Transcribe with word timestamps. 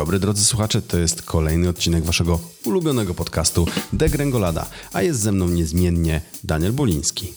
dobry 0.00 0.18
drodzy 0.18 0.44
słuchacze, 0.44 0.82
to 0.82 0.98
jest 0.98 1.22
kolejny 1.22 1.68
odcinek 1.68 2.04
waszego 2.04 2.40
ulubionego 2.64 3.14
podcastu 3.14 3.66
Degrengolada, 3.92 4.66
a 4.92 5.02
jest 5.02 5.20
ze 5.20 5.32
mną 5.32 5.48
niezmiennie 5.48 6.20
Daniel 6.44 6.72
Boliński. 6.72 7.32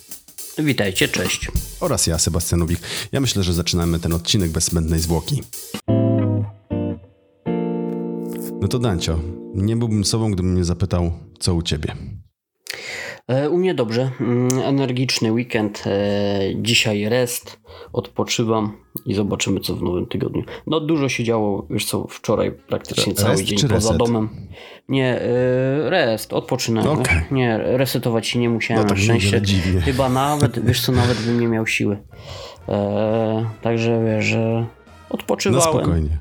Witajcie, 0.57 1.07
cześć. 1.07 1.52
Oraz 1.79 2.07
ja, 2.07 2.18
Sebastianowik. 2.18 2.79
Ja 3.11 3.21
myślę, 3.21 3.43
że 3.43 3.54
zaczynamy 3.54 4.00
ten 4.00 4.14
odcinek 4.14 4.52
bez 4.52 4.65
zbędnej 4.65 5.00
zwłoki. 5.00 5.43
No 8.61 8.68
to 8.68 8.80
Dancio, 8.80 9.20
nie 9.55 9.75
byłbym 9.75 10.05
sobą, 10.05 10.32
gdybym 10.32 10.54
mnie 10.54 10.66
zapytał, 10.66 11.11
co 11.39 11.55
u 11.55 11.61
ciebie. 11.61 11.96
E, 13.27 13.50
u 13.50 13.57
mnie 13.57 13.73
dobrze. 13.73 14.11
Mm, 14.21 14.50
energiczny 14.63 15.32
weekend. 15.32 15.83
E, 15.87 16.39
dzisiaj 16.55 17.09
rest. 17.09 17.59
Odpoczywam 17.93 18.77
i 19.05 19.13
zobaczymy, 19.13 19.59
co 19.59 19.75
w 19.75 19.83
nowym 19.83 20.05
tygodniu. 20.05 20.43
No, 20.68 20.79
dużo 20.79 21.09
się 21.09 21.23
działo, 21.23 21.68
wiesz 21.69 21.86
co, 21.86 22.07
wczoraj 22.07 22.51
praktycznie 22.51 23.13
cały 23.13 23.32
Rest 23.32 23.43
dzień 23.43 23.59
poza 23.59 23.73
reset? 23.75 23.97
domem. 23.97 24.29
Nie, 24.89 25.21
e, 25.21 25.89
rest, 25.89 26.33
odpoczynałem. 26.33 26.99
Okej. 26.99 27.21
Nie, 27.32 27.57
resetować 27.57 28.27
się 28.27 28.39
nie 28.39 28.49
musiałem 28.49 28.83
No 28.83 28.89
to 28.89 28.96
na 28.96 29.01
szczęście. 29.01 29.41
Chyba 29.85 30.10
nawet, 30.10 30.65
wiesz 30.65 30.82
co, 30.82 30.91
nawet 30.91 31.21
bym 31.21 31.39
nie 31.39 31.47
miał 31.47 31.68
siły. 31.68 31.97
Także 33.61 34.03
wiesz, 34.05 34.25
że 34.25 34.39
No 34.39 34.66
odpoczywałem. 35.09 35.61
spokojnie. 35.61 36.19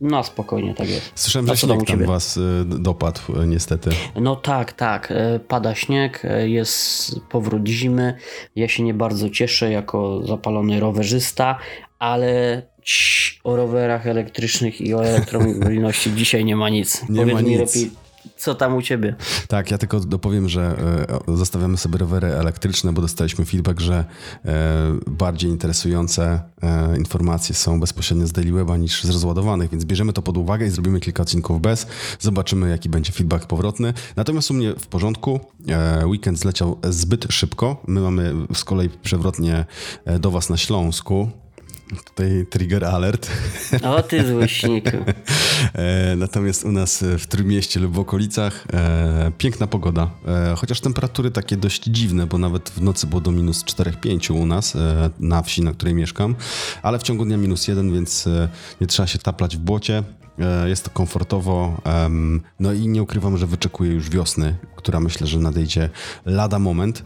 Na 0.00 0.22
spokojnie, 0.22 0.74
tak 0.74 0.88
jest. 0.88 1.12
Słyszałem, 1.14 1.46
że 1.46 1.56
śnieg 1.56 1.84
tam 1.86 2.04
was 2.06 2.36
y, 2.36 2.40
dopadł 2.66 3.20
y, 3.42 3.46
niestety. 3.46 3.90
No 4.20 4.36
tak, 4.36 4.72
tak. 4.72 5.10
e, 5.12 5.40
Pada 5.40 5.74
śnieg, 5.74 6.22
jest 6.46 7.20
powrót 7.20 7.68
zimy. 7.68 8.14
Ja 8.56 8.68
się 8.68 8.82
nie 8.82 8.94
bardzo 8.94 9.30
cieszę 9.30 9.70
jako 9.70 10.26
zapalony 10.26 10.80
rowerzysta, 10.80 11.58
ale 11.98 12.62
o 13.44 13.56
rowerach 13.56 14.06
elektrycznych 14.06 14.80
i 14.80 14.94
o 14.94 15.04
elektromobilności 15.10 16.14
dzisiaj 16.14 16.44
nie 16.44 16.56
ma 16.56 16.68
nic. 16.68 17.02
Nie 17.08 17.20
Powiedz 17.20 17.34
ma 17.34 17.42
mi 17.42 17.48
nic. 17.48 17.58
lepiej, 17.76 17.90
co 18.38 18.54
tam 18.54 18.76
u 18.76 18.82
ciebie? 18.82 19.14
Tak, 19.48 19.70
ja 19.70 19.78
tylko 19.78 20.00
dopowiem, 20.00 20.48
że 20.48 20.76
e, 21.28 21.36
zostawiamy 21.36 21.76
sobie 21.76 21.98
rowery 21.98 22.26
elektryczne, 22.26 22.92
bo 22.92 23.02
dostaliśmy 23.02 23.44
feedback, 23.44 23.80
że 23.80 24.04
e, 24.44 24.54
bardziej 25.06 25.50
interesujące 25.50 26.40
e, 26.62 26.96
informacje 26.96 27.54
są 27.54 27.80
bezpośrednio 27.80 28.26
z 28.26 28.32
Daily 28.32 28.52
Weba 28.52 28.76
niż 28.76 29.04
z 29.04 29.10
rozładowanych, 29.10 29.70
więc 29.70 29.84
bierzemy 29.84 30.12
to 30.12 30.22
pod 30.22 30.36
uwagę 30.36 30.66
i 30.66 30.70
zrobimy 30.70 31.00
kilka 31.00 31.22
odcinków 31.22 31.60
bez. 31.60 31.86
Zobaczymy, 32.20 32.70
jaki 32.70 32.88
będzie 32.88 33.12
feedback 33.12 33.46
powrotny. 33.46 33.94
Natomiast 34.16 34.50
u 34.50 34.54
mnie 34.54 34.74
w 34.78 34.86
porządku. 34.86 35.40
Weekend 36.04 36.38
zleciał 36.38 36.78
zbyt 36.84 37.26
szybko. 37.32 37.82
My 37.86 38.00
mamy 38.00 38.34
z 38.54 38.64
kolei 38.64 38.88
przewrotnie 38.88 39.64
do 40.20 40.30
was 40.30 40.50
na 40.50 40.56
Śląsku. 40.56 41.30
Tutaj 42.04 42.46
trigger 42.50 42.84
alert. 42.84 43.30
O 43.82 44.02
ty 44.02 44.28
złośniku. 44.28 44.96
E, 45.74 46.16
Natomiast 46.16 46.64
u 46.64 46.72
nas 46.72 47.04
w 47.18 47.26
Trójmieście 47.26 47.80
lub 47.80 47.92
w 47.94 47.98
okolicach 47.98 48.66
e, 48.72 49.32
piękna 49.38 49.66
pogoda. 49.66 50.10
E, 50.26 50.54
chociaż 50.56 50.80
temperatury 50.80 51.30
takie 51.30 51.56
dość 51.56 51.82
dziwne, 51.84 52.26
bo 52.26 52.38
nawet 52.38 52.70
w 52.70 52.82
nocy 52.82 53.06
było 53.06 53.20
do 53.20 53.30
minus 53.30 53.64
4-5 53.64 54.32
u 54.34 54.46
nas 54.46 54.76
na 55.20 55.42
wsi, 55.42 55.62
na 55.62 55.72
której 55.72 55.94
mieszkam, 55.94 56.34
ale 56.82 56.98
w 56.98 57.02
ciągu 57.02 57.24
dnia 57.24 57.36
minus 57.36 57.68
1, 57.68 57.92
więc 57.92 58.28
nie 58.80 58.86
trzeba 58.86 59.06
się 59.06 59.18
taplać 59.18 59.56
w 59.56 59.60
błocie. 59.60 60.02
Jest 60.66 60.84
to 60.84 60.90
komfortowo. 60.90 61.80
No 62.60 62.72
i 62.72 62.88
nie 62.88 63.02
ukrywam, 63.02 63.36
że 63.38 63.46
wyczekuję 63.46 63.92
już 63.92 64.10
wiosny, 64.10 64.56
która 64.76 65.00
myślę, 65.00 65.26
że 65.26 65.38
nadejdzie 65.38 65.90
lada 66.26 66.58
moment. 66.58 67.02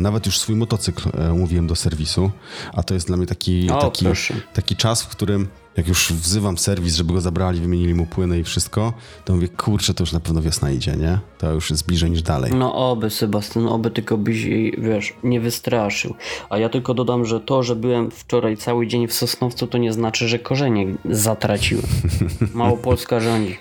Nawet 0.00 0.26
już 0.26 0.38
swój 0.38 0.56
motocykl 0.56 1.08
mówiłem 1.34 1.66
do 1.66 1.76
serwisu, 1.76 2.30
a 2.72 2.82
to 2.82 2.94
jest 2.94 3.06
dla 3.06 3.16
mnie 3.16 3.26
taki, 3.26 3.70
O, 3.70 3.80
taki, 3.80 4.04
proszę. 4.04 4.34
taki 4.54 4.76
czas, 4.76 5.02
w 5.02 5.08
którym 5.08 5.48
jak 5.76 5.88
już 5.88 6.12
wzywam 6.12 6.58
serwis, 6.58 6.94
żeby 6.94 7.12
go 7.12 7.20
zabrali, 7.20 7.60
wymienili 7.60 7.94
mu 7.94 8.06
płyny 8.06 8.38
i 8.38 8.44
wszystko, 8.44 8.92
to 9.24 9.34
mówię, 9.34 9.48
kurczę, 9.48 9.94
to 9.94 10.02
już 10.02 10.12
na 10.12 10.20
pewno 10.20 10.42
wiosna 10.42 10.70
idzie, 10.70 10.96
nie? 10.96 11.18
To 11.38 11.52
już 11.52 11.70
jest 11.70 11.86
bliżej 11.86 12.10
niż 12.10 12.22
dalej. 12.22 12.52
No 12.54 12.90
oby 12.90 13.10
Sebastian, 13.10 13.66
oby 13.66 13.90
tylko 13.90 14.18
byś 14.18 14.42
jej, 14.44 14.74
wiesz, 14.78 15.14
nie 15.22 15.40
wystraszył. 15.40 16.14
A 16.50 16.58
ja 16.58 16.68
tylko 16.68 16.94
dodam, 16.94 17.24
że 17.24 17.40
to, 17.40 17.62
że 17.62 17.76
byłem 17.76 18.10
wczoraj 18.10 18.56
cały 18.56 18.86
dzień 18.86 19.08
w 19.08 19.12
Sosnowcu, 19.12 19.66
to 19.66 19.78
nie 19.78 19.92
znaczy, 19.92 20.28
że 20.28 20.38
korzenie 20.38 20.86
zatraciły. 21.10 21.82
Małopolska 22.54 23.20
rządzi. 23.20 23.58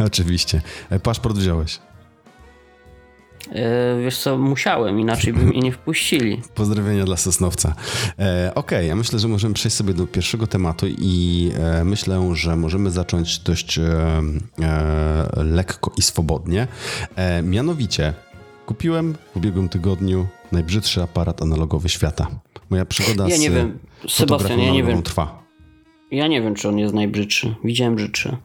Oczywiście. 0.00 0.62
E, 0.90 1.00
Paszport 1.00 1.36
wziąłeś. 1.36 1.78
E, 3.54 4.00
wiesz 4.02 4.18
co, 4.18 4.38
musiałem, 4.38 5.00
inaczej 5.00 5.32
by 5.32 5.40
mnie 5.46 5.60
nie 5.60 5.72
wpuścili. 5.72 6.42
Pozdrowienia 6.54 7.04
dla 7.04 7.16
Sosnowca. 7.16 7.74
E, 8.18 8.52
Okej, 8.54 8.88
ja 8.88 8.96
myślę, 8.96 9.18
że 9.18 9.28
możemy 9.28 9.54
przejść 9.54 9.76
sobie 9.76 9.94
do 9.94 10.06
pierwszego 10.06 10.46
tematu 10.46 10.86
i 10.98 11.50
e, 11.58 11.84
myślę, 11.84 12.30
że 12.36 12.56
możemy 12.56 12.90
zacząć 12.90 13.38
dość 13.38 13.78
e, 13.78 13.82
e, 14.62 15.44
lekko 15.44 15.92
i 15.98 16.02
swobodnie. 16.02 16.66
E, 17.16 17.42
mianowicie, 17.42 18.14
kupiłem 18.66 19.14
w 19.32 19.36
ubiegłym 19.36 19.68
tygodniu 19.68 20.26
najbrzydszy 20.52 21.02
aparat 21.02 21.42
analogowy 21.42 21.88
świata. 21.88 22.26
Moja 22.70 22.84
przygoda 22.84 23.28
Ja 23.28 23.36
z 23.36 23.40
nie 23.40 23.50
wiem, 23.50 23.78
Sebastian, 24.08 24.60
ja 24.60 24.70
nie 24.72 24.84
wiem. 24.84 25.02
trwa. 25.02 25.44
Ja 26.10 26.26
nie 26.26 26.42
wiem, 26.42 26.54
czy 26.54 26.68
on 26.68 26.78
jest 26.78 26.94
najbrzydszy. 26.94 27.54
Widziałem 27.64 27.94
brzydszy. 27.94 28.36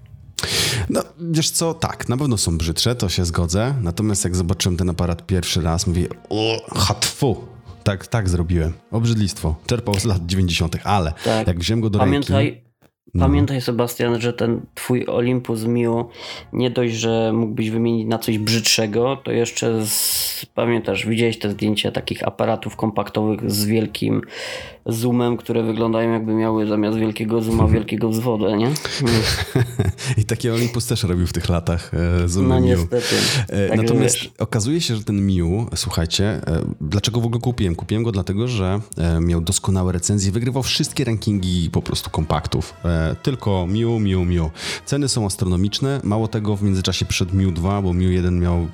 No, 0.89 1.01
wiesz 1.19 1.49
co, 1.49 1.73
tak, 1.73 2.09
na 2.09 2.17
pewno 2.17 2.37
są 2.37 2.57
brzydsze, 2.57 2.95
to 2.95 3.09
się 3.09 3.25
zgodzę. 3.25 3.73
Natomiast 3.81 4.23
jak 4.23 4.35
zobaczyłem 4.35 4.77
ten 4.77 4.89
aparat 4.89 5.25
pierwszy 5.25 5.61
raz, 5.61 5.87
mówię, 5.87 6.07
o, 6.29 6.57
hatfu. 6.79 7.45
Tak, 7.83 8.07
tak 8.07 8.29
zrobiłem. 8.29 8.73
Obrzydlistwo. 8.91 9.55
Czerpał 9.65 9.99
z 9.99 10.05
lat 10.05 10.25
90., 10.25 10.75
ale 10.83 11.13
Tak. 11.23 11.47
jak 11.47 11.59
wziąłem 11.59 11.81
go 11.81 11.89
do 11.89 11.99
Pamiętaj, 11.99 12.45
ręki... 12.45 12.68
No. 13.13 13.25
pamiętaj 13.25 13.61
Sebastian, 13.61 14.21
że 14.21 14.33
ten 14.33 14.61
twój 14.75 15.05
Olympus 15.07 15.63
Mio 15.63 16.09
nie 16.53 16.69
dość, 16.69 16.93
że 16.95 17.31
mógłbyś 17.33 17.69
wymienić 17.69 18.07
na 18.07 18.17
coś 18.19 18.37
brzydszego, 18.37 19.17
to 19.23 19.31
jeszcze 19.31 19.85
z, 19.85 20.45
pamiętasz, 20.55 21.07
widziałeś 21.07 21.39
te 21.39 21.51
zdjęcia 21.51 21.91
takich 21.91 22.23
aparatów 22.27 22.75
kompaktowych 22.75 23.51
z 23.51 23.65
wielkim 23.65 24.21
zoomem, 24.85 25.37
które 25.37 25.63
wyglądają 25.63 26.13
jakby 26.13 26.33
miały 26.33 26.67
zamiast 26.67 26.97
wielkiego 26.97 27.41
zooma 27.41 27.67
wielkiego 27.67 28.09
wzwodę, 28.09 28.57
nie? 28.57 28.65
Mm. 28.65 28.75
I 30.17 30.25
takie 30.25 30.53
Olympus 30.53 30.87
też 30.87 31.03
robił 31.03 31.27
w 31.27 31.33
tych 31.33 31.49
latach. 31.49 31.91
E, 32.23 32.27
Zoom 32.27 32.47
No 32.47 32.59
Miu. 32.61 32.67
niestety. 32.67 33.15
E, 33.49 33.67
Także 33.69 33.83
Natomiast 33.83 34.15
wiesz. 34.15 34.31
okazuje 34.39 34.81
się, 34.81 34.95
że 34.95 35.03
ten 35.03 35.25
Miu, 35.25 35.67
słuchajcie, 35.75 36.25
e, 36.25 36.41
dlaczego 36.81 37.21
w 37.21 37.25
ogóle 37.25 37.41
kupiłem? 37.41 37.75
Kupiłem 37.75 38.03
go 38.03 38.11
dlatego, 38.11 38.47
że 38.47 38.79
miał 39.21 39.41
doskonałe 39.41 39.91
recenzje, 39.91 40.31
wygrywał 40.31 40.63
wszystkie 40.63 41.03
rankingi 41.03 41.69
po 41.71 41.81
prostu 41.81 42.09
kompaktów. 42.09 42.73
Tylko 43.23 43.67
Miu, 43.67 43.99
Miu, 43.99 44.25
Miu. 44.25 44.51
Ceny 44.85 45.09
są 45.09 45.25
astronomiczne, 45.25 46.01
mało 46.03 46.27
tego 46.27 46.55
w 46.55 46.63
międzyczasie 46.63 47.05
przed 47.05 47.33
Miu 47.33 47.51
2, 47.51 47.81
bo 47.81 47.93
Miu 47.93 48.11
1 48.11 48.39
miał, 48.39 48.67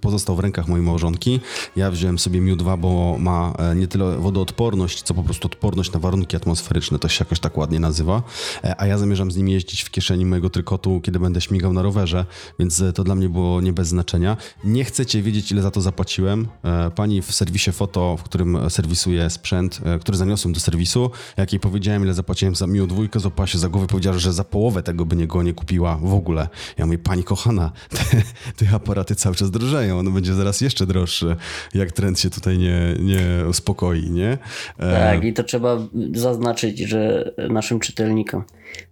pozostał 0.00 0.36
w 0.36 0.40
rękach 0.40 0.68
mojej 0.68 0.86
małżonki. 0.86 1.40
Ja 1.76 1.90
wziąłem 1.90 2.18
sobie 2.18 2.40
Miu 2.40 2.56
2, 2.56 2.76
bo 2.76 3.16
ma 3.18 3.52
e, 3.58 3.74
nie 3.76 3.88
tyle 3.88 4.18
wodoodporność, 4.18 5.02
co 5.02 5.14
po 5.14 5.22
prostu 5.22 5.46
odporność 5.46 5.92
na 5.92 6.00
warunki 6.00 6.36
atmosferyczne, 6.36 6.98
to 6.98 7.08
się 7.08 7.24
jakoś 7.24 7.40
tak 7.40 7.56
ładnie 7.56 7.80
nazywa. 7.80 8.22
E, 8.64 8.80
A 8.80 8.86
ja 8.86 8.98
zamierzam 8.98 9.30
z 9.30 9.36
nim 9.36 9.48
jeździć 9.48 9.82
w 9.82 9.90
kieszeni 9.90 10.26
mojego 10.26 10.50
trykotu, 10.50 11.00
kiedy 11.00 11.18
będę 11.18 11.40
śmigał 11.40 11.72
na 11.72 11.82
rowerze, 11.82 12.26
więc 12.58 12.80
e, 12.80 12.92
to 12.92 13.04
dla 13.04 13.14
mnie 13.14 13.28
było 13.28 13.60
nie 13.60 13.72
bez 13.72 13.88
znaczenia. 13.88 14.36
Nie 14.64 14.84
chcecie 14.84 15.22
wiedzieć, 15.22 15.52
ile 15.52 15.62
za 15.62 15.70
to 15.70 15.80
zapłaciłem. 15.80 16.48
Pani 16.94 17.22
w 17.22 17.32
serwisie 17.34 17.72
foto, 17.72 18.16
w 18.16 18.22
którym 18.22 18.70
serwisuję 18.70 19.30
sprzęt, 19.30 19.80
który 20.00 20.18
zaniosłem 20.18 20.54
do 20.54 20.60
serwisu, 20.60 21.10
jak 21.36 21.52
jej 21.52 21.60
powiedziałem, 21.60 22.02
ile 22.02 22.14
zapłaciłem 22.14 22.54
za 22.54 22.66
Miu 22.66 22.86
dwójkę, 22.86 23.20
złapała 23.20 23.46
się 23.46 23.58
za 23.58 23.68
głowę 23.70 23.84
i 23.84 23.88
powiedziała, 23.88 24.18
że 24.18 24.32
za 24.32 24.44
połowę 24.44 24.82
tego 24.82 25.04
by 25.04 25.16
nie 25.16 25.26
go 25.26 25.42
nie 25.42 25.54
kupiła 25.54 25.96
w 26.02 26.14
ogóle. 26.14 26.48
Ja 26.78 26.86
mówię, 26.86 26.98
pani 26.98 27.24
kochana, 27.24 27.72
te, 27.88 28.22
te 28.56 28.74
aparaty 28.74 29.14
cały 29.14 29.34
czas 29.34 29.50
drożeją, 29.50 29.98
on 29.98 30.14
będzie 30.14 30.34
zaraz 30.34 30.60
jeszcze 30.60 30.86
droższy, 30.86 31.36
jak 31.74 31.92
trend 31.92 32.20
się 32.20 32.30
tutaj 32.30 32.58
nie, 32.58 32.94
nie 32.98 33.48
uspokoi, 33.48 34.10
nie? 34.10 34.38
E, 34.78 34.92
Tak, 34.92 35.24
i 35.24 35.32
to 35.32 35.44
trzeba 35.44 35.78
zaznaczyć, 36.14 36.78
że 36.78 37.32
naszym 37.50 37.80
czytelnikom, 37.80 38.44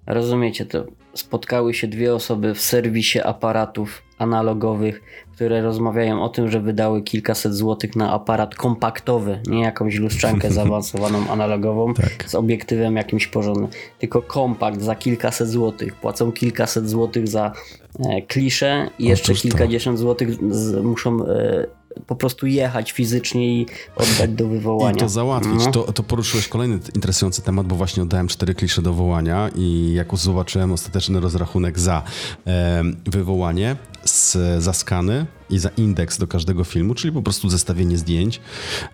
rozumiecie 0.06 0.66
to, 0.66 0.84
spotkały 1.14 1.74
się 1.74 1.88
dwie 1.88 2.14
osoby 2.14 2.54
w 2.54 2.60
serwisie 2.60 3.20
aparatów 3.20 4.02
analogowych, 4.18 5.00
które 5.38 5.62
rozmawiają 5.62 6.22
o 6.22 6.28
tym, 6.28 6.50
że 6.50 6.60
wydały 6.60 7.02
kilkaset 7.02 7.54
złotych 7.54 7.96
na 7.96 8.12
aparat 8.12 8.54
kompaktowy, 8.54 9.40
nie 9.46 9.62
jakąś 9.62 9.94
lustrzankę 9.96 10.50
zaawansowaną 10.58 11.30
analogową 11.30 11.94
Tak. 11.94 12.24
z 12.30 12.34
obiektywem 12.34 12.96
jakimś 12.96 13.26
porządnym, 13.26 13.68
tylko 13.98 14.22
kompakt 14.22 14.82
za 14.82 14.94
kilkaset 14.94 15.48
złotych. 15.48 15.94
Płacą 15.94 16.32
kilkaset 16.32 16.88
złotych 16.88 17.28
za 17.28 17.52
e, 17.98 18.22
kliszę 18.22 18.90
i 18.98 19.04
jeszcze 19.04 19.32
Otóż 19.32 19.42
to. 19.42 19.48
kilkadziesiąt 19.48 19.98
złotych 19.98 20.54
z, 20.54 20.84
muszą 20.84 21.26
e, 21.26 21.66
po 22.06 22.16
prostu 22.16 22.46
jechać 22.46 22.92
fizycznie 22.92 23.60
i 23.60 23.66
oddać 23.96 24.30
do 24.30 24.48
wywołania. 24.48 24.96
I 24.96 25.00
to 25.00 25.08
załatwić. 25.08 25.64
No. 25.64 25.70
To, 25.70 25.92
to 25.92 26.02
poruszyłeś 26.02 26.48
kolejny 26.48 26.78
interesujący 26.94 27.42
temat, 27.42 27.66
bo 27.66 27.76
właśnie 27.76 28.02
oddałem 28.02 28.28
cztery 28.28 28.54
klisze 28.54 28.82
do 28.82 28.92
wołania 28.92 29.50
i 29.56 29.92
jak 29.94 30.16
zobaczyłem 30.16 30.72
ostateczny 30.72 31.20
rozrachunek 31.20 31.78
za 31.78 32.02
em, 32.44 32.96
wywołanie, 33.06 33.76
z, 34.08 34.36
za 34.62 34.72
skany 34.72 35.26
i 35.50 35.58
za 35.58 35.68
indeks 35.68 36.18
do 36.18 36.26
każdego 36.26 36.64
filmu, 36.64 36.94
czyli 36.94 37.12
po 37.12 37.22
prostu 37.22 37.50
zestawienie 37.50 37.98
zdjęć. 37.98 38.40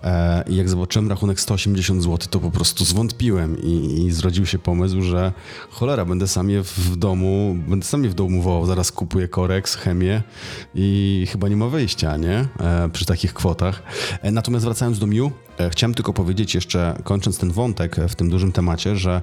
E, 0.05 0.45
I 0.49 0.57
jak 0.57 0.69
zobaczyłem 0.69 1.09
rachunek 1.09 1.41
180 1.41 2.03
zł, 2.03 2.19
to 2.31 2.41
po 2.41 2.51
prostu 2.51 2.85
zwątpiłem 2.85 3.63
i, 3.63 4.05
i 4.07 4.13
zrodził 4.13 4.47
się 4.47 4.59
pomysł, 4.59 5.03
że 5.03 5.33
cholera, 5.71 6.05
będę 6.05 6.29
sam 6.29 6.51
je 6.51 6.63
w 6.63 6.97
domu, 6.97 7.57
będę 7.69 7.87
sam 7.87 8.05
je 8.05 8.11
w 8.11 8.15
domu 8.15 8.43
wołał, 8.43 8.67
zaraz 8.67 8.93
kupuję 8.93 9.29
koreks, 9.29 9.75
chemię 9.75 10.23
i 10.75 11.27
chyba 11.33 11.49
nie 11.49 11.57
ma 11.57 11.69
wyjścia, 11.69 12.17
nie? 12.17 12.49
E, 12.61 12.89
przy 12.93 13.05
takich 13.05 13.35
kwotach. 13.35 13.83
E, 14.23 14.31
natomiast 14.31 14.65
wracając 14.65 14.99
do 14.99 15.07
Miu, 15.07 15.33
chciałem 15.71 15.95
tylko 15.95 16.13
powiedzieć 16.13 16.55
jeszcze, 16.55 16.99
kończąc 17.05 17.39
ten 17.39 17.51
wątek 17.51 17.97
w 18.09 18.15
tym 18.15 18.31
dużym 18.31 18.53
temacie, 18.53 18.97
że 18.97 19.23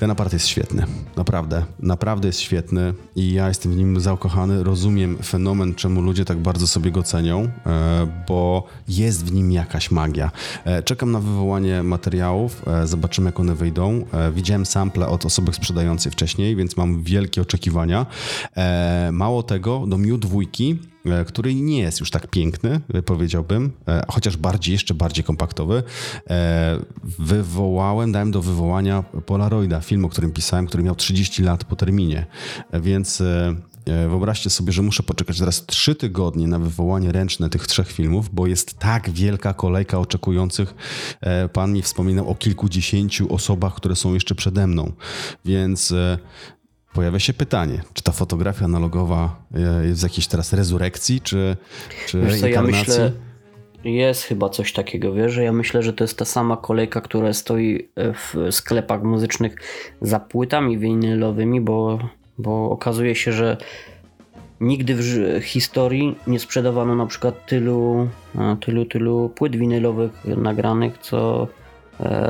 ten 0.00 0.10
apart 0.10 0.32
jest 0.32 0.46
świetny, 0.46 0.86
naprawdę, 1.16 1.64
naprawdę 1.80 2.28
jest 2.28 2.40
świetny 2.40 2.94
i 3.16 3.32
ja 3.32 3.48
jestem 3.48 3.72
w 3.72 3.76
nim 3.76 4.00
zakochany. 4.00 4.64
Rozumiem 4.64 5.18
fenomen, 5.22 5.74
czemu 5.74 6.00
ludzie 6.00 6.24
tak 6.24 6.38
bardzo 6.38 6.66
sobie 6.66 6.90
go 6.90 7.02
cenią, 7.02 7.48
e, 7.66 8.24
bo 8.28 8.66
jest 8.88 9.24
w 9.24 9.32
nim 9.32 9.52
jakaś 9.52 9.90
magia. 9.90 10.30
E, 10.64 10.82
czekam 10.82 11.12
na 11.12 11.20
wywołanie 11.20 11.82
materiałów, 11.82 12.62
e, 12.68 12.86
zobaczymy 12.86 13.28
jak 13.28 13.40
one 13.40 13.54
wyjdą. 13.54 14.04
Widziałem 14.32 14.66
sample 14.66 15.06
od 15.06 15.26
osoby 15.26 15.52
sprzedającej 15.52 16.12
wcześniej, 16.12 16.56
więc 16.56 16.76
mam 16.76 17.02
wielkie 17.02 17.42
oczekiwania. 17.42 18.06
Mało 19.12 19.42
tego, 19.42 19.84
do 19.86 19.98
Miu 19.98 20.18
dwójki 20.18 20.78
który 21.26 21.54
nie 21.54 21.78
jest 21.78 22.00
już 22.00 22.10
tak 22.10 22.26
piękny, 22.26 22.80
e, 22.94 23.02
powiedziałbym, 23.02 23.72
e, 23.88 24.04
chociaż 24.08 24.36
bardziej, 24.36 24.72
jeszcze 24.72 24.94
bardziej 24.94 25.24
kompaktowy. 25.24 25.82
Wywołałem, 27.18 28.12
dałem 28.12 28.30
do 28.30 28.42
wywołania 28.42 29.02
Polaroida, 29.02 29.80
film, 29.80 30.04
o 30.04 30.08
którym 30.08 30.32
pisałem, 30.32 30.66
który 30.66 30.82
miał 30.82 30.94
30 30.94 31.42
lat 31.42 31.64
po 31.64 31.76
terminie, 31.76 32.26
więc 32.72 33.22
Wyobraźcie 34.08 34.50
sobie, 34.50 34.72
że 34.72 34.82
muszę 34.82 35.02
poczekać 35.02 35.38
teraz 35.38 35.66
trzy 35.66 35.94
tygodnie 35.94 36.46
na 36.46 36.58
wywołanie 36.58 37.12
ręczne 37.12 37.50
tych 37.50 37.66
trzech 37.66 37.92
filmów, 37.92 38.34
bo 38.34 38.46
jest 38.46 38.78
tak 38.78 39.10
wielka 39.10 39.54
kolejka 39.54 39.98
oczekujących. 39.98 40.74
Pan 41.52 41.72
mi 41.72 41.82
wspominał 41.82 42.30
o 42.30 42.34
kilkudziesięciu 42.34 43.34
osobach, 43.34 43.74
które 43.74 43.96
są 43.96 44.14
jeszcze 44.14 44.34
przede 44.34 44.66
mną. 44.66 44.92
Więc 45.44 45.94
pojawia 46.92 47.18
się 47.18 47.32
pytanie, 47.32 47.80
czy 47.94 48.02
ta 48.02 48.12
fotografia 48.12 48.64
analogowa 48.64 49.36
e, 49.54 49.86
jest 49.86 50.00
w 50.00 50.02
jakiejś 50.02 50.26
teraz 50.26 50.52
rezurekcji, 50.52 51.20
czy, 51.20 51.56
czy 52.06 52.20
wiesz 52.20 52.40
co, 52.40 52.46
ja 52.46 52.62
myślę, 52.62 53.12
jest 53.84 54.22
chyba 54.22 54.48
coś 54.48 54.72
takiego, 54.72 55.12
wiesz, 55.12 55.32
że 55.32 55.44
ja 55.44 55.52
myślę, 55.52 55.82
że 55.82 55.92
to 55.92 56.04
jest 56.04 56.18
ta 56.18 56.24
sama 56.24 56.56
kolejka, 56.56 57.00
która 57.00 57.32
stoi 57.32 57.88
e, 57.96 58.12
w 58.12 58.34
sklepach 58.50 59.02
muzycznych 59.02 59.56
za 60.00 60.20
płytami 60.20 60.78
winylowymi, 60.78 61.60
bo, 61.60 61.98
bo 62.38 62.70
okazuje 62.70 63.14
się, 63.14 63.32
że 63.32 63.56
nigdy 64.60 64.94
w 64.94 65.44
historii 65.44 66.16
nie 66.26 66.38
sprzedawano 66.38 66.94
na 66.94 67.06
przykład 67.06 67.46
tylu, 67.46 68.08
e, 68.38 68.56
tylu, 68.60 68.84
tylu 68.84 69.28
płyt 69.34 69.56
winylowych 69.56 70.24
nagranych, 70.24 70.98
co 70.98 71.48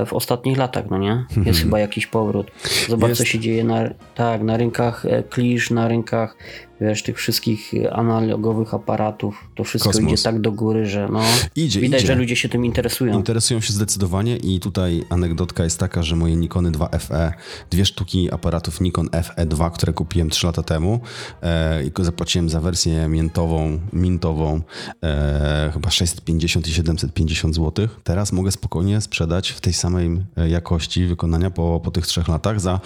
w 0.06 0.12
ostatnich 0.12 0.58
latach, 0.58 0.84
no 0.90 0.98
nie? 0.98 1.24
Jest 1.28 1.36
mhm. 1.36 1.56
chyba 1.56 1.78
jakiś 1.78 2.06
powrót. 2.06 2.50
Zobacz, 2.88 3.08
Jest. 3.08 3.20
co 3.20 3.24
się 3.24 3.38
dzieje 3.38 3.64
na, 3.64 3.90
tak, 4.14 4.42
na 4.42 4.56
rynkach 4.56 5.06
e, 5.06 5.22
klisz, 5.22 5.70
na 5.70 5.88
rynkach 5.88 6.36
wiesz, 6.80 7.02
tych 7.02 7.16
wszystkich 7.16 7.72
analogowych 7.92 8.74
aparatów, 8.74 9.50
to 9.54 9.64
wszystko 9.64 9.90
Kosmos. 9.90 10.12
idzie 10.12 10.22
tak 10.22 10.40
do 10.40 10.52
góry, 10.52 10.86
że 10.86 11.08
no, 11.12 11.22
idzie, 11.56 11.80
widać, 11.80 12.00
idzie. 12.00 12.06
że 12.06 12.14
ludzie 12.14 12.36
się 12.36 12.48
tym 12.48 12.64
interesują. 12.64 13.14
Interesują 13.14 13.60
się 13.60 13.72
zdecydowanie 13.72 14.36
i 14.36 14.60
tutaj 14.60 15.04
anegdotka 15.10 15.64
jest 15.64 15.78
taka, 15.78 16.02
że 16.02 16.16
moje 16.16 16.36
Nikony 16.36 16.70
2 16.70 16.88
FE, 16.88 17.32
dwie 17.70 17.84
sztuki 17.84 18.32
aparatów 18.32 18.80
Nikon 18.80 19.06
FE2, 19.06 19.70
które 19.70 19.92
kupiłem 19.92 20.30
3 20.30 20.46
lata 20.46 20.62
temu 20.62 21.00
e, 21.42 21.84
i 21.84 21.90
zapłaciłem 22.00 22.48
za 22.48 22.60
wersję 22.60 23.08
miętową, 23.08 23.80
mintową 23.92 24.60
e, 25.02 25.70
chyba 25.72 25.90
650 25.90 26.68
i 26.68 26.72
750 26.72 27.54
zł. 27.54 27.88
Teraz 28.04 28.32
mogę 28.32 28.52
spokojnie 28.52 29.00
sprzedać 29.00 29.50
w 29.50 29.60
tej 29.60 29.72
samej 29.72 30.22
e, 30.36 30.48
jakości 30.48 31.06
wykonania 31.06 31.50
po, 31.50 31.80
po 31.84 31.90
tych 31.90 32.06
trzech 32.06 32.28
latach 32.28 32.60
za 32.60 32.80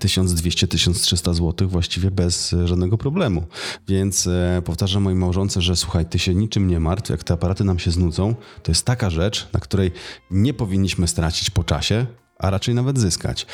1200-1300 0.00 1.34
zł 1.34 1.68
właściwie 1.68 2.10
bez 2.10 2.54
żadnego 2.64 2.98
problemu. 2.98 3.39
Więc 3.88 4.26
e, 4.26 4.62
powtarzam 4.64 5.02
mojej 5.02 5.18
małżonce, 5.18 5.60
że 5.60 5.76
słuchaj, 5.76 6.06
ty 6.06 6.18
się 6.18 6.34
niczym 6.34 6.68
nie 6.68 6.80
martw, 6.80 7.10
jak 7.10 7.24
te 7.24 7.34
aparaty 7.34 7.64
nam 7.64 7.78
się 7.78 7.90
znudzą, 7.90 8.34
to 8.62 8.70
jest 8.70 8.86
taka 8.86 9.10
rzecz, 9.10 9.48
na 9.52 9.60
której 9.60 9.92
nie 10.30 10.54
powinniśmy 10.54 11.08
stracić 11.08 11.50
po 11.50 11.64
czasie, 11.64 12.06
a 12.38 12.50
raczej 12.50 12.74
nawet 12.74 12.98
zyskać. 12.98 13.46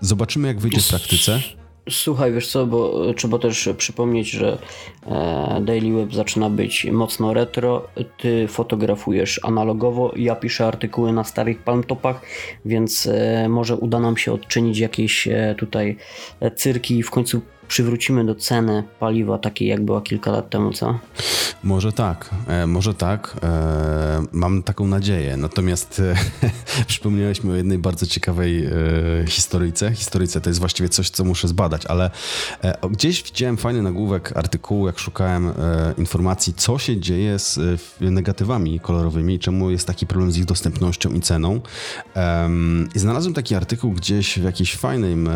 Zobaczymy, 0.00 0.48
jak 0.48 0.60
wyjdzie 0.60 0.80
w 0.80 0.88
praktyce. 0.88 1.40
Słuchaj, 1.90 2.32
wiesz 2.32 2.48
co, 2.48 2.66
bo 2.66 3.12
trzeba 3.14 3.38
też 3.38 3.68
przypomnieć, 3.78 4.30
że 4.30 4.58
e, 5.06 5.60
Daily 5.64 5.96
Web 5.96 6.14
zaczyna 6.14 6.50
być 6.50 6.84
mocno 6.84 7.34
retro. 7.34 7.88
Ty 8.18 8.48
fotografujesz 8.48 9.40
analogowo, 9.42 10.12
ja 10.16 10.36
piszę 10.36 10.66
artykuły 10.66 11.12
na 11.12 11.24
starych 11.24 11.62
palmtopach, 11.62 12.20
więc 12.64 13.06
e, 13.06 13.48
może 13.48 13.76
uda 13.76 14.00
nam 14.00 14.16
się 14.16 14.32
odczynić 14.32 14.78
jakieś 14.78 15.28
tutaj 15.58 15.96
cyrki 16.56 16.98
i 16.98 17.02
w 17.02 17.10
końcu 17.10 17.40
przywrócimy 17.68 18.24
do 18.24 18.34
ceny 18.34 18.84
paliwa 19.00 19.38
takiej, 19.38 19.68
jak 19.68 19.84
była 19.84 20.00
kilka 20.00 20.30
lat 20.30 20.50
temu, 20.50 20.72
co? 20.72 20.98
Może 21.66 21.92
tak, 21.92 22.30
e, 22.46 22.66
może 22.66 22.94
tak. 22.94 23.36
E, 23.42 24.26
mam 24.32 24.62
taką 24.62 24.86
nadzieję. 24.86 25.36
Natomiast 25.36 26.00
e, 26.00 26.14
przypomniałeś 26.86 27.44
mi 27.44 27.50
o 27.50 27.54
jednej 27.54 27.78
bardzo 27.78 28.06
ciekawej 28.06 28.68
historyjce. 29.26 29.94
Historyjce 29.94 30.40
to 30.40 30.50
jest 30.50 30.60
właściwie 30.60 30.88
coś, 30.88 31.10
co 31.10 31.24
muszę 31.24 31.48
zbadać, 31.48 31.86
ale 31.86 32.10
gdzieś 32.90 33.22
widziałem 33.22 33.56
fajny 33.56 33.82
nagłówek 33.82 34.36
artykułu, 34.36 34.86
jak 34.86 34.98
szukałem 34.98 35.52
informacji, 35.98 36.54
co 36.54 36.78
się 36.78 37.00
dzieje 37.00 37.38
z 37.38 37.58
negatywami 38.00 38.80
kolorowymi, 38.80 39.38
czemu 39.38 39.70
jest 39.70 39.86
taki 39.86 40.06
problem 40.06 40.32
z 40.32 40.36
ich 40.36 40.44
dostępnością 40.44 41.12
i 41.12 41.20
ceną. 41.20 41.60
I 42.94 42.98
znalazłem 42.98 43.34
taki 43.34 43.54
artykuł 43.54 43.92
gdzieś 43.92 44.38
w 44.38 44.42
jakimś 44.42 44.76
fajnym 44.76 45.28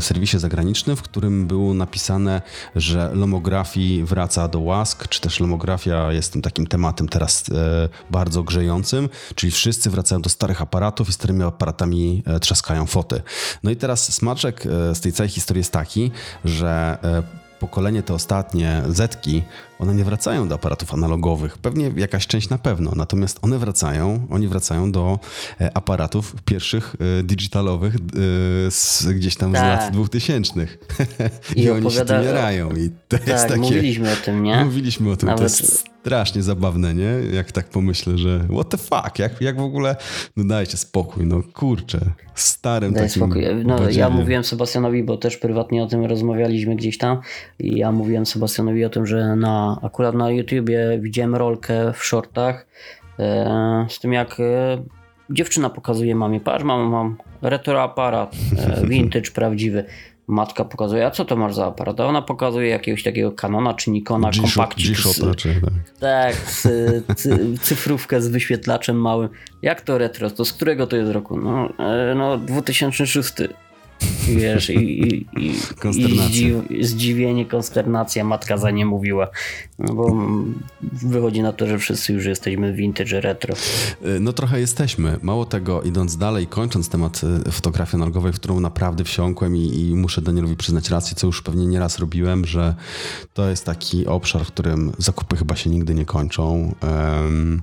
serwisie 0.00 0.38
zagranicznym, 0.38 0.96
w 0.96 1.02
którym 1.02 1.46
był 1.46 1.74
napisane, 1.76 2.42
że 2.76 3.10
lomografii 3.14 4.04
wraca 4.04 4.48
do 4.48 4.60
łask, 4.60 5.08
czy 5.08 5.20
też 5.20 5.40
lomografia 5.40 6.12
jest 6.12 6.32
tym 6.32 6.42
takim 6.42 6.66
tematem 6.66 7.08
teraz 7.08 7.44
e, 7.48 7.88
bardzo 8.10 8.42
grzejącym, 8.42 9.08
czyli 9.34 9.52
wszyscy 9.52 9.90
wracają 9.90 10.22
do 10.22 10.30
starych 10.30 10.62
aparatów 10.62 11.08
i 11.08 11.12
starymi 11.12 11.42
aparatami 11.42 12.22
e, 12.26 12.40
trzaskają 12.40 12.86
foty. 12.86 13.22
No 13.62 13.70
i 13.70 13.76
teraz 13.76 14.12
smaczek 14.14 14.66
e, 14.66 14.94
z 14.94 15.00
tej 15.00 15.12
całej 15.12 15.30
historii 15.30 15.60
jest 15.60 15.72
taki, 15.72 16.10
że 16.44 16.98
pokolenie 17.60 18.02
te 18.02 18.14
ostatnie 18.14 18.82
Zetki, 18.88 19.42
one 19.78 19.94
nie 19.94 20.04
wracają 20.04 20.48
do 20.48 20.54
aparatów 20.54 20.94
analogowych. 20.94 21.58
Pewnie 21.58 21.92
jakaś 21.96 22.26
część 22.26 22.48
na 22.48 22.58
pewno, 22.58 22.92
natomiast 22.96 23.38
one 23.42 23.58
wracają, 23.58 24.26
oni 24.30 24.48
wracają 24.48 24.92
do 24.92 25.18
e, 25.60 25.76
aparatów 25.76 26.36
pierwszych 26.44 26.96
e, 27.18 27.22
digitalowych 27.22 27.94
e, 27.94 27.98
z, 28.70 29.06
gdzieś 29.06 29.36
tam 29.36 29.52
tak. 29.52 29.80
z 29.80 29.84
lat 29.84 29.92
2000. 29.92 30.60
I, 31.56 31.62
I 31.62 31.70
oni 31.70 31.90
się 31.90 32.04
tym 32.04 32.22
jarają. 32.22 32.70
I 32.70 32.90
to 33.08 33.18
tak, 33.18 33.26
jest 33.26 33.48
takie... 33.48 33.60
mówiliśmy 33.60 34.12
o 34.12 34.16
tym, 34.16 34.42
nie? 34.42 34.64
Mówiliśmy 34.64 35.10
o 35.10 35.16
tym. 35.16 35.26
Nawet... 35.28 35.38
To 35.38 35.44
jest 35.44 35.84
strasznie 36.06 36.42
zabawne, 36.42 36.94
nie? 36.94 37.12
Jak 37.32 37.52
tak 37.52 37.68
pomyślę, 37.68 38.18
że 38.18 38.46
what 38.52 38.68
the 38.68 38.78
fuck, 38.78 39.18
jak, 39.18 39.40
jak 39.40 39.56
w 39.56 39.60
ogóle, 39.60 39.96
no 40.36 40.44
dajcie 40.44 40.76
spokój, 40.76 41.26
no 41.26 41.42
kurczę, 41.54 42.00
starym 42.34 42.92
Daj 42.92 43.08
takim 43.08 43.22
spokój. 43.22 43.44
No, 43.64 43.90
ja 43.90 44.10
mówiłem 44.10 44.44
Sebastianowi, 44.44 45.02
bo 45.02 45.16
też 45.16 45.36
prywatnie 45.36 45.82
o 45.82 45.86
tym 45.86 46.04
rozmawialiśmy 46.04 46.76
gdzieś 46.76 46.98
tam 46.98 47.20
i 47.58 47.76
ja 47.76 47.92
mówiłem 47.92 48.26
Sebastianowi 48.26 48.84
o 48.84 48.90
tym, 48.90 49.06
że 49.06 49.36
na, 49.36 49.65
akurat 49.82 50.14
na 50.14 50.30
YouTubie 50.30 50.98
widziałem 51.00 51.34
rolkę 51.34 51.92
w 51.92 52.04
shortach 52.04 52.66
e, 53.18 53.86
z 53.88 54.00
tym 54.00 54.12
jak 54.12 54.40
e, 54.40 54.82
dziewczyna 55.30 55.70
pokazuje 55.70 56.14
mamie, 56.14 56.40
patrz 56.40 56.64
mam, 56.64 56.90
mam 56.90 57.16
retro 57.42 57.82
aparat, 57.82 58.36
e, 58.58 58.86
vintage 58.88 59.30
prawdziwy 59.30 59.84
matka 60.28 60.64
pokazuje, 60.64 61.06
a 61.06 61.10
co 61.10 61.24
to 61.24 61.36
masz 61.36 61.54
za 61.54 61.66
aparat? 61.66 62.00
A 62.00 62.06
ona 62.06 62.22
pokazuje 62.22 62.68
jakiegoś 62.68 63.02
takiego 63.02 63.32
Canona 63.32 63.74
czy 63.74 63.90
Nikona, 63.90 64.30
kompakcik. 64.42 64.98
Z, 64.98 65.20
raczej, 65.20 65.54
tak. 65.54 65.98
Tak, 66.00 66.34
z, 66.34 66.68
cyfrówkę 67.66 68.20
z 68.20 68.28
wyświetlaczem 68.28 69.00
małym. 69.00 69.28
Jak 69.62 69.80
to 69.80 69.98
retro? 69.98 70.30
To 70.30 70.44
z 70.44 70.52
którego 70.52 70.86
to 70.86 70.96
jest 70.96 71.12
roku? 71.12 71.40
No, 71.40 71.68
no 72.14 72.38
2006. 72.38 73.32
Wiesz, 74.28 74.70
i, 74.70 74.74
i, 74.74 75.26
i, 75.36 75.54
i 76.70 76.84
zdziwienie, 76.84 77.46
konsternacja, 77.46 78.24
matka 78.24 78.58
za 78.58 78.70
nie 78.70 78.86
mówiła. 78.86 79.28
No 79.78 79.94
bo 79.94 80.16
wychodzi 80.82 81.42
na 81.42 81.52
to, 81.52 81.66
że 81.66 81.78
wszyscy 81.78 82.12
już 82.12 82.24
jesteśmy 82.24 82.72
vintage 82.72 83.20
retro. 83.20 83.54
Y, 83.54 84.20
no 84.20 84.32
trochę 84.32 84.60
jesteśmy. 84.60 85.18
Mało 85.22 85.44
tego, 85.44 85.82
idąc 85.82 86.16
dalej, 86.16 86.46
kończąc 86.46 86.88
temat 86.88 87.20
y, 87.48 87.52
fotografii 87.52 87.94
analogowej, 87.96 88.32
w 88.32 88.36
którą 88.36 88.60
naprawdę 88.60 89.04
wsiąkłem 89.04 89.56
i, 89.56 89.80
i 89.80 89.94
muszę 89.94 90.22
Danielowi 90.22 90.56
przyznać 90.56 90.90
rację, 90.90 91.16
co 91.16 91.26
już 91.26 91.42
pewnie 91.42 91.66
nieraz 91.66 91.98
robiłem, 91.98 92.44
że 92.44 92.74
to 93.34 93.48
jest 93.48 93.64
taki 93.64 94.06
obszar, 94.06 94.44
w 94.44 94.48
którym 94.48 94.92
zakupy 94.98 95.36
chyba 95.36 95.56
się 95.56 95.70
nigdy 95.70 95.94
nie 95.94 96.04
kończą. 96.04 96.74
Um, 96.82 97.62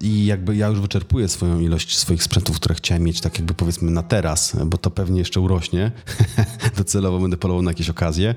I 0.00 0.26
jakby 0.26 0.56
ja 0.56 0.68
już 0.68 0.80
wyczerpuję 0.80 1.28
swoją 1.28 1.60
ilość 1.60 1.98
swoich 1.98 2.22
sprzętów, 2.22 2.56
które 2.56 2.74
chciałem 2.74 3.02
mieć, 3.02 3.20
tak 3.20 3.38
jakby 3.38 3.54
powiedzmy 3.54 3.90
na 3.90 4.02
teraz, 4.02 4.56
bo 4.66 4.78
to 4.78 4.90
pewnie 4.90 5.18
jeszcze 5.18 5.40
urośnie. 5.40 5.92
Docelowo 6.76 7.18
będę 7.20 7.36
polował 7.36 7.62
na 7.62 7.70
jakieś 7.70 7.90
okazje. 7.90 8.34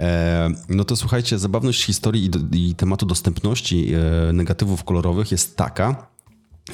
E, 0.00 0.50
no 0.68 0.84
to 0.84 0.96
słuchajcie, 0.96 1.38
zabawność 1.38 1.84
historii 1.84 2.30
i, 2.52 2.74
tematu 2.74 3.06
dostępności 3.06 3.92
e, 3.94 4.32
negatywów 4.32 4.84
kolorowych 4.84 5.32
jest 5.32 5.56
taka, 5.56 6.08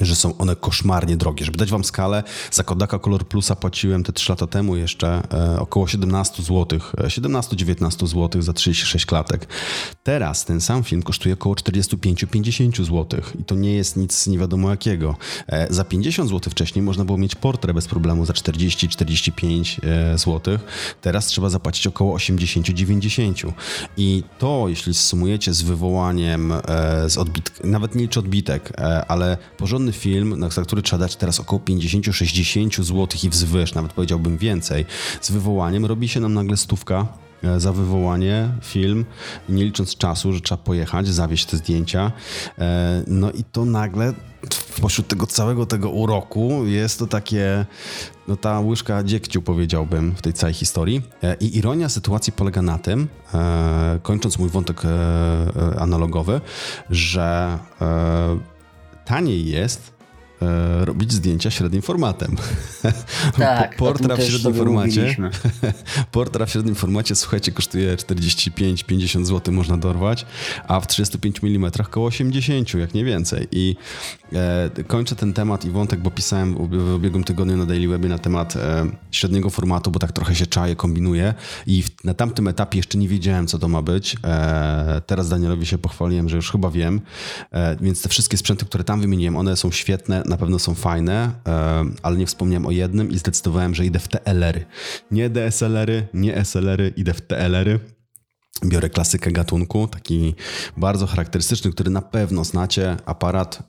że 0.01 0.15
są 0.15 0.37
one 0.37 0.55
koszmarnie 0.55 1.17
drogie. 1.17 1.45
Żeby 1.45 1.57
dać 1.57 1.71
wam 1.71 1.83
skalę, 1.83 2.23
za 2.51 2.63
Kodaka 2.63 2.99
Color 2.99 3.27
Plusa 3.27 3.55
płaciłem 3.55 4.03
te 4.03 4.13
3 4.13 4.31
lata 4.31 4.47
temu 4.47 4.75
jeszcze 4.75 5.21
e, 5.33 5.59
około 5.59 5.87
17 5.87 6.43
zł, 6.43 6.79
17-19 6.97 8.07
zł 8.07 8.41
za 8.41 8.53
36 8.53 9.05
klatek. 9.05 9.47
Teraz 10.03 10.45
ten 10.45 10.61
sam 10.61 10.83
film 10.83 11.03
kosztuje 11.03 11.33
około 11.33 11.55
45-50 11.55 12.83
zł 12.83 13.21
i 13.39 13.43
to 13.43 13.55
nie 13.55 13.73
jest 13.73 13.97
nic 13.97 14.27
nie 14.27 14.37
wiadomo 14.37 14.69
jakiego. 14.69 15.15
E, 15.47 15.73
za 15.73 15.83
50 15.83 16.29
zł 16.29 16.51
wcześniej 16.51 16.83
można 16.83 17.05
było 17.05 17.17
mieć 17.17 17.35
portret 17.35 17.75
bez 17.75 17.87
problemu 17.87 18.25
za 18.25 18.33
40-45 18.33 19.79
e, 19.83 20.17
zł. 20.17 20.57
Teraz 21.01 21.27
trzeba 21.27 21.49
zapłacić 21.49 21.87
około 21.87 22.17
80-90. 22.17 23.51
I 23.97 24.23
to, 24.39 24.65
jeśli 24.69 24.93
sumujecie 24.93 25.53
z 25.53 25.61
wywołaniem, 25.61 26.53
z 27.07 27.17
nawet 27.63 27.95
nie 27.95 28.01
liczę 28.01 28.19
odbitek, 28.19 28.73
ale 29.07 29.37
porządny 29.57 29.84
film, 29.91 30.49
za 30.51 30.61
który 30.61 30.81
trzeba 30.81 30.99
dać 30.99 31.15
teraz 31.15 31.39
około 31.39 31.61
50-60 31.61 32.83
zł 32.83 33.07
i 33.23 33.29
wzwyż, 33.29 33.73
nawet 33.73 33.93
powiedziałbym 33.93 34.37
więcej, 34.37 34.85
z 35.21 35.31
wywołaniem 35.31 35.85
robi 35.85 36.07
się 36.07 36.19
nam 36.19 36.33
nagle 36.33 36.57
stówka 36.57 37.07
e, 37.43 37.59
za 37.59 37.73
wywołanie, 37.73 38.49
film, 38.61 39.05
nie 39.49 39.63
licząc 39.63 39.97
czasu, 39.97 40.33
że 40.33 40.41
trzeba 40.41 40.63
pojechać, 40.63 41.07
zawieźć 41.07 41.45
te 41.45 41.57
zdjęcia. 41.57 42.11
E, 42.59 43.03
no 43.07 43.31
i 43.31 43.43
to 43.43 43.65
nagle 43.65 44.13
pośród 44.81 45.07
tego 45.07 45.27
całego 45.27 45.65
tego 45.65 45.89
uroku 45.89 46.65
jest 46.65 46.99
to 46.99 47.07
takie, 47.07 47.65
no 48.27 48.35
ta 48.35 48.59
łyżka 48.59 49.03
dziegciu 49.03 49.41
powiedziałbym 49.41 50.15
w 50.15 50.21
tej 50.21 50.33
całej 50.33 50.53
historii. 50.53 51.01
E, 51.23 51.35
I 51.35 51.57
ironia 51.57 51.89
sytuacji 51.89 52.33
polega 52.33 52.61
na 52.61 52.77
tym, 52.77 53.07
kończąc 54.03 54.39
mój 54.39 54.49
wątek 54.49 54.81
analogowy, 55.77 56.41
że 56.89 57.59
taniej 59.05 59.45
jest 59.49 59.94
e, 60.41 60.85
robić 60.85 61.13
zdjęcia 61.13 61.51
średnim 61.51 61.81
formatem. 61.81 62.35
Tak, 63.37 63.75
portra 63.75 64.15
w 64.15 64.23
średnim 64.23 64.53
formacie. 64.53 65.15
portra 66.11 66.45
w 66.45 66.49
średnim 66.49 66.75
formacie, 66.75 67.15
słuchajcie, 67.15 67.51
kosztuje 67.51 67.95
45-50 67.95 69.25
zł 69.25 69.53
można 69.53 69.77
dorwać, 69.77 70.25
a 70.67 70.79
w 70.79 70.87
35 70.87 71.43
mm 71.43 71.71
około 71.79 72.07
80, 72.07 72.73
jak 72.73 72.93
nie 72.93 73.05
więcej. 73.05 73.47
I 73.51 73.75
e, 74.33 74.69
kończę 74.87 75.15
ten 75.15 75.33
temat 75.33 75.65
i 75.65 75.69
wątek, 75.69 75.99
bo 75.99 76.11
pisałem 76.11 76.55
w 76.55 76.93
ubiegłym 76.95 77.23
tygodniu 77.23 77.57
na 77.57 77.65
Daily 77.65 77.87
Webie 77.87 78.09
na 78.09 78.17
temat 78.17 78.55
e, 78.55 78.85
średniego 79.11 79.49
formatu, 79.49 79.91
bo 79.91 79.99
tak 79.99 80.11
trochę 80.11 80.35
się 80.35 80.47
czaję, 80.47 80.75
kombinuję 80.75 81.33
i 81.67 81.83
w, 81.83 82.03
na 82.03 82.13
tamtym 82.13 82.47
etapie 82.47 82.77
jeszcze 82.79 82.97
nie 82.97 83.07
wiedziałem, 83.07 83.47
co 83.47 83.59
to 83.59 83.67
ma 83.67 83.81
być. 83.81 84.15
E, 84.23 85.01
teraz 85.05 85.29
Danielowi 85.29 85.65
się 85.65 85.77
pochwaliłem, 85.77 86.29
że 86.29 86.35
już 86.35 86.51
chyba 86.51 86.71
wiem, 86.71 87.01
e, 87.51 87.75
więc 87.81 88.01
te 88.01 88.09
wszystkie 88.09 88.37
sprzęty, 88.37 88.65
które 88.65 88.83
tam 88.83 89.01
wymieniłem, 89.01 89.37
one 89.37 89.57
są 89.57 89.71
świetne, 89.71 90.23
na 90.25 90.37
pewno 90.37 90.59
są 90.59 90.75
fajne, 90.75 91.31
e, 91.47 91.85
ale 92.03 92.17
nie 92.17 92.25
wspomniałem 92.25 92.65
o 92.65 92.71
jednym 92.71 93.09
i 93.09 93.17
zdecydowałem, 93.17 93.75
że 93.75 93.85
idę 93.85 93.99
w 93.99 94.07
TLR-y. 94.07 94.65
Nie 95.11 95.29
DSLR-y, 95.29 96.07
nie 96.13 96.45
SLR-y, 96.45 96.93
idę 96.97 97.13
w 97.13 97.21
TLR-y. 97.21 97.79
Biorę 98.65 98.89
klasykę 98.89 99.31
gatunku, 99.31 99.87
taki 99.87 100.35
bardzo 100.77 101.07
charakterystyczny, 101.07 101.71
który 101.71 101.89
na 101.89 102.01
pewno 102.01 102.43
znacie. 102.43 102.97
Aparat 103.05 103.63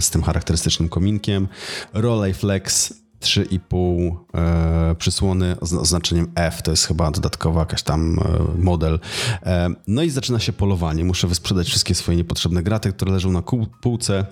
z 0.00 0.10
tym 0.10 0.22
charakterystycznym 0.22 0.88
kominkiem. 0.88 1.48
Rolleiflex 1.92 2.94
3,5 3.20 4.16
e, 4.34 4.94
przysłony 4.94 5.56
z 5.62 5.72
oznaczeniem 5.72 6.32
F, 6.34 6.62
to 6.62 6.70
jest 6.70 6.86
chyba 6.86 7.10
dodatkowa 7.10 7.60
jakaś 7.60 7.82
tam 7.82 8.18
e, 8.18 8.62
model. 8.62 8.98
E, 9.42 9.70
no 9.86 10.02
i 10.02 10.10
zaczyna 10.10 10.38
się 10.38 10.52
polowanie. 10.52 11.04
Muszę 11.04 11.26
wysprzedać 11.26 11.66
wszystkie 11.66 11.94
swoje 11.94 12.18
niepotrzebne 12.18 12.62
graty, 12.62 12.92
które 12.92 13.12
leżą 13.12 13.32
na 13.32 13.42
półce 13.80 14.26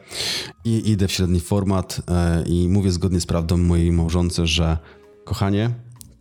i 0.64 0.90
idę 0.90 1.08
w 1.08 1.12
średni 1.12 1.40
format 1.40 2.00
e, 2.08 2.44
i 2.46 2.68
mówię 2.68 2.92
zgodnie 2.92 3.20
z 3.20 3.26
prawdą 3.26 3.56
mojej 3.56 3.92
małżonce, 3.92 4.46
że 4.46 4.78
kochanie, 5.24 5.70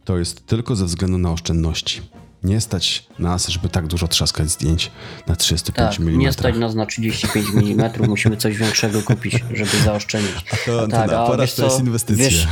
to 0.05 0.17
jest 0.17 0.45
tylko 0.45 0.75
ze 0.75 0.85
względu 0.85 1.17
na 1.17 1.31
oszczędności. 1.31 2.01
Nie 2.45 2.61
stać 2.61 3.07
nas, 3.19 3.47
żeby 3.47 3.69
tak 3.69 3.87
dużo 3.87 4.07
trzaskać 4.07 4.49
zdjęć 4.49 4.91
na 5.27 5.35
35 5.35 5.89
tak, 5.89 5.99
mm. 5.99 6.19
Nie 6.19 6.31
stać 6.31 6.57
nas 6.57 6.75
na 6.75 6.85
35 6.85 7.45
mm, 7.55 7.91
musimy 8.07 8.37
coś 8.37 8.57
większego 8.57 9.01
kupić, 9.01 9.43
żeby 9.53 9.77
zaoszczędzić. 9.85 10.35
A 10.51 10.55
to, 10.65 10.81
a 10.81 10.87
tak, 10.87 11.13
a 11.13 11.37
wiesz 11.37 11.53
to 11.53 11.63
jest 11.63 11.79
inwestycja. 11.79 12.25
Wiesz, 12.25 12.47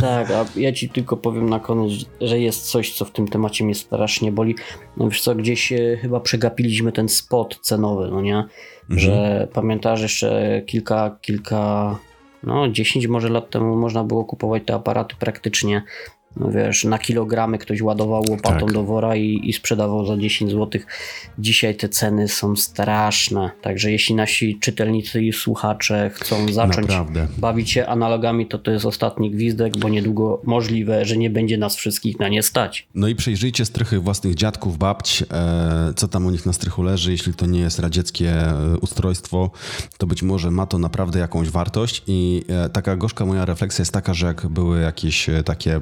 tak, 0.00 0.30
a 0.30 0.44
ja 0.56 0.72
ci 0.72 0.88
tylko 0.88 1.16
powiem 1.16 1.50
na 1.50 1.60
koniec, 1.60 1.92
że 2.20 2.38
jest 2.38 2.70
coś, 2.70 2.94
co 2.94 3.04
w 3.04 3.10
tym 3.10 3.28
temacie 3.28 3.64
mnie 3.64 3.74
strasznie 3.74 4.32
boli. 4.32 4.54
No 4.96 5.08
wiesz 5.08 5.20
co, 5.20 5.34
gdzieś 5.34 5.72
e, 5.72 5.96
chyba 6.02 6.20
przegapiliśmy 6.20 6.92
ten 6.92 7.08
spot 7.08 7.58
cenowy, 7.62 8.08
no 8.10 8.20
nie? 8.20 8.36
Mhm. 8.36 8.98
Że 8.98 9.48
pamiętasz 9.52 10.00
jeszcze 10.00 10.62
kilka, 10.66 11.16
kilka, 11.20 11.98
no 12.42 12.68
10 12.68 13.06
może 13.06 13.28
lat 13.28 13.50
temu 13.50 13.76
można 13.76 14.04
było 14.04 14.24
kupować 14.24 14.62
te 14.66 14.74
aparaty 14.74 15.16
praktycznie 15.18 15.74
no 15.74 16.15
wiesz, 16.36 16.84
na 16.84 16.98
kilogramy 16.98 17.58
ktoś 17.58 17.82
ładował 17.82 18.22
łopatą 18.28 18.66
tak. 18.66 18.72
do 18.72 18.84
wora 18.84 19.16
i, 19.16 19.40
i, 19.44 19.52
sprzedawał 19.52 20.06
za 20.06 20.16
10 20.16 20.50
zł. 20.50 20.80
Dzisiaj 21.38 21.74
te 21.74 21.88
ceny 21.88 22.28
są 22.28 22.56
straszne, 22.56 23.50
także 23.62 23.92
jeśli 23.92 24.14
nasi 24.14 24.58
czytelnicy 24.60 25.22
i 25.22 25.32
słuchacze 25.32 26.10
chcą 26.14 26.52
zacząć 26.52 26.88
Naprawdę. 26.88 27.28
bawić 27.38 27.70
się 27.70 27.86
analogami, 27.86 28.46
to 28.46 28.58
to 28.58 28.70
jest 28.70 28.86
ostatni 28.86 29.30
gwizdek, 29.30 29.78
bo 29.78 29.88
niedługo 29.88 30.40
możliwe, 30.44 31.04
że 31.04 31.16
nie 31.16 31.30
będzie 31.30 31.58
nas 31.58 31.76
wszystkich 31.76 32.18
na 32.18 32.28
nie 32.28 32.42
stać. 32.42 32.86
No 32.94 33.08
i 33.08 33.14
przejrzyjcie 33.14 33.64
strychy 33.64 34.00
własnych 34.00 34.34
dziadków, 34.34 34.78
babć, 34.78 35.22
e, 35.22 35.92
co 35.96 36.08
tam 36.08 36.26
u 36.26 36.30
nich 36.30 36.46
na 36.46 36.52
strychu 36.52 36.82
leży, 36.82 37.12
jeśli 37.12 37.34
to 37.34 37.46
nie 37.46 37.60
jest 37.60 37.78
radzieckie 37.78 38.30
e, 38.30 38.76
ustrojstwo, 38.80 39.50
to 39.98 40.06
być 40.06 40.22
może 40.22 40.50
ma 40.50 40.66
to 40.66 40.78
naprawdę 40.78 41.18
jakąś 41.18 41.50
wartość 41.50 42.02
i 42.06 42.44
e, 42.48 42.68
taka 42.68 42.96
gorzka 42.96 43.26
moja 43.26 43.44
refleksja 43.44 43.82
jest 43.82 43.92
taka, 43.92 44.14
że 44.14 44.26
jak 44.26 44.46
były 44.46 44.80
jakieś 44.80 45.26
takie 45.44 45.80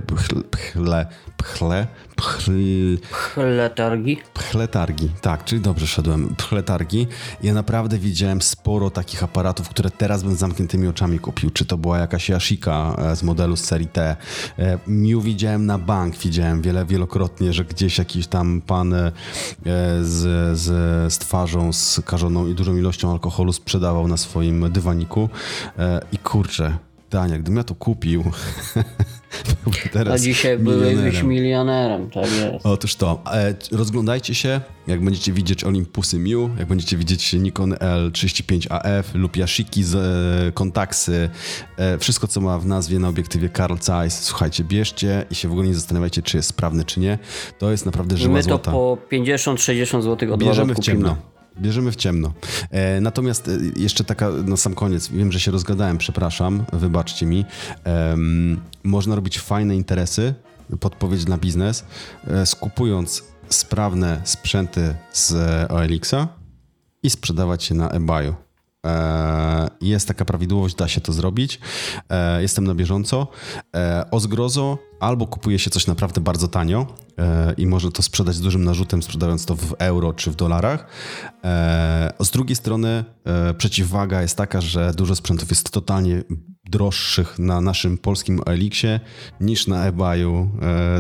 pchle, 0.51 1.07
pchle, 1.37 1.87
pchl... 2.17 2.99
Pchletargi? 3.11 4.19
Pchletargi, 4.35 5.09
tak, 5.21 5.45
czyli 5.45 5.61
dobrze 5.61 5.87
szedłem. 5.87 6.35
Pchletargi. 6.37 7.07
Ja 7.43 7.55
naprawdę 7.55 7.99
widziałem 7.99 8.43
sporo 8.43 8.91
takich 8.91 9.23
aparatów, 9.23 9.69
które 9.69 9.91
teraz 9.91 10.23
bym 10.23 10.35
z 10.35 10.39
zamkniętymi 10.39 10.89
oczami 10.89 11.19
kupił. 11.19 11.51
Czy 11.51 11.65
to 11.65 11.79
była 11.79 11.99
jakaś 11.99 12.31
Yashica 12.31 12.97
e, 12.99 13.17
z 13.17 13.23
modelu 13.23 13.57
z 13.57 13.65
serii 13.65 13.87
T. 13.87 14.17
E, 14.59 14.79
Miu 14.87 15.21
widziałem 15.21 15.67
na 15.67 15.79
bank, 15.79 16.17
widziałem 16.17 16.63
wiele, 16.63 16.87
wielokrotnie, 16.87 17.53
że 17.53 17.65
gdzieś 17.65 17.99
jakiś 17.99 18.27
tam 18.27 18.61
pan 18.61 18.95
e, 18.95 19.13
z, 20.03 20.59
z, 20.59 21.13
z 21.13 21.19
twarzą 21.19 21.73
skażoną 21.73 22.47
i 22.47 22.55
dużą 22.55 22.77
ilością 22.77 23.13
alkoholu 23.13 23.53
sprzedawał 23.53 24.09
na 24.09 24.17
swoim 24.17 24.73
dywaniku. 24.73 25.29
I 26.13 26.19
kurczę, 26.19 26.79
Dania, 27.11 27.39
gdybym 27.39 27.57
ja 27.57 27.65
to 27.65 27.75
kupił, 27.75 28.25
teraz 29.93 30.15
A 30.15 30.19
dzisiaj 30.19 30.59
byłeś 30.59 31.23
milionerem, 31.23 32.11
tak 32.11 32.25
jest. 32.25 32.67
Otóż 32.67 32.95
to. 32.97 33.23
E, 33.33 33.55
rozglądajcie 33.73 34.35
się, 34.35 34.61
jak 34.87 35.05
będziecie 35.05 35.33
widzieć 35.33 35.65
Olympusy 35.65 36.19
Miu, 36.19 36.51
jak 36.59 36.69
będziecie 36.69 36.97
widzieć 36.97 37.33
Nikon 37.33 37.73
L35AF 37.73 39.03
lub 39.15 39.37
Yashiki 39.37 39.85
z 39.85 39.95
e, 39.95 40.53
kontaksy, 40.53 41.31
e, 41.77 41.99
wszystko 41.99 42.27
co 42.27 42.41
ma 42.41 42.59
w 42.59 42.67
nazwie 42.67 42.99
na 42.99 43.09
obiektywie 43.09 43.51
Carl 43.51 43.77
Zeiss, 43.81 44.23
słuchajcie, 44.23 44.65
bierzcie 44.65 45.25
i 45.31 45.35
się 45.35 45.49
w 45.49 45.53
ogóle 45.53 45.67
nie 45.67 45.75
zastanawiajcie, 45.75 46.23
czy 46.23 46.37
jest 46.37 46.49
sprawny, 46.49 46.85
czy 46.85 47.01
nie. 47.01 47.19
To 47.59 47.71
jest 47.71 47.87
naprawdę 47.87 48.17
żyła 48.17 48.35
My 48.35 48.43
to 48.43 48.59
po 48.59 48.99
50-60 49.13 50.03
zł 50.03 50.35
od 50.35 50.41
Bierzemy 50.41 50.75
w 50.75 50.79
ciemno. 50.79 51.34
Bierzemy 51.61 51.93
w 51.93 51.97
ciemno. 51.97 52.33
E, 52.71 53.01
natomiast 53.01 53.49
e, 53.49 53.51
jeszcze 53.77 54.05
taka 54.05 54.31
na 54.31 54.57
sam 54.57 54.75
koniec, 54.75 55.09
wiem, 55.09 55.33
że 55.33 55.41
się 55.41 55.51
rozgadałem, 55.51 55.99
przepraszam, 55.99 56.65
wybaczcie 56.73 57.27
mi. 57.27 57.45
E, 57.87 58.17
można 58.85 59.15
robić 59.15 59.41
fajne 59.41 59.77
interesy, 59.77 60.35
podpowiedź 60.81 61.27
na 61.27 61.39
biznes, 61.39 61.85
e, 62.27 62.47
skupując 62.47 63.25
sprawne 63.49 64.21
sprzęty 64.25 64.95
z 65.13 65.33
OLX-a 65.71 66.29
i 67.03 67.11
sprzedawać 67.11 67.71
je 67.71 67.77
na 67.77 67.89
eBayu. 67.91 68.44
E, 68.85 69.69
jest 69.81 70.09
taka 70.09 70.25
prawidłowość, 70.25 70.75
da 70.75 70.89
się 70.89 71.01
to 71.01 71.13
zrobić. 71.13 71.61
E, 72.09 72.43
jestem 72.43 72.65
na 72.65 72.75
bieżąco. 72.75 73.29
O 74.11 74.21
zgrozo 74.21 74.79
albo 75.01 75.27
kupuje 75.27 75.59
się 75.59 75.71
coś 75.71 75.87
naprawdę 75.87 76.21
bardzo 76.21 76.49
tanio 76.49 76.87
i 77.57 77.67
może 77.67 77.93
to 77.93 78.03
sprzedać 78.03 78.35
z 78.35 78.41
dużym 78.41 78.65
narzutem, 78.65 79.03
sprzedając 79.03 79.47
to 79.47 79.57
w 79.57 79.75
euro 79.79 80.13
czy 80.13 80.31
w 80.31 80.37
dolarach. 80.37 80.87
Z 82.21 82.31
drugiej 82.31 82.57
strony 82.57 83.05
przeciwwaga 83.59 84.23
jest 84.23 84.37
taka, 84.37 84.61
że 84.61 84.93
dużo 84.97 85.15
sprzętów 85.15 85.51
jest 85.51 85.71
totalnie 85.71 86.23
droższych 86.71 87.39
na 87.39 87.61
naszym 87.61 87.99
polskim 87.99 88.41
Elixie 88.47 89.01
niż 89.41 89.67
na 89.67 89.87
eBayu 89.87 90.49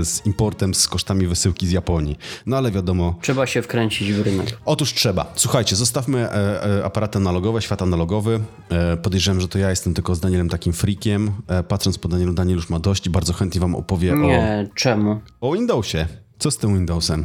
e, 0.00 0.04
z 0.04 0.26
importem 0.26 0.74
z 0.74 0.88
kosztami 0.88 1.26
wysyłki 1.26 1.66
z 1.66 1.70
Japonii. 1.70 2.18
No 2.46 2.56
ale 2.56 2.70
wiadomo. 2.70 3.18
Trzeba 3.20 3.46
się 3.46 3.62
wkręcić 3.62 4.12
w 4.12 4.20
rynek. 4.22 4.58
Otóż 4.64 4.94
trzeba. 4.94 5.32
Słuchajcie, 5.36 5.76
zostawmy 5.76 6.18
e, 6.18 6.78
e, 6.78 6.84
aparaty 6.84 7.18
analogowe, 7.18 7.62
świat 7.62 7.82
analogowy. 7.82 8.40
Podejrzewam, 9.02 9.40
że 9.40 9.48
to 9.48 9.58
ja 9.58 9.70
jestem 9.70 9.94
tylko 9.94 10.14
z 10.14 10.20
Danielem 10.20 10.48
takim 10.48 10.72
freakiem. 10.72 11.32
Patrząc 11.68 11.98
po 11.98 12.08
Danielu, 12.08 12.32
Daniel 12.32 12.56
już 12.56 12.70
ma 12.70 12.78
dość 12.78 13.06
i 13.06 13.10
bardzo 13.10 13.32
chętnie 13.32 13.60
wam 13.60 13.74
opowie 13.74 14.12
Nie, 14.12 14.66
o, 14.70 14.74
czemu? 14.74 15.20
o 15.40 15.52
Windowsie. 15.52 16.06
Co 16.38 16.50
z 16.50 16.58
tym 16.58 16.74
Windowsem? 16.74 17.24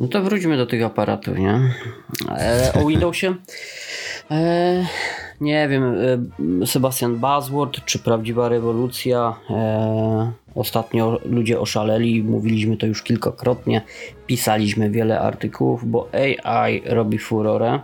No 0.00 0.08
to 0.08 0.22
wróćmy 0.22 0.56
do 0.56 0.66
tych 0.66 0.84
aparatów, 0.84 1.38
nie? 1.38 1.60
E, 2.28 2.72
o 2.74 2.86
Windowsie? 2.86 3.34
E, 4.30 4.86
nie 5.40 5.68
wiem, 5.68 5.94
e, 6.62 6.66
Sebastian 6.66 7.16
Buzzword, 7.16 7.84
czy 7.84 7.98
prawdziwa 7.98 8.48
rewolucja? 8.48 9.36
E, 9.50 10.32
ostatnio 10.54 11.18
ludzie 11.24 11.60
oszaleli, 11.60 12.22
mówiliśmy 12.22 12.76
to 12.76 12.86
już 12.86 13.02
kilkakrotnie, 13.02 13.82
pisaliśmy 14.26 14.90
wiele 14.90 15.20
artykułów, 15.20 15.90
bo 15.90 16.08
AI 16.12 16.82
robi 16.86 17.18
furorę. 17.18 17.80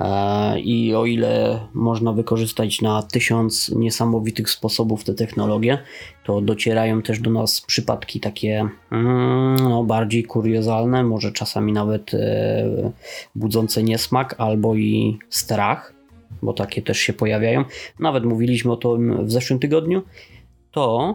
E, 0.00 0.60
I 0.60 0.94
o 0.94 1.06
ile 1.06 1.60
można 1.74 2.12
wykorzystać 2.12 2.80
na 2.80 3.02
tysiąc 3.02 3.68
niesamowitych 3.68 4.50
sposobów 4.50 5.04
te 5.04 5.14
technologie, 5.14 5.78
to 6.24 6.40
docierają 6.40 7.02
też 7.02 7.20
do 7.20 7.30
nas 7.30 7.60
przypadki 7.60 8.20
takie 8.20 8.68
mm, 8.92 9.56
no, 9.56 9.84
bardziej 9.84 10.24
kuriozalne, 10.24 11.02
może 11.02 11.32
czasami 11.32 11.72
nawet 11.72 12.14
e, 12.14 12.92
budzące 13.34 13.82
niesmak 13.82 14.34
albo 14.38 14.74
i 14.74 15.18
strach, 15.30 15.94
bo 16.42 16.52
takie 16.52 16.82
też 16.82 16.98
się 16.98 17.12
pojawiają. 17.12 17.64
Nawet 17.98 18.24
mówiliśmy 18.24 18.72
o 18.72 18.76
tym 18.76 19.26
w 19.26 19.32
zeszłym 19.32 19.58
tygodniu. 19.58 20.02
To 20.70 21.14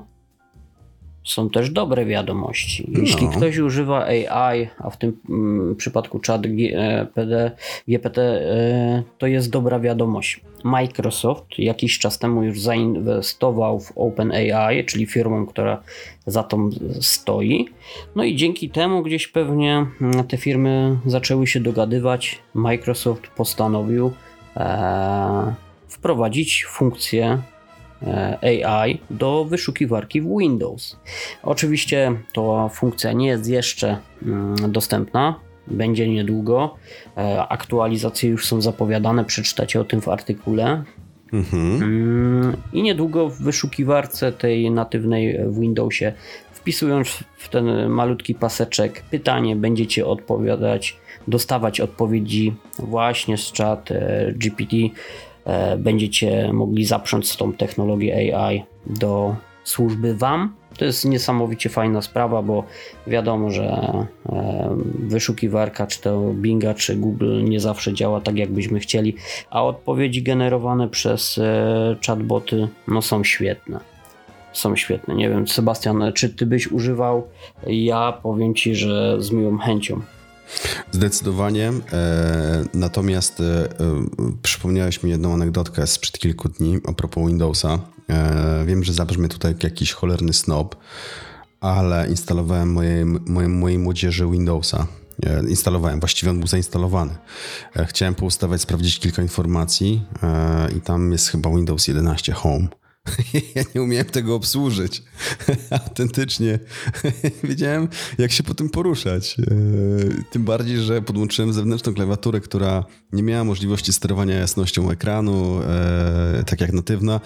są 1.26 1.50
też 1.50 1.70
dobre 1.70 2.06
wiadomości. 2.06 2.92
Jeśli 3.02 3.26
No. 3.26 3.32
ktoś 3.32 3.58
używa 3.58 4.06
AI, 4.06 4.68
a 4.80 4.90
w 4.90 4.98
tym 4.98 5.18
mm, 5.30 5.76
przypadku 5.76 6.20
chat 6.28 6.42
GPT, 6.42 7.52
GPT, 7.88 8.22
e, 8.22 9.04
to 9.18 9.28
jest 9.28 9.50
dobra 9.50 9.80
wiadomość. 9.80 10.42
Microsoft 10.64 11.46
jakiś 11.58 12.00
czas 12.00 12.20
temu 12.20 12.44
już 12.44 12.62
zainwestował 12.62 13.80
w 13.80 13.92
OpenAI, 13.96 14.86
czyli 14.86 15.06
firmą, 15.06 15.46
która 15.46 15.84
za 16.26 16.44
tą 16.44 16.70
stoi. 17.02 17.68
No 18.16 18.24
i 18.24 18.36
dzięki 18.36 18.70
temu 18.70 19.04
gdzieś 19.04 19.28
pewnie 19.28 19.86
mm, 20.02 20.24
te 20.28 20.38
firmy 20.38 20.98
zaczęły 21.06 21.48
się 21.48 21.60
dogadywać. 21.60 22.40
Microsoft 22.54 23.28
postanowił 23.28 24.12
e, 24.58 25.56
wprowadzić 25.88 26.66
funkcję 26.66 27.26
e, 27.26 27.55
AI 28.42 29.00
do 29.10 29.46
wyszukiwarki 29.46 30.22
w 30.22 30.38
Windows. 30.40 30.98
Oczywiście 31.44 32.12
ta 32.34 32.70
funkcja 32.70 33.14
nie 33.14 33.28
jest 33.28 33.50
jeszcze 33.50 33.98
mm, 34.24 34.72
dostępna, 34.72 35.40
będzie 35.68 36.08
niedługo. 36.08 36.76
E, 37.18 37.48
Aktualizacje 37.48 38.30
już 38.30 38.46
są 38.46 38.62
zapowiadane, 38.62 39.26
przeczytacie 39.26 39.82
o 39.82 39.84
tym 39.84 40.02
w 40.02 40.10
artykule. 40.10 40.84
Mhm. 41.34 41.84
Mm, 41.84 42.58
I 42.74 42.82
niedługo 42.82 43.30
w 43.30 43.42
wyszukiwarce 43.42 44.32
tej 44.32 44.72
natywnej 44.72 45.40
w 45.46 45.60
Windowsie, 45.60 46.14
wpisując 46.52 47.24
w 47.38 47.50
ten 47.50 47.90
malutki 47.90 48.36
paseczek 48.36 49.04
pytanie, 49.12 49.56
będziecie 49.56 50.06
odpowiadać, 50.06 50.98
dostawać 51.28 51.82
odpowiedzi 51.82 52.54
właśnie 52.80 53.38
z 53.38 53.54
chat 53.54 53.92
e, 53.92 54.34
GPT. 54.36 54.76
E, 55.46 55.78
Będziecie 55.78 56.54
mogli 56.54 56.86
zaprząc 56.86 57.38
tą 57.38 57.54
technologię 57.54 58.36
AI 58.38 58.64
do 58.86 59.36
służby 59.64 60.16
Wam. 60.16 60.54
To 60.78 60.86
jest 60.86 61.06
niesamowicie 61.06 61.70
fajna 61.70 62.02
sprawa, 62.02 62.42
bo 62.42 62.64
wiadomo, 63.08 63.52
że 63.52 63.64
e, 64.30 64.78
wyszukiwarka, 65.00 65.88
czy 65.88 66.02
to 66.02 66.22
Binga, 66.34 66.74
czy 66.74 66.96
Google 66.96 67.44
nie 67.44 67.60
zawsze 67.60 67.94
działa 67.94 68.22
tak, 68.22 68.38
jakbyśmy 68.38 68.80
chcieli, 68.80 69.16
a 69.50 69.64
odpowiedzi 69.66 70.24
generowane 70.24 70.90
przez 70.90 71.38
e, 71.38 71.96
chatboty 72.08 72.68
no, 72.88 73.02
są 73.02 73.24
świetne. 73.24 73.80
Są 74.54 74.76
świetne. 74.76 75.16
Nie 75.16 75.30
wiem, 75.30 75.48
Sebastian, 75.48 76.12
czy 76.16 76.30
ty 76.30 76.46
byś 76.46 76.72
używał? 76.72 77.28
Ja 77.68 78.12
powiem 78.24 78.56
ci, 78.56 78.76
że 78.76 79.22
z 79.22 79.32
miłą 79.32 79.58
chęcią. 79.58 80.02
Zdecydowanie. 80.92 81.74
E, 81.94 82.64
natomiast 82.74 83.40
e, 83.40 83.44
e, 83.44 83.68
przypomniałeś 84.42 85.04
mi 85.04 85.12
jedną 85.12 85.34
anegdotkę 85.34 85.88
sprzed 85.88 86.20
kilku 86.20 86.50
dni 86.50 86.80
a 86.88 86.94
propos 86.94 87.28
Windowsa. 87.28 87.80
Wiem, 88.66 88.84
że 88.84 88.94
zabrzmie 88.94 89.28
tutaj 89.28 89.52
jak 89.52 89.64
jakiś 89.64 89.92
cholerny 89.92 90.34
snob, 90.34 90.76
ale 91.62 92.10
instalowałem 92.10 92.74
mojej, 92.74 93.06
mojej, 93.06 93.50
mojej 93.50 93.80
młodzieży 93.80 94.28
Windowsa. 94.32 94.88
Instalowałem, 95.50 96.00
właściwie 96.00 96.30
on 96.30 96.40
był 96.40 96.48
zainstalowany. 96.48 97.16
Chciałem 97.88 98.16
poustawiać, 98.16 98.62
sprawdzić 98.62 99.00
kilka 99.00 99.22
informacji 99.22 100.04
i 100.78 100.82
tam 100.82 101.12
jest 101.12 101.30
chyba 101.30 101.50
Windows 101.50 101.88
11 101.88 102.34
Home. 102.34 102.68
Ja 103.56 103.64
nie 103.76 103.82
umiałem 103.82 104.06
tego 104.06 104.36
obsłużyć. 104.36 105.04
Autentycznie. 105.70 106.60
Wiedziałem, 107.44 107.88
jak 108.18 108.32
się 108.32 108.44
po 108.44 108.54
tym 108.54 108.70
poruszać. 108.70 109.38
Eee, 109.40 110.24
Tym 110.32 110.44
bardziej, 110.44 110.78
że 110.78 111.02
podłączyłem 111.02 111.54
zewnętrzną 111.54 111.94
klawiaturę, 111.94 112.42
która 112.42 112.86
nie 113.14 113.24
miała 113.24 113.44
możliwości 113.44 113.94
sterowania 113.94 114.36
jasnością 114.36 114.92
ekranu, 114.92 115.60
eee, 115.62 116.46
tak 116.46 116.62
jak 116.62 116.74
natywna, 116.74 117.20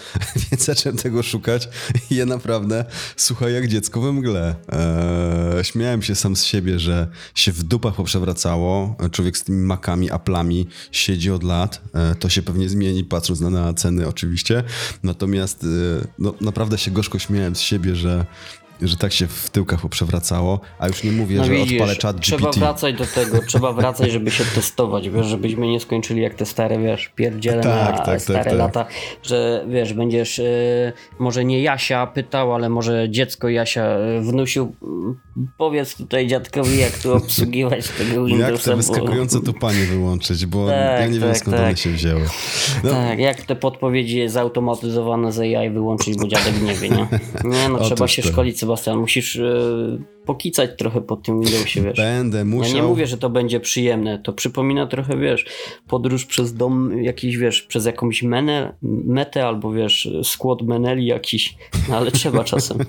więc 0.51 0.65
zacząłem 0.65 0.97
tego 0.97 1.23
szukać 1.23 1.69
i 2.11 2.15
ja 2.15 2.25
naprawdę, 2.25 2.85
słuchaj, 3.15 3.53
jak 3.53 3.67
dziecko 3.67 4.01
we 4.01 4.11
mgle. 4.11 4.55
Eee, 4.69 5.63
Śmiałem 5.63 6.01
się 6.01 6.15
sam 6.15 6.35
z 6.35 6.43
siebie, 6.43 6.79
że 6.79 7.07
się 7.35 7.51
w 7.51 7.63
dupach 7.63 7.95
poprzewracało. 7.95 8.95
Człowiek 9.11 9.37
z 9.37 9.43
tymi 9.43 9.65
makami, 9.65 10.11
aplami 10.11 10.67
siedzi 10.91 11.31
od 11.31 11.43
lat. 11.43 11.81
To 12.19 12.29
się 12.29 12.41
pewnie 12.41 12.69
zmieni, 12.69 13.03
patrząc 13.03 13.39
na, 13.39 13.49
na 13.49 13.73
ceny 13.73 14.07
oczywiście. 14.07 14.63
Natomiast 15.03 15.63
e, 15.63 15.67
no, 16.19 16.33
naprawdę 16.41 16.77
się 16.77 16.91
gorzko 16.91 17.19
śmiałem 17.19 17.55
z 17.55 17.59
siebie, 17.59 17.95
że, 17.95 18.25
że 18.81 18.97
tak 18.97 19.13
się 19.13 19.27
w 19.27 19.49
tyłkach 19.49 19.81
poprzewracało, 19.81 20.59
a 20.79 20.87
już 20.87 21.03
nie 21.03 21.11
mówię, 21.11 21.37
No 21.37 21.43
że 21.43 21.51
widzisz, 21.51 21.73
odpalę 21.73 21.95
czat 21.95 22.21
Trzeba 22.21 22.37
GPT. 22.41 22.59
wracać 22.59 22.95
do 22.95 23.05
tego, 23.05 23.37
trzeba 23.47 23.73
wracać, 23.73 24.11
żeby 24.11 24.31
się 24.31 24.43
testować, 24.55 25.09
wiesz, 25.09 25.25
żebyśmy 25.27 25.67
nie 25.67 25.79
skończyli 25.79 26.21
jak 26.21 26.33
te 26.33 26.45
stare, 26.45 26.79
wiesz, 26.79 27.11
pierdziele 27.15 27.63
Tak, 27.63 27.91
na 27.91 27.97
tak, 27.97 28.05
tak, 28.05 28.21
stare 28.21 28.43
tak. 28.43 28.53
lata, 28.53 28.85
że 29.23 29.65
wiesz, 29.69 29.93
będziesz 29.93 30.39
y, 30.39 30.93
może 31.19 31.45
nie 31.45 31.61
Jasia 31.61 32.07
pytał, 32.07 32.53
ale 32.55 32.69
może 32.69 33.07
dziecko 33.09 33.49
Jasia 33.49 33.97
y, 33.99 34.21
wnusił, 34.21 34.75
mm, 34.83 35.19
powiedz 35.57 35.95
tutaj 35.95 36.27
dziadkowi, 36.27 36.77
jak 36.77 36.97
tu 36.97 37.13
obsługiwać 37.13 37.87
tego 37.87 38.25
Windowsa. 38.25 38.51
Jak 38.51 38.61
te 38.61 38.75
wyskakujące 38.75 39.41
tu 39.41 39.53
panie 39.53 39.83
wyłączyć, 39.85 40.45
bo 40.45 40.67
Tak, 40.67 41.01
ja 41.01 41.07
nie 41.07 41.19
wiem 41.19 41.29
tak, 41.29 41.37
skąd 41.37 41.57
tak. 41.57 41.65
one 41.65 41.77
się 41.77 41.89
wzięły. 41.89 42.21
No, 42.83 42.89
Tak, 42.91 43.19
jak 43.19 43.41
te 43.41 43.55
podpowiedzi 43.55 44.29
zautomatyzowane 44.29 45.31
z 45.31 45.39
AI 45.39 45.69
wyłączyć, 45.69 46.17
bo 46.17 46.27
dziadek 46.27 46.61
nie 46.61 46.73
wie, 46.73 46.89
nie? 46.89 47.07
Nie, 47.43 47.69
no 47.69 47.75
Otóż 47.75 47.87
trzeba 47.87 48.07
się 48.07 48.21
to. 48.23 48.27
szkolić, 48.29 48.59
Sebastian, 48.69 48.97
musisz 48.99 49.35
y, 49.35 49.41
pokicać 50.29 50.69
trochę 50.77 51.01
po 51.01 51.15
tym 51.15 51.41
Windowsie, 51.41 51.81
wiesz. 51.81 51.97
Będę 51.97 52.45
musiał. 52.45 52.75
Ja 52.75 52.81
nie 52.81 52.87
mówię, 52.87 53.07
że 53.07 53.17
to 53.17 53.29
będzie 53.29 53.59
przyjemne. 53.59 54.19
To 54.19 54.33
przypomina 54.33 54.87
trochę, 54.87 55.17
wiesz, 55.17 55.45
podróż 55.87 56.25
przez 56.25 56.53
dom 56.53 57.03
jakiś, 57.03 57.37
wiesz, 57.37 57.61
przez 57.61 57.85
jakąś 57.85 58.23
menę, 58.23 58.73
metę 59.05 59.47
albo, 59.47 59.71
wiesz, 59.71 60.09
skład 60.23 60.61
meneli 60.61 61.05
jakiś, 61.05 61.57
no, 61.89 61.97
ale 61.97 62.11
trzeba 62.11 62.43
czasem. 62.43 62.77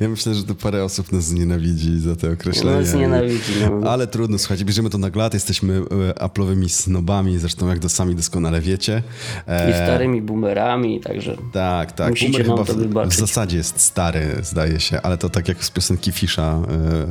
Ja 0.00 0.08
myślę, 0.08 0.34
że 0.34 0.44
to 0.44 0.54
parę 0.54 0.84
osób 0.84 1.12
nas 1.12 1.24
znienawidzi 1.24 1.98
za 1.98 2.16
te 2.16 2.32
określenia. 2.32 2.78
No, 2.78 2.86
znienawidzi, 2.86 3.52
no. 3.80 3.90
Ale 3.90 4.06
trudno, 4.06 4.38
słuchajcie, 4.38 4.64
bierzemy 4.64 4.90
to 4.90 4.98
na 4.98 5.10
jesteśmy 5.32 5.74
e, 5.74 5.80
Apple'owymi 6.24 6.68
snobami, 6.68 7.38
zresztą 7.38 7.68
jak 7.68 7.78
to 7.78 7.88
sami 7.88 8.14
doskonale 8.14 8.60
wiecie. 8.60 9.02
E, 9.46 9.70
I 9.70 9.74
starymi 9.74 10.22
boomerami, 10.22 11.00
także 11.00 11.36
Tak, 11.52 11.92
tak. 11.92 12.10
Musicie 12.10 12.44
Boomer 12.44 12.66
nam 12.68 12.78
chyba 12.80 13.04
to 13.04 13.10
w, 13.10 13.12
w 13.12 13.16
zasadzie 13.16 13.56
jest 13.56 13.80
stary, 13.80 14.26
zdaje 14.42 14.80
się, 14.80 15.00
ale 15.02 15.18
to 15.18 15.30
tak 15.30 15.48
jak 15.48 15.64
z 15.64 15.70
piosenki 15.70 16.12
Fisza 16.12 16.62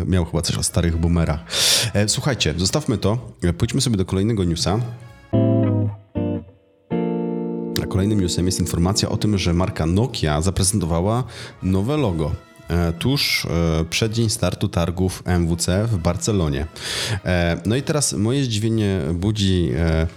miał 0.06 0.26
chyba 0.26 0.42
coś 0.42 0.58
o 0.58 0.64
starych 0.64 0.98
boomerach. 0.98 1.40
E, 1.94 2.10
słuchajcie, 2.10 2.54
zostawmy 2.58 2.98
to. 2.98 3.18
E, 3.44 3.54
Pójdźmy 3.54 3.82
sobie 3.82 3.98
do 3.98 4.06
kolejnego 4.06 4.44
newsa. 4.44 4.80
A 7.84 7.86
kolejnym 7.86 8.22
newsem 8.22 8.46
jest 8.46 8.60
informacja 8.60 9.10
o 9.10 9.18
tym, 9.18 9.38
że 9.38 9.54
marka 9.54 9.86
Nokia 9.86 10.42
zaprezentowała 10.42 11.24
nowe 11.64 11.98
logo. 11.98 12.32
e, 12.70 12.94
Tuż 12.94 13.46
e, 13.46 13.86
przed 13.90 14.14
dzień 14.14 14.30
startu 14.30 14.68
targów 14.68 15.24
MWC 15.26 15.86
w 15.88 15.98
Barcelonie. 15.98 16.66
E, 17.26 17.58
No 17.66 17.76
i 17.76 17.82
teraz 17.82 18.14
moje 18.14 18.44
zdziwienie 18.44 19.00
budzi 19.14 19.70
e, 19.78 20.08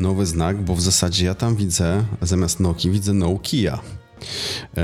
nowy 0.00 0.26
znak, 0.26 0.62
bo 0.62 0.74
w 0.74 0.80
zasadzie 0.80 1.26
ja 1.26 1.34
tam 1.34 1.56
widzę, 1.56 2.04
zamiast 2.22 2.60
Nokii, 2.60 2.90
widzę 2.90 3.12
Nokia. 3.12 3.78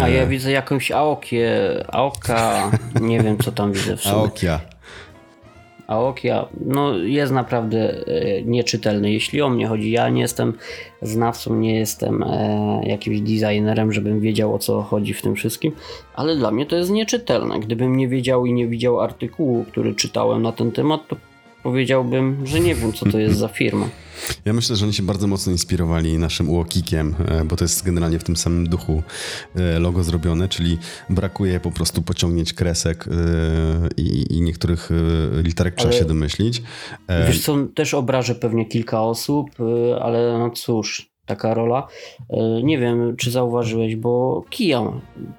A 0.02 0.08
ja 0.08 0.26
widzę 0.26 0.50
jakąś 0.50 0.90
Aokię, 0.90 1.50
Aoka, 1.88 2.70
nie 3.00 3.20
wiem 3.20 3.38
co 3.38 3.52
tam 3.52 3.72
widzę 3.72 3.96
w 3.96 4.00
sumie. 4.00 4.14
Aokia. 4.14 4.60
Aokia 5.88 6.48
no, 6.66 6.98
jest 6.98 7.32
naprawdę 7.32 8.06
e, 8.06 8.42
nieczytelny, 8.42 9.12
jeśli 9.12 9.42
o 9.42 9.48
mnie 9.48 9.66
chodzi. 9.66 9.90
Ja 9.90 10.08
nie 10.08 10.20
jestem 10.20 10.54
znawcą, 11.02 11.54
nie 11.54 11.78
jestem 11.78 12.22
e, 12.22 12.80
jakimś 12.84 13.20
designerem, 13.20 13.92
żebym 13.92 14.20
wiedział 14.20 14.54
o 14.54 14.58
co 14.58 14.82
chodzi 14.82 15.14
w 15.14 15.22
tym 15.22 15.34
wszystkim, 15.34 15.72
ale 16.14 16.36
dla 16.36 16.50
mnie 16.50 16.66
to 16.66 16.76
jest 16.76 16.90
nieczytelne. 16.90 17.60
Gdybym 17.60 17.96
nie 17.96 18.08
wiedział 18.08 18.46
i 18.46 18.52
nie 18.52 18.66
widział 18.66 19.00
artykułu, 19.00 19.64
który 19.64 19.94
czytałem 19.94 20.42
na 20.42 20.52
ten 20.52 20.72
temat, 20.72 21.00
to 21.08 21.16
powiedziałbym, 21.62 22.46
że 22.46 22.60
nie 22.60 22.74
wiem, 22.74 22.92
co 22.92 23.06
to 23.06 23.18
jest 23.18 23.38
za 23.38 23.48
firma. 23.48 23.88
Ja 24.44 24.52
myślę, 24.52 24.76
że 24.76 24.84
oni 24.84 24.94
się 24.94 25.02
bardzo 25.02 25.26
mocno 25.26 25.52
inspirowali 25.52 26.18
naszym 26.18 26.48
UOKikiem, 26.48 27.14
e, 27.28 27.44
bo 27.44 27.56
to 27.56 27.64
jest 27.64 27.84
generalnie 27.84 28.18
w 28.18 28.24
tym 28.24 28.36
samym 28.36 28.68
duchu 28.68 29.02
e, 29.54 29.78
logo 29.78 30.04
zrobione, 30.04 30.48
czyli 30.48 30.78
brakuje 31.10 31.60
po 31.60 31.70
prostu 31.70 32.02
pociągnięć 32.02 32.52
kresek 32.52 33.06
e, 33.08 33.10
i, 33.96 34.36
i 34.36 34.40
niektórych 34.40 34.90
literek 35.42 35.74
trzeba 35.74 35.90
ale 35.90 35.98
się 35.98 36.04
domyślić. 36.04 36.62
Wiesz 37.26 37.42
co, 37.42 37.56
też 37.74 37.94
obrażę 37.94 38.34
pewnie 38.34 38.66
kilka 38.66 39.02
osób, 39.02 39.50
ale 40.00 40.38
no 40.38 40.50
cóż, 40.50 41.07
taka 41.28 41.54
rola. 41.54 41.88
E, 42.30 42.62
nie 42.62 42.78
wiem, 42.78 43.16
czy 43.16 43.30
zauważyłeś, 43.30 43.96
bo 43.96 44.44
Kia 44.50 44.82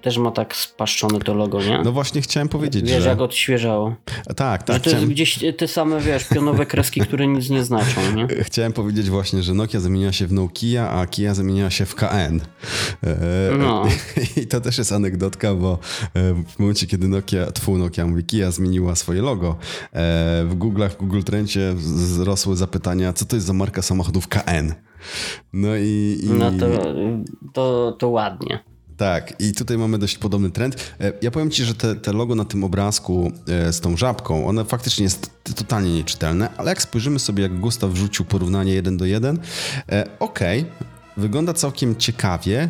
też 0.01 0.17
ma 0.17 0.31
tak 0.31 0.55
spaszczone 0.55 1.19
to 1.19 1.33
logo, 1.33 1.61
nie? 1.61 1.81
No 1.83 1.91
właśnie 1.91 2.21
chciałem 2.21 2.49
powiedzieć, 2.49 2.91
wiesz, 2.91 3.03
że... 3.03 3.09
jak 3.09 3.21
odświeżało. 3.21 3.95
Tak, 4.35 4.63
tak. 4.63 4.75
Że 4.75 4.81
to 4.81 4.89
chciałem... 4.89 4.99
jest 4.99 5.11
gdzieś 5.13 5.39
te 5.57 5.67
same, 5.67 6.01
wiesz, 6.01 6.23
pionowe 6.27 6.65
kreski, 6.65 7.01
które 7.01 7.27
nic 7.27 7.49
nie 7.49 7.63
znaczą, 7.63 8.01
nie? 8.15 8.27
Chciałem 8.49 8.73
powiedzieć 8.73 9.09
właśnie, 9.09 9.43
że 9.43 9.53
Nokia 9.53 9.79
zamieniła 9.79 10.11
się 10.11 10.27
w 10.27 10.33
Nokia, 10.33 10.89
a 10.89 11.07
Kia 11.07 11.33
zamieniła 11.33 11.69
się 11.69 11.85
w 11.85 11.95
KN. 11.95 12.41
E, 13.03 13.17
no. 13.57 13.83
I 14.41 14.47
to 14.47 14.61
też 14.61 14.77
jest 14.77 14.91
anegdotka, 14.91 15.55
bo 15.55 15.79
e, 16.13 16.33
w 16.47 16.59
momencie, 16.59 16.87
kiedy 16.87 17.07
Nokia, 17.07 17.51
twój 17.51 17.79
Nokia, 17.79 18.07
mówi 18.07 18.23
Kia 18.23 18.51
zmieniła 18.51 18.95
swoje 18.95 19.21
logo, 19.21 19.55
w 20.45 20.55
Google'ach, 20.59 20.89
w 20.89 20.97
Google 20.97 21.21
Trendzie 21.21 21.73
wzrosły 21.75 22.55
zapytania, 22.55 23.13
co 23.13 23.25
to 23.25 23.35
jest 23.35 23.47
za 23.47 23.53
marka 23.53 23.81
samochodów 23.81 24.27
KN. 24.27 24.73
No 25.53 25.75
i. 25.75 26.19
i... 26.23 26.29
No 26.29 26.51
to, 26.51 26.67
to, 27.53 27.95
to 27.99 28.09
ładnie. 28.09 28.59
Tak, 28.97 29.33
i 29.39 29.53
tutaj 29.53 29.77
mamy 29.77 29.97
dość 29.97 30.17
podobny 30.17 30.49
trend. 30.51 30.93
E, 31.01 31.13
ja 31.21 31.31
powiem 31.31 31.51
ci, 31.51 31.63
że 31.63 31.75
te, 31.75 31.95
te 31.95 32.13
logo 32.13 32.35
na 32.35 32.45
tym 32.45 32.63
obrazku 32.63 33.31
e, 33.47 33.73
z 33.73 33.81
tą 33.81 33.97
żabką, 33.97 34.47
one 34.47 34.65
faktycznie 34.65 35.03
jest 35.03 35.31
totalnie 35.55 35.93
nieczytelne, 35.93 36.49
ale 36.57 36.69
jak 36.69 36.81
spojrzymy 36.81 37.19
sobie, 37.19 37.43
jak 37.43 37.59
Gustaw 37.59 37.91
wrzucił 37.91 38.25
porównanie 38.25 38.73
1 38.73 38.97
do 38.97 39.05
1, 39.05 39.39
e, 39.89 40.07
okej, 40.19 40.61
okay, 40.61 40.71
wygląda 41.17 41.53
całkiem 41.53 41.95
ciekawie. 41.95 42.69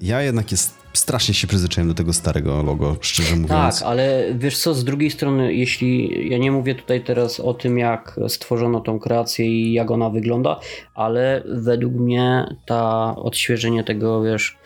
Ja 0.00 0.22
jednak 0.22 0.50
jest 0.52 0.81
strasznie 0.92 1.34
się 1.34 1.46
przyzwyczaiłem 1.46 1.88
do 1.88 1.94
tego 1.94 2.12
starego 2.12 2.62
logo, 2.62 2.96
szczerze 3.00 3.36
mówiąc. 3.36 3.80
Tak, 3.80 3.88
ale 3.88 4.24
wiesz 4.34 4.58
co, 4.58 4.74
z 4.74 4.84
drugiej 4.84 5.10
strony, 5.10 5.54
jeśli 5.54 6.12
ja 6.30 6.38
nie 6.38 6.52
mówię 6.52 6.74
tutaj 6.74 7.04
teraz 7.04 7.40
o 7.40 7.54
tym, 7.54 7.78
jak 7.78 8.20
stworzono 8.28 8.80
tą 8.80 8.98
kreację 8.98 9.46
i 9.46 9.72
jak 9.72 9.90
ona 9.90 10.10
wygląda, 10.10 10.60
ale 10.94 11.42
według 11.46 11.94
mnie 11.94 12.56
ta 12.66 13.14
odświeżenie 13.16 13.84
tego, 13.84 14.22
wiesz, 14.22 14.58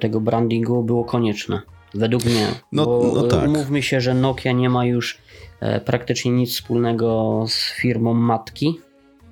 tego 0.00 0.20
brandingu 0.20 0.82
było 0.82 1.04
konieczne. 1.04 1.62
Według 1.94 2.24
mnie. 2.24 2.46
No, 2.72 2.86
bo 2.86 3.12
no 3.14 3.22
tak. 3.22 3.48
Mówmy 3.48 3.82
się, 3.82 4.00
że 4.00 4.14
Nokia 4.14 4.52
nie 4.52 4.70
ma 4.70 4.86
już 4.86 5.18
e, 5.60 5.80
praktycznie 5.80 6.32
nic 6.32 6.50
wspólnego 6.50 7.44
z 7.48 7.72
firmą 7.80 8.14
matki, 8.14 8.80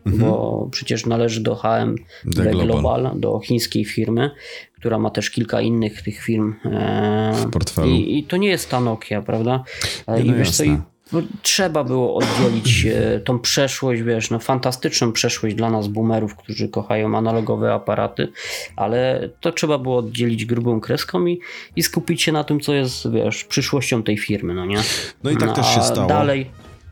mhm. 0.06 0.30
bo 0.30 0.68
przecież 0.70 1.06
należy 1.06 1.40
do 1.40 1.54
HM 1.54 1.96
The 2.36 2.42
Global. 2.42 2.66
Global, 2.66 3.10
do 3.14 3.40
chińskiej 3.40 3.84
firmy, 3.84 4.30
która 4.72 4.98
ma 4.98 5.10
też 5.10 5.30
kilka 5.30 5.60
innych 5.60 6.02
tych 6.02 6.20
firm. 6.20 6.54
E, 6.64 7.32
w 7.34 7.50
portfelu. 7.50 7.88
I, 7.88 8.18
I, 8.18 8.24
to 8.24 8.36
nie 8.36 8.48
jest 8.48 8.70
ta 8.70 8.80
Nokia, 8.80 9.22
prawda? 9.22 9.64
E, 10.06 10.20
I 10.20 10.30
no 10.30 10.36
wiesz 10.36 10.50
co, 10.50 10.64
i 10.64 10.78
no, 11.12 11.22
trzeba 11.42 11.84
było 11.84 12.14
oddzielić 12.14 12.86
e, 12.86 13.20
tą 13.26 13.38
przeszłość, 13.38 14.02
wiesz, 14.02 14.30
no 14.30 14.38
fantastyczną 14.38 15.12
przeszłość 15.12 15.54
dla 15.54 15.70
nas 15.70 15.88
boomerów, 15.88 16.36
którzy 16.36 16.68
kochają 16.68 17.16
analogowe 17.18 17.74
aparaty, 17.74 18.28
ale 18.76 19.28
to 19.40 19.52
trzeba 19.52 19.78
było 19.78 19.96
oddzielić 19.96 20.44
grubą 20.44 20.80
kreską 20.80 21.26
i, 21.26 21.40
i 21.76 21.82
skupić 21.82 22.22
się 22.22 22.32
na 22.32 22.44
tym, 22.44 22.60
co 22.60 22.74
jest, 22.74 23.10
wiesz, 23.10 23.44
przyszłością 23.44 24.02
tej 24.02 24.18
firmy, 24.18 24.54
no 24.54 24.66
nie? 24.66 24.78
No 25.24 25.30
i 25.30 25.36
tak 25.36 25.48
no, 25.48 25.54
też 25.54 25.74
się 25.74 25.82
stało. 25.82 26.08
Dalej, 26.08 26.50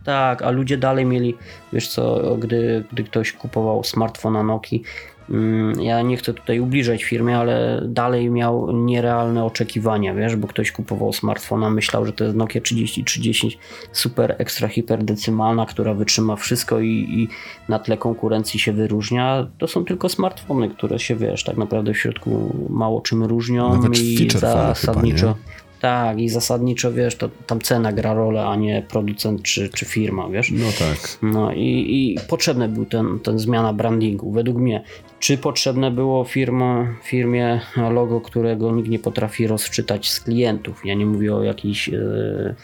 tak, 0.09 0.43
a 0.43 0.51
ludzie 0.51 0.79
dalej 0.79 1.07
mieli, 1.07 1.35
wiesz 1.73 1.89
co, 1.89 2.37
gdy, 2.37 2.85
gdy 2.93 3.05
ktoś 3.05 3.33
kupował 3.33 3.85
smartfona 3.85 4.43
Nokii, 4.43 4.83
mm, 5.31 5.81
ja 5.81 6.03
nie 6.03 6.17
chcę 6.17 6.35
tutaj 6.35 6.61
ubliżać 6.61 7.05
firmy, 7.05 7.37
ale 7.37 7.83
dalej 7.85 8.31
miał 8.31 8.73
nierealne 8.73 9.45
oczekiwania, 9.45 10.15
wiesz, 10.15 10.37
bo 10.37 10.49
ktoś 10.49 10.73
kupował 10.73 11.13
smartfona, 11.13 11.71
myślał, 11.71 12.07
że 12.07 12.13
to 12.13 12.25
jest 12.25 12.37
Nokia 12.37 12.61
3030 12.61 13.59
super 13.93 14.35
ekstra 14.39 14.69
hiperdecymaalna, 14.69 15.67
która 15.67 15.95
wytrzyma 15.95 16.37
wszystko 16.37 16.81
i, 16.81 16.89
i 16.89 17.29
na 17.69 17.79
tle 17.79 17.97
konkurencji 17.97 18.61
się 18.61 18.73
wyróżnia. 18.73 19.47
To 19.59 19.69
są 19.69 19.85
tylko 19.85 20.09
smartfony, 20.09 20.69
które 20.69 20.99
się, 20.99 21.17
wiesz, 21.17 21.45
tak 21.45 21.57
naprawdę 21.57 21.95
w 21.95 21.99
środku 21.99 22.55
mało 22.71 23.01
czym 23.01 23.25
różnią 23.25 23.75
Nawet 23.75 23.99
i 23.99 24.31
zasadniczo. 24.31 25.35
Chyba, 25.35 25.68
tak, 25.81 26.21
i 26.21 26.29
zasadniczo 26.29 26.93
wiesz, 26.93 27.17
to 27.17 27.31
tam 27.47 27.61
cena 27.61 27.93
gra 27.93 28.15
rolę, 28.15 28.47
a 28.47 28.57
nie 28.57 28.83
producent 28.89 29.43
czy, 29.43 29.69
czy 29.69 29.85
firma, 29.85 30.29
wiesz. 30.29 30.51
No 30.51 30.67
tak. 30.79 31.19
No 31.23 31.53
i, 31.53 31.87
i 31.89 32.19
potrzebny 32.29 32.69
był 32.69 32.87
ten, 32.87 33.21
ten 33.21 33.39
zmiana 33.39 33.73
brandingu, 33.73 34.33
według 34.33 34.59
mnie. 34.59 34.85
Czy 35.19 35.39
potrzebne 35.39 35.91
było 35.91 36.25
firma, 36.25 36.95
firmie 37.03 37.61
logo, 37.77 38.21
którego 38.21 38.73
nikt 38.73 38.89
nie 38.89 38.99
potrafi 38.99 39.47
rozczytać 39.47 40.09
z 40.09 40.21
klientów? 40.21 40.81
Ja 40.85 40.95
nie 40.95 41.07
mówię 41.07 41.35
o 41.35 41.43
jakichś 41.43 41.89
e 41.89 42.55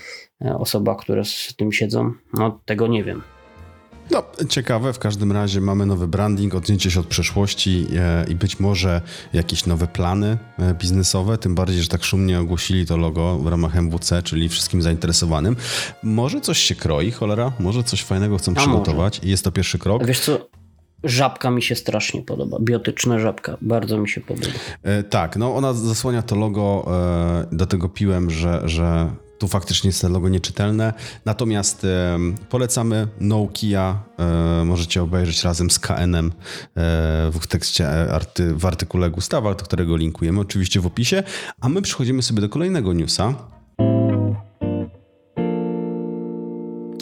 osobach, 0.59 0.97
które 0.97 1.25
z 1.25 1.55
tym 1.57 1.73
siedzą. 1.73 2.13
No 2.33 2.61
tego 2.65 2.87
nie 2.87 3.05
wiem. 3.05 3.23
No, 4.11 4.23
ciekawe, 4.49 4.93
w 4.93 4.99
każdym 4.99 5.33
razie 5.33 5.61
mamy 5.61 5.87
nowy 5.87 6.09
branding, 6.09 6.55
odcięcie 6.55 6.91
się 6.91 7.01
od 7.01 7.07
przeszłości 7.07 7.87
e, 7.97 8.25
i 8.29 8.35
być 8.35 8.61
może 8.61 9.01
jakieś 9.33 9.67
nowe 9.67 9.87
plany 9.87 10.39
e, 10.59 10.75
biznesowe, 10.75 11.39
tym 11.39 11.55
bardziej, 11.55 11.83
że 11.83 11.89
tak 11.89 12.05
szumnie 12.05 12.41
ogłosili 12.41 12.87
to 12.87 12.97
logo 12.97 13.39
w 13.39 13.47
ramach 13.47 13.77
MWC, 13.77 14.23
czyli 14.23 14.49
wszystkim 14.49 14.83
zainteresowanym. 14.83 15.57
Może 16.03 16.41
coś 16.41 16.59
się 16.59 16.75
kroi, 16.75 17.11
cholera? 17.11 17.53
Może 17.61 17.85
coś 17.85 18.03
fajnego 18.03 18.39
chcą 18.39 18.53
A 18.53 18.55
przygotować 18.55 19.21
i 19.23 19.31
jest 19.31 19.45
to 19.45 19.53
pierwszy 19.53 19.79
krok? 19.79 20.07
Wiesz 20.07 20.21
co, 20.21 20.49
Żabka 21.05 21.51
mi 21.51 21.63
się 21.63 21.75
strasznie 21.75 22.23
podoba. 22.23 22.59
Biotyczna 22.61 23.19
żabka. 23.19 23.57
Bardzo 23.61 23.99
mi 23.99 24.09
się 24.09 24.21
podoba. 24.21 24.53
E, 24.83 25.03
tak, 25.03 25.37
no 25.37 25.55
ona 25.55 25.73
zasłania 25.73 26.23
to 26.23 26.37
logo. 26.37 26.87
E, 27.51 27.57
do 27.57 27.67
tego 27.67 27.89
piłem, 27.89 28.31
że, 28.31 28.63
że 28.65 29.11
tu 29.39 29.49
faktycznie 29.49 29.89
jest 29.89 30.03
logo 30.03 30.29
nieczytelne. 30.29 30.93
Natomiast 31.25 31.87
polecamy 32.49 33.09
Nokia. 33.21 34.03
E, 34.19 34.65
możecie 34.65 35.03
obejrzeć 35.03 35.45
razem 35.45 35.71
z 35.71 35.79
KN-em 35.79 36.27
e, 36.27 36.33
w 37.41 37.47
tekście 37.49 37.89
e, 37.89 38.21
w 38.55 38.67
artykule 38.67 39.11
Gustawa, 39.11 39.55
do 39.55 39.65
którego 39.65 39.97
linkujemy 39.97 40.41
oczywiście 40.41 40.81
w 40.81 40.87
opisie. 40.87 41.23
A 41.61 41.69
my 41.69 41.83
przechodzimy 41.83 42.23
sobie 42.23 42.41
do 42.41 42.49
kolejnego 42.49 42.93
newsa. 42.93 43.54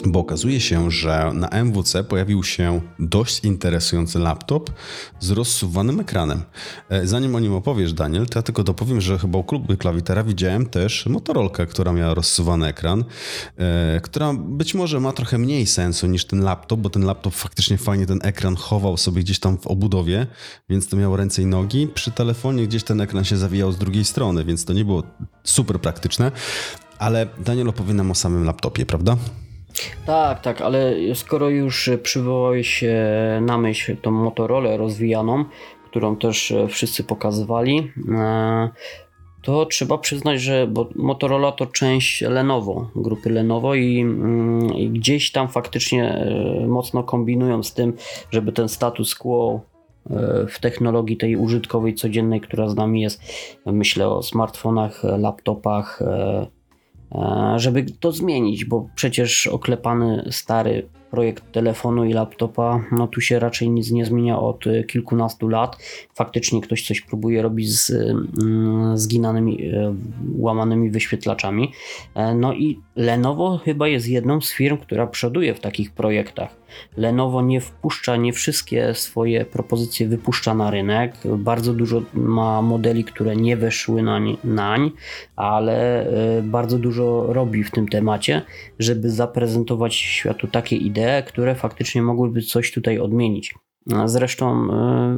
Bo 0.05 0.19
okazuje 0.19 0.59
się, 0.59 0.91
że 0.91 1.31
na 1.33 1.47
MWC 1.47 2.03
pojawił 2.03 2.43
się 2.43 2.81
dość 2.99 3.45
interesujący 3.45 4.19
laptop 4.19 4.71
z 5.19 5.31
rozsuwanym 5.31 5.99
ekranem. 5.99 6.41
E, 6.89 7.07
zanim 7.07 7.35
o 7.35 7.39
nim 7.39 7.53
opowiesz, 7.53 7.93
Daniel, 7.93 8.25
to 8.25 8.39
ja 8.39 8.43
tylko 8.43 8.63
dopowiem, 8.63 9.01
że 9.01 9.19
chyba 9.19 9.39
u 9.39 9.43
klubu 9.43 9.77
klawitera 9.77 10.23
widziałem 10.23 10.65
też 10.65 11.05
Motorolkę, 11.05 11.65
która 11.65 11.93
miała 11.93 12.13
rozsuwany 12.13 12.67
ekran, 12.67 13.05
e, 13.57 14.01
która 14.01 14.33
być 14.33 14.73
może 14.73 14.99
ma 14.99 15.11
trochę 15.11 15.37
mniej 15.37 15.65
sensu 15.65 16.07
niż 16.07 16.25
ten 16.25 16.41
laptop, 16.41 16.79
bo 16.79 16.89
ten 16.89 17.05
laptop 17.05 17.33
faktycznie 17.33 17.77
fajnie 17.77 18.05
ten 18.05 18.19
ekran 18.23 18.55
chował 18.55 18.97
sobie 18.97 19.21
gdzieś 19.21 19.39
tam 19.39 19.57
w 19.57 19.67
obudowie, 19.67 20.27
więc 20.69 20.87
to 20.87 20.97
miało 20.97 21.17
ręce 21.17 21.41
i 21.41 21.45
nogi. 21.45 21.87
Przy 21.87 22.11
telefonie 22.11 22.67
gdzieś 22.67 22.83
ten 22.83 23.01
ekran 23.01 23.23
się 23.23 23.37
zawijał 23.37 23.71
z 23.71 23.77
drugiej 23.77 24.05
strony, 24.05 24.45
więc 24.45 24.65
to 24.65 24.73
nie 24.73 24.85
było 24.85 25.03
super 25.43 25.81
praktyczne. 25.81 26.31
Ale 26.99 27.27
Daniel 27.45 27.69
opowie 27.69 27.93
nam 27.93 28.11
o 28.11 28.15
samym 28.15 28.43
laptopie, 28.43 28.85
prawda? 28.85 29.17
Tak, 30.05 30.41
tak, 30.41 30.61
ale 30.61 30.93
skoro 31.13 31.49
już 31.49 31.89
przywołałeś 32.03 32.83
na 33.41 33.57
myśl 33.57 33.97
tą 33.97 34.11
Motorola 34.11 34.77
rozwijaną, 34.77 35.45
którą 35.85 36.15
też 36.15 36.53
wszyscy 36.69 37.03
pokazywali, 37.03 37.91
e, 38.11 38.69
to 39.43 39.65
trzeba 39.65 39.97
przyznać, 39.97 40.41
że 40.41 40.67
Motorola 40.95 41.51
to 41.51 41.65
część 41.65 42.21
Lenovo, 42.21 42.89
grupy 42.95 43.29
Lenovo 43.29 43.75
i, 43.75 43.99
mm, 44.01 44.73
i, 44.73 44.89
gdzieś 44.89 45.31
tam 45.31 45.49
faktycznie 45.49 46.09
e, 46.13 46.67
mocno 46.67 47.03
kombinują 47.03 47.63
z 47.63 47.73
tym, 47.73 47.93
żeby 48.31 48.51
ten 48.51 48.69
status 48.69 49.15
quo 49.15 49.61
e, 50.09 50.45
w 50.49 50.59
technologii 50.59 51.17
tej 51.17 51.35
użytkowej, 51.35 51.95
codziennej, 51.95 52.41
która 52.41 52.69
z 52.69 52.75
nami 52.75 53.01
jest, 53.01 53.21
myślę 53.65 54.09
o 54.09 54.23
smartfonach, 54.23 55.03
laptopach, 55.03 56.01
E, 56.01 56.47
żeby 57.55 57.85
to 57.99 58.11
zmienić, 58.11 58.65
bo 58.65 58.89
przecież 58.95 59.47
oklepany 59.47 60.27
stary 60.31 60.87
projekt 61.13 61.51
telefonu 61.51 62.05
i 62.05 62.13
laptopa, 62.13 62.83
no 62.91 63.07
tu 63.07 63.21
się 63.21 63.39
raczej 63.39 63.69
nic 63.69 63.91
nie 63.91 64.05
zmienia 64.05 64.39
od 64.39 64.65
kilkunastu 64.87 65.47
lat. 65.47 65.77
Faktycznie 66.13 66.61
ktoś 66.61 66.87
coś 66.87 67.01
próbuje 67.01 67.41
robić 67.41 67.71
z 67.79 67.91
mm, 67.91 68.97
zginanymi, 68.97 69.65
e, 69.65 69.95
łamanymi 70.37 70.89
wyświetlaczami. 70.89 71.71
E, 72.15 72.35
no 72.35 72.53
i 72.53 72.79
Lenovo 72.95 73.57
chyba 73.57 73.87
jest 73.87 74.07
jedną 74.07 74.41
z 74.41 74.53
firm, 74.53 74.77
która 74.77 75.07
przoduje 75.07 75.53
w 75.53 75.59
takich 75.59 75.91
projektach. 75.91 76.55
Lenovo 76.97 77.41
nie 77.41 77.61
wpuszcza, 77.61 78.15
nie 78.15 78.33
wszystkie 78.33 78.93
swoje 78.93 79.45
propozycje 79.45 80.07
wypuszcza 80.07 80.53
na 80.53 80.71
rynek. 80.71 81.13
Bardzo 81.25 81.73
dużo 81.73 82.01
ma 82.13 82.61
modeli, 82.61 83.03
które 83.03 83.35
nie 83.35 83.57
weszły 83.57 84.03
nań, 84.03 84.37
nań 84.43 84.91
ale 85.35 86.07
e, 86.07 86.41
bardzo 86.41 86.79
dużo 86.79 87.25
robi 87.33 87.63
w 87.63 87.71
tym 87.71 87.87
temacie, 87.87 88.41
żeby 88.79 89.09
zaprezentować 89.09 89.95
światu 89.95 90.47
takie 90.47 90.75
idee, 90.75 91.23
które 91.27 91.55
faktycznie 91.55 92.01
mogłyby 92.01 92.41
coś 92.41 92.71
tutaj 92.71 92.99
odmienić. 92.99 93.53
Zresztą, 94.05 94.73
e, 94.73 95.17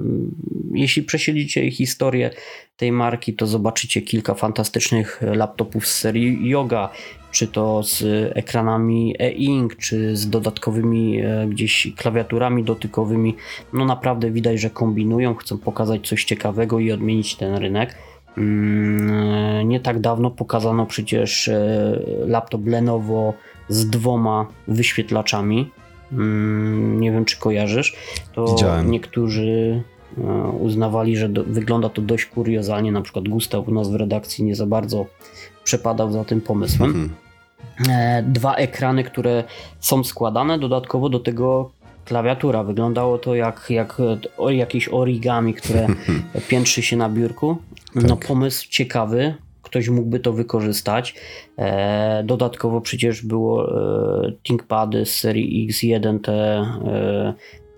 jeśli 0.74 1.04
przesiedzicie 1.04 1.72
historię 1.72 2.30
tej 2.78 2.92
marki, 2.92 3.34
to 3.34 3.48
zobaczycie 3.48 4.02
kilka 4.02 4.34
fantastycznych 4.34 5.22
laptopów 5.22 5.88
z 5.88 6.00
serii 6.00 6.50
Yoga, 6.50 6.90
czy 7.36 7.48
to 7.48 7.84
z 7.84 8.04
ekranami 8.36 9.15
e-ink, 9.19 9.76
czy 9.76 10.15
z 10.15 10.30
dodatkowymi 10.30 11.21
e, 11.21 11.48
gdzieś 11.50 11.88
klawiaturami 11.98 12.63
dotykowymi. 12.63 13.36
No 13.74 13.86
naprawdę 13.86 14.32
widać, 14.32 14.60
że 14.60 14.69
kombinują, 14.69 15.36
chcą 15.36 15.58
pokazać 15.58 16.08
coś 16.08 16.24
ciekawego 16.24 16.80
i 16.80 16.91
odmienić 16.91 17.36
ten 17.36 17.56
rynek. 17.56 17.95
Mm, 18.38 19.69
nie 19.69 19.80
tak 19.80 20.00
dawno 20.00 20.32
pokazano 20.32 20.86
przecież 20.86 21.48
e, 21.48 22.00
laptop 22.28 22.67
Lenovo 22.67 23.34
z 23.69 23.89
dwoma 23.89 24.48
wyświetlaczami. 24.67 25.71
Mm, 26.12 27.02
nie 27.02 27.12
wiem, 27.12 27.26
czy 27.26 27.39
kojarzysz. 27.39 27.95
To 28.34 28.45
Widziałem. 28.45 28.91
niektórzy 28.91 29.84
e, 30.17 30.48
uznawali, 30.60 31.17
że 31.17 31.30
do, 31.30 31.43
wygląda 31.43 31.89
to 31.89 32.02
dość 32.02 32.26
kuriozalnie. 32.26 32.91
Na 32.91 33.02
przykład 33.02 33.28
Gustaw 33.28 33.67
u 33.67 33.71
nas 33.71 33.89
w 33.89 33.95
redakcji 33.95 34.43
nie 34.43 34.56
za 34.56 34.65
bardzo 34.65 35.06
przepadał 35.63 36.12
za 36.12 36.24
tym 36.24 36.41
pomysłem. 36.41 36.89
Mhm. 36.89 37.25
E, 37.89 38.23
dwa 38.23 38.56
ekrany, 38.56 39.04
które 39.04 39.43
są 39.80 40.04
składane, 40.04 40.60
dodatkowo 40.60 41.10
do 41.10 41.19
tego 41.19 41.71
klawiatura. 42.06 42.63
Wyglądało 42.63 43.17
to 43.17 43.36
jak, 43.36 43.65
jak 43.69 44.01
jakieś 44.49 44.89
origami, 44.89 45.54
które 45.54 45.88
piętrzy 46.49 46.82
się 46.82 46.97
na 46.97 47.10
biurku. 47.10 47.58
No 47.95 48.15
tak. 48.15 48.28
pomysł 48.28 48.69
ciekawy, 48.69 49.36
ktoś 49.62 49.89
mógłby 49.89 50.19
to 50.19 50.34
wykorzystać. 50.34 51.15
E, 51.58 52.23
dodatkowo 52.23 52.82
przecież 52.82 53.21
było 53.21 53.82
e, 54.28 54.32
ThinkPady 54.43 55.06
z 55.06 55.15
serii 55.15 55.69
X1, 55.69 56.19
te 56.19 56.65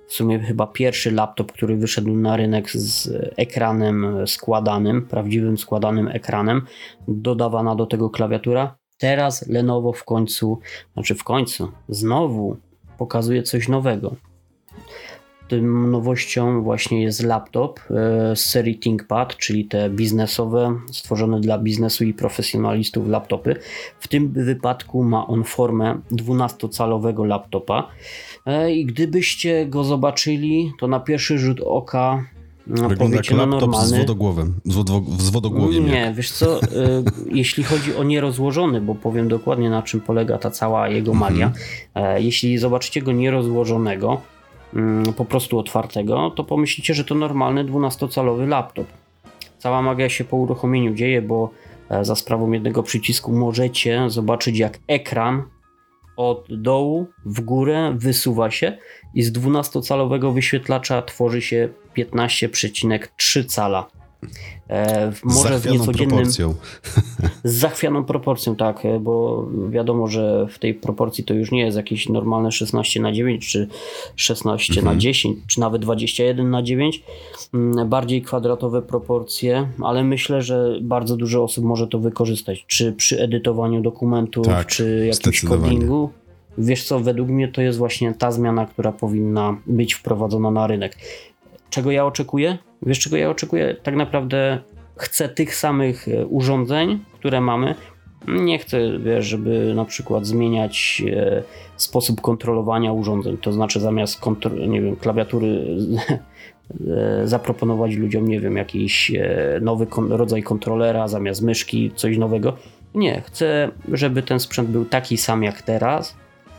w 0.07 0.13
sumie 0.13 0.39
chyba 0.39 0.67
pierwszy 0.67 1.11
laptop, 1.11 1.51
który 1.51 1.77
wyszedł 1.77 2.15
na 2.15 2.37
rynek 2.37 2.71
z 2.71 3.09
ekranem 3.37 4.27
składanym, 4.27 5.05
prawdziwym 5.05 5.57
składanym 5.57 6.07
ekranem. 6.07 6.61
Dodawana 7.07 7.75
do 7.75 7.85
tego 7.85 8.09
klawiatura. 8.09 8.77
Teraz 8.97 9.47
Lenovo 9.47 9.93
w 9.93 10.03
końcu, 10.03 10.59
znaczy 10.93 11.15
w 11.15 11.23
końcu, 11.23 11.71
znowu 11.89 12.57
pokazuje 12.97 13.43
coś 13.43 13.67
nowego. 13.67 14.15
Tym 15.47 15.91
nowością 15.91 16.61
właśnie 16.61 17.03
jest 17.03 17.23
laptop 17.23 17.79
e, 17.79 18.35
z 18.35 18.45
serii 18.45 18.79
ThinkPad, 18.79 19.37
czyli 19.37 19.65
te 19.65 19.89
biznesowe, 19.89 20.79
stworzone 20.91 21.39
dla 21.39 21.57
biznesu 21.57 22.03
i 22.03 22.13
profesjonalistów 22.13 23.07
laptopy. 23.07 23.55
W 23.99 24.07
tym 24.07 24.31
wypadku 24.31 25.03
ma 25.03 25.27
on 25.27 25.43
formę 25.43 25.99
12-calowego 26.11 27.25
laptopa. 27.25 27.87
E, 28.45 28.71
I 28.71 28.85
gdybyście 28.85 29.65
go 29.65 29.83
zobaczyli, 29.83 30.71
to 30.79 30.87
na 30.87 30.99
pierwszy 30.99 31.37
rzut 31.37 31.61
oka 31.61 32.23
no, 32.69 32.89
Wygląda 32.89 33.17
jak 33.17 33.31
laptop 33.31 33.61
normalny... 33.61 33.87
z 33.87 33.97
wodogłowem. 33.97 34.53
Z, 34.65 34.75
wodo, 34.75 35.01
z 35.19 35.29
wodogłowiem. 35.29 35.85
Nie, 35.85 35.99
jak. 35.99 36.15
wiesz 36.15 36.31
co, 36.31 36.63
y, 36.63 36.67
jeśli 37.31 37.63
chodzi 37.63 37.95
o 37.95 38.03
nierozłożony, 38.03 38.81
bo 38.81 38.95
powiem 38.95 39.27
dokładnie 39.27 39.69
na 39.69 39.81
czym 39.81 40.01
polega 40.01 40.37
ta 40.37 40.51
cała 40.51 40.89
jego 40.89 41.13
magia. 41.13 41.51
Mhm. 41.95 42.23
jeśli 42.23 42.57
zobaczycie 42.57 43.01
go 43.01 43.11
nierozłożonego, 43.11 44.21
y, 45.09 45.13
po 45.13 45.25
prostu 45.25 45.59
otwartego, 45.59 46.29
to 46.29 46.43
pomyślicie, 46.43 46.93
że 46.93 47.03
to 47.03 47.15
normalny 47.15 47.65
12-calowy 47.65 48.47
laptop. 48.47 48.87
Cała 49.57 49.81
magia 49.81 50.09
się 50.09 50.23
po 50.23 50.37
uruchomieniu 50.37 50.93
dzieje, 50.93 51.21
bo 51.21 51.49
e, 51.89 52.05
za 52.05 52.15
sprawą 52.15 52.51
jednego 52.51 52.83
przycisku 52.83 53.31
możecie 53.31 54.09
zobaczyć 54.09 54.57
jak 54.57 54.79
ekran 54.87 55.43
od 56.17 56.47
dołu 56.49 57.07
w 57.25 57.41
górę 57.41 57.93
wysuwa 57.97 58.51
się 58.51 58.77
i 59.13 59.23
z 59.23 59.33
12-calowego 59.33 60.33
wyświetlacza 60.33 61.01
tworzy 61.01 61.41
się 61.41 61.69
15,3 61.97 63.45
cala. 63.45 63.87
E, 64.69 65.11
może 65.23 65.59
z 65.59 65.65
niecodziennym. 65.65 66.09
Proporcją. 66.09 66.53
Z 67.43 67.53
zachwianą 67.59 68.03
proporcją, 68.03 68.55
tak, 68.55 68.85
e, 68.85 68.99
bo 68.99 69.45
wiadomo, 69.69 70.07
że 70.07 70.47
w 70.49 70.59
tej 70.59 70.73
proporcji 70.73 71.23
to 71.23 71.33
już 71.33 71.51
nie 71.51 71.61
jest 71.61 71.77
jakieś 71.77 72.09
normalne 72.09 72.51
16 72.51 73.01
na 73.01 73.11
9, 73.11 73.51
czy 73.51 73.67
16 74.15 74.73
mhm. 74.73 74.95
na 74.95 75.01
10, 75.01 75.37
czy 75.47 75.59
nawet 75.59 75.81
21 75.81 76.49
na 76.49 76.63
9. 76.63 77.03
Mm, 77.53 77.89
bardziej 77.89 78.21
kwadratowe 78.21 78.81
proporcje, 78.81 79.67
ale 79.83 80.03
myślę, 80.03 80.41
że 80.41 80.79
bardzo 80.81 81.17
dużo 81.17 81.43
osób 81.43 81.65
może 81.65 81.87
to 81.87 81.99
wykorzystać. 81.99 82.65
Czy 82.67 82.93
przy 82.93 83.21
edytowaniu 83.21 83.81
dokumentów, 83.81 84.47
tak, 84.47 84.67
czy 84.67 85.07
jakimś 85.07 85.41
codingu. 85.41 86.09
Wiesz 86.57 86.83
co, 86.83 86.99
według 86.99 87.29
mnie 87.29 87.47
to 87.47 87.61
jest 87.61 87.77
właśnie 87.77 88.13
ta 88.13 88.31
zmiana, 88.31 88.65
która 88.65 88.91
powinna 88.91 89.57
być 89.67 89.93
wprowadzona 89.93 90.51
na 90.51 90.67
rynek. 90.67 90.97
Czego 91.69 91.91
ja 91.91 92.05
oczekuję? 92.05 92.57
Wiesz, 92.85 92.99
czego 92.99 93.17
ja 93.17 93.29
oczekuję? 93.29 93.75
Tak 93.83 93.95
naprawdę 93.95 94.59
chcę 94.95 95.29
tych 95.29 95.55
samych 95.55 96.07
e, 96.07 96.25
urządzeń, 96.25 96.99
które 97.13 97.41
mamy. 97.41 97.75
Nie 98.27 98.59
chcę, 98.59 98.99
wiesz, 98.99 99.25
żeby 99.25 99.73
na 99.75 99.85
przykład 99.85 100.25
zmieniać 100.25 101.03
e, 101.15 101.43
sposób 101.77 102.21
kontrolowania 102.21 102.93
urządzeń. 102.93 103.37
To 103.37 103.51
znaczy, 103.51 103.79
zamiast 103.79 104.21
nie 104.67 104.81
wiem, 104.81 104.95
klawiatury 104.95 105.65
e, 106.87 107.27
zaproponować 107.27 107.95
ludziom, 107.95 108.27
nie 108.27 108.39
wiem, 108.39 108.57
jakiś 108.57 109.11
nowy 109.61 109.87
kon- 109.87 110.11
rodzaj 110.11 110.43
kontrolera 110.43 111.07
zamiast 111.07 111.41
myszki, 111.41 111.91
coś 111.95 112.17
nowego. 112.17 112.57
Nie, 112.95 113.21
chcę, 113.21 113.71
żeby 113.93 114.23
ten 114.23 114.39
sprzęt 114.39 114.69
był 114.69 114.85
taki 114.85 115.17
sam 115.17 115.43
jak 115.43 115.61
teraz, 115.61 116.15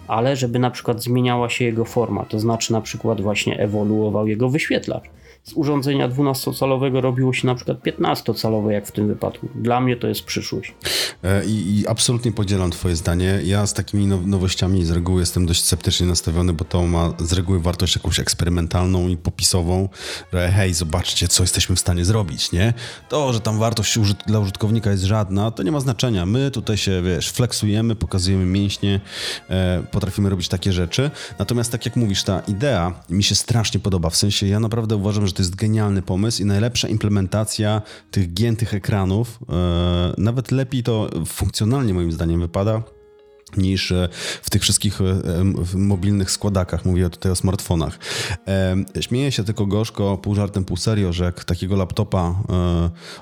ale 0.09 0.37
żeby 0.37 0.59
na 0.59 0.71
przykład 0.71 1.03
zmieniała 1.03 1.49
się 1.49 1.65
jego 1.65 1.85
forma, 1.85 2.25
to 2.25 2.39
znaczy 2.39 2.73
na 2.73 2.81
przykład 2.81 3.21
właśnie 3.21 3.59
ewoluował 3.59 4.27
jego 4.27 4.49
wyświetlacz 4.49 5.05
z 5.45 5.53
urządzenia 5.55 6.09
12-calowego 6.09 7.01
robiło 7.01 7.33
się 7.33 7.47
na 7.47 7.55
przykład 7.55 7.79
15-calowe, 7.79 8.69
jak 8.71 8.87
w 8.87 8.93
tym 8.93 9.09
wypadku. 9.09 9.49
Dla 9.55 9.81
mnie 9.81 9.97
to 9.97 10.09
jest 10.09 10.23
przyszłość. 10.23 10.75
E, 11.25 11.45
I, 11.45 11.79
I, 11.79 11.87
absolutnie 11.87 12.33
podzielam 12.33 12.71
Twoje 12.71 12.97
zdanie. 12.97 13.41
Ja 13.45 13.67
z 13.67 13.75
takimi 13.75 14.07
nowościami 14.07 14.85
z 14.85 14.91
reguły 14.91 15.21
jestem 15.21 15.47
dość 15.47 15.65
sceptycznie 15.65 16.07
nastawiony, 16.07 16.53
bo 16.53 16.65
to 16.65 16.87
ma 16.87 17.13
z 17.19 17.33
reguły 17.33 17.61
wartość 17.61 17.97
jakąś 17.97 18.21
eksperymentalną 18.21 19.09
i 19.09 19.17
popisową, 19.17 19.89
że 20.33 20.49
hej, 20.49 20.75
zobaczcie, 20.75 21.29
co 21.29 21.43
jesteśmy 21.43 21.77
w 21.77 21.81
stanie 21.81 22.05
zrobić, 22.05 22.53
nie? 22.53 22.75
To, 23.09 23.33
że 23.33 23.41
tam 23.41 23.59
wartość 23.59 23.99
dla 24.27 24.39
użytkownika 24.39 24.91
jest 24.91 25.03
żadna, 25.03 25.51
to 25.51 25.63
nie 25.63 25.73
ma 25.73 25.81
znaczenia. 25.81 26.27
My 26.27 26.51
tutaj 26.51 26.77
się, 26.77 27.03
wiesz, 27.03 27.31
flexujemy, 27.31 27.97
pokazujemy 27.97 28.45
mięśnie, 28.45 29.01
e, 29.51 29.83
potrafimy 29.91 30.31
robić 30.31 30.49
takie 30.49 30.73
rzeczy. 30.73 31.11
Natomiast 31.39 31.73
tak 31.73 31.85
jak 31.85 31.97
mówisz, 31.97 32.25
ta 32.25 32.41
idea 32.41 32.93
mi 33.11 33.25
się 33.25 33.35
strasznie 33.35 33.81
podoba. 33.81 34.11
W 34.11 34.17
sensie 34.17 34.47
ja 34.47 34.61
naprawdę 34.61 34.97
uważam, 34.97 35.28
że 35.29 35.35
to 35.35 35.43
jest 35.43 35.57
genialny 35.57 36.03
pomysł 36.03 36.43
i 36.43 36.45
najlepsza 36.45 36.89
implementacja 36.89 37.83
tych 38.11 38.35
giętych 38.35 38.75
ekranów. 38.75 39.39
E, 39.49 40.15
nawet 40.19 40.51
lepiej 40.51 40.83
to 40.83 41.11
funkcjonalnie 41.27 41.95
moim 41.95 42.13
zdaniem 42.13 42.41
wypada 42.41 42.83
niż 43.57 43.93
e, 43.93 44.09
w 44.43 44.51
tych 44.51 44.63
wszystkich 44.63 45.01
e, 45.01 45.05
mobilnych 45.75 46.31
składakach. 46.31 46.85
Mówię 46.85 47.11
tutaj 47.11 47.33
o 47.33 47.37
smartfonach. 47.37 47.99
Śmieję 49.01 49.33
się 49.33 49.45
tylko 49.45 49.67
gorzko, 49.67 50.19
pół 50.19 50.35
żartem, 50.35 50.65
pół 50.65 50.77
serio, 50.77 51.13
że 51.13 51.25
jak 51.25 51.45
takiego 51.45 51.77
laptopa 51.77 52.35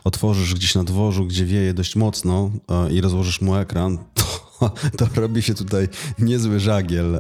otworzysz 0.04 0.54
gdzieś 0.54 0.74
na 0.74 0.84
dworzu, 0.84 1.26
gdzie 1.26 1.44
wieje 1.44 1.74
dość 1.74 1.96
mocno 1.96 2.50
i 2.90 3.00
rozłożysz 3.00 3.40
mu 3.40 3.56
ekran, 3.56 3.98
to, 4.14 4.68
to 4.98 5.20
robi 5.20 5.42
się 5.42 5.54
tutaj 5.54 5.88
niezły 6.18 6.60
żagiel, 6.60 7.18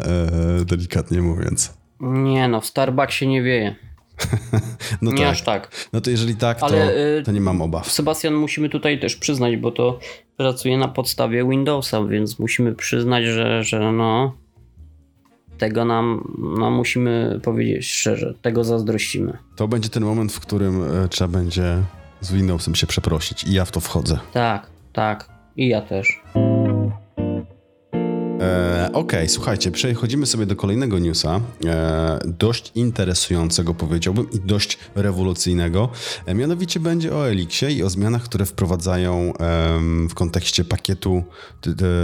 delikatnie 0.64 1.22
mówiąc. 1.22 1.74
Nie 2.00 2.48
no, 2.48 2.60
w 2.60 2.66
Starbucksie 2.66 3.28
nie 3.28 3.42
wieje. 3.42 3.76
no 5.02 5.10
nie 5.10 5.18
tak. 5.18 5.28
aż 5.28 5.42
tak. 5.42 5.88
No 5.92 6.00
to 6.00 6.10
jeżeli 6.10 6.36
tak, 6.36 6.60
to, 6.60 6.66
Ale, 6.66 6.96
y, 7.18 7.22
to 7.22 7.32
nie 7.32 7.40
mam 7.40 7.62
obaw. 7.62 7.92
Sebastian, 7.92 8.34
musimy 8.34 8.68
tutaj 8.68 9.00
też 9.00 9.16
przyznać, 9.16 9.56
bo 9.56 9.70
to 9.70 9.98
pracuje 10.36 10.78
na 10.78 10.88
podstawie 10.88 11.48
Windowsa, 11.48 12.04
więc 12.04 12.38
musimy 12.38 12.74
przyznać, 12.74 13.24
że, 13.24 13.64
że 13.64 13.92
no 13.92 14.34
tego 15.58 15.84
nam, 15.84 16.34
no 16.58 16.70
musimy 16.70 17.40
powiedzieć 17.42 17.86
szczerze, 17.86 18.34
tego 18.42 18.64
zazdrościmy. 18.64 19.38
To 19.56 19.68
będzie 19.68 19.88
ten 19.88 20.04
moment, 20.04 20.32
w 20.32 20.40
którym 20.40 21.04
e, 21.04 21.08
trzeba 21.08 21.28
będzie 21.28 21.82
z 22.20 22.32
Windowsem 22.32 22.74
się 22.74 22.86
przeprosić 22.86 23.44
i 23.44 23.52
ja 23.52 23.64
w 23.64 23.70
to 23.70 23.80
wchodzę. 23.80 24.18
Tak, 24.32 24.66
tak. 24.92 25.28
I 25.56 25.68
ja 25.68 25.80
też. 25.80 26.20
E, 28.46 28.88
Okej, 28.92 29.00
okay, 29.00 29.28
słuchajcie, 29.28 29.70
przechodzimy 29.70 30.26
sobie 30.26 30.46
do 30.46 30.56
kolejnego 30.56 30.98
newsa, 30.98 31.40
e, 31.66 32.18
dość 32.24 32.72
interesującego 32.74 33.74
powiedziałbym 33.74 34.30
i 34.30 34.40
dość 34.40 34.78
rewolucyjnego. 34.94 35.88
E, 36.26 36.34
mianowicie 36.34 36.80
będzie 36.80 37.14
o 37.14 37.28
Elixie 37.28 37.70
i 37.70 37.82
o 37.82 37.90
zmianach, 37.90 38.22
które 38.22 38.46
wprowadzają 38.46 39.32
w 40.10 40.14
kontekście 40.14 40.64
pakietu 40.64 41.24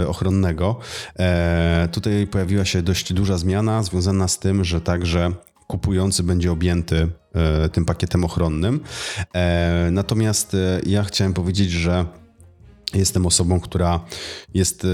ochronnego. 0.07 0.79
E, 1.19 1.89
tutaj 1.91 2.27
pojawiła 2.27 2.65
się 2.65 2.81
dość 2.81 3.13
duża 3.13 3.37
zmiana 3.37 3.83
związana 3.83 4.27
z 4.27 4.39
tym, 4.39 4.63
że 4.63 4.81
także 4.81 5.31
kupujący 5.67 6.23
będzie 6.23 6.51
objęty 6.51 7.07
e, 7.33 7.69
tym 7.69 7.85
pakietem 7.85 8.23
ochronnym. 8.23 8.79
E, 9.33 9.89
natomiast 9.91 10.55
ja 10.85 11.03
chciałem 11.03 11.33
powiedzieć, 11.33 11.71
że 11.71 12.05
jestem 12.93 13.25
osobą, 13.25 13.59
która 13.59 13.99
jest 14.53 14.87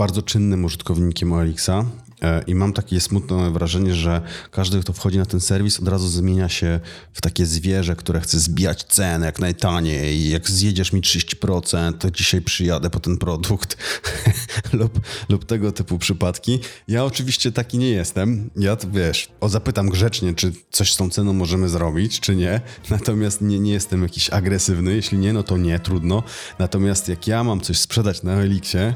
bardzo 0.00 0.22
czynnym 0.22 0.64
użytkownikiem 0.64 1.32
OLX-a 1.32 1.84
E, 2.22 2.42
I 2.46 2.54
mam 2.54 2.72
takie 2.72 3.00
smutne 3.00 3.50
wrażenie, 3.50 3.94
że 3.94 4.20
każdy, 4.50 4.80
kto 4.80 4.92
wchodzi 4.92 5.18
na 5.18 5.26
ten 5.26 5.40
serwis, 5.40 5.80
od 5.80 5.88
razu 5.88 6.08
zmienia 6.08 6.48
się 6.48 6.80
w 7.12 7.20
takie 7.20 7.46
zwierzę, 7.46 7.96
które 7.96 8.20
chce 8.20 8.40
zbijać 8.40 8.84
cenę 8.84 9.26
jak 9.26 9.38
najtaniej. 9.38 10.30
Jak 10.30 10.50
zjedziesz 10.50 10.92
mi 10.92 11.00
30%, 11.00 11.92
to 11.92 12.10
dzisiaj 12.10 12.42
przyjadę 12.42 12.90
po 12.90 13.00
ten 13.00 13.16
produkt 13.18 13.76
lub, 14.72 15.00
lub 15.28 15.44
tego 15.44 15.72
typu 15.72 15.98
przypadki. 15.98 16.58
Ja 16.88 17.04
oczywiście 17.04 17.52
taki 17.52 17.78
nie 17.78 17.90
jestem. 17.90 18.50
Ja 18.56 18.76
wiesz, 18.92 19.28
o 19.40 19.48
zapytam 19.48 19.88
grzecznie, 19.88 20.34
czy 20.34 20.52
coś 20.70 20.92
z 20.92 20.96
tą 20.96 21.10
ceną 21.10 21.32
możemy 21.32 21.68
zrobić, 21.68 22.20
czy 22.20 22.36
nie. 22.36 22.60
Natomiast 22.90 23.40
nie, 23.40 23.60
nie 23.60 23.72
jestem 23.72 24.02
jakiś 24.02 24.30
agresywny. 24.30 24.94
Jeśli 24.94 25.18
nie, 25.18 25.32
no 25.32 25.42
to 25.42 25.56
nie, 25.56 25.78
trudno. 25.78 26.22
Natomiast 26.58 27.08
jak 27.08 27.26
ja 27.26 27.44
mam 27.44 27.60
coś 27.60 27.78
sprzedać 27.78 28.22
na 28.22 28.32
Elixie, 28.32 28.94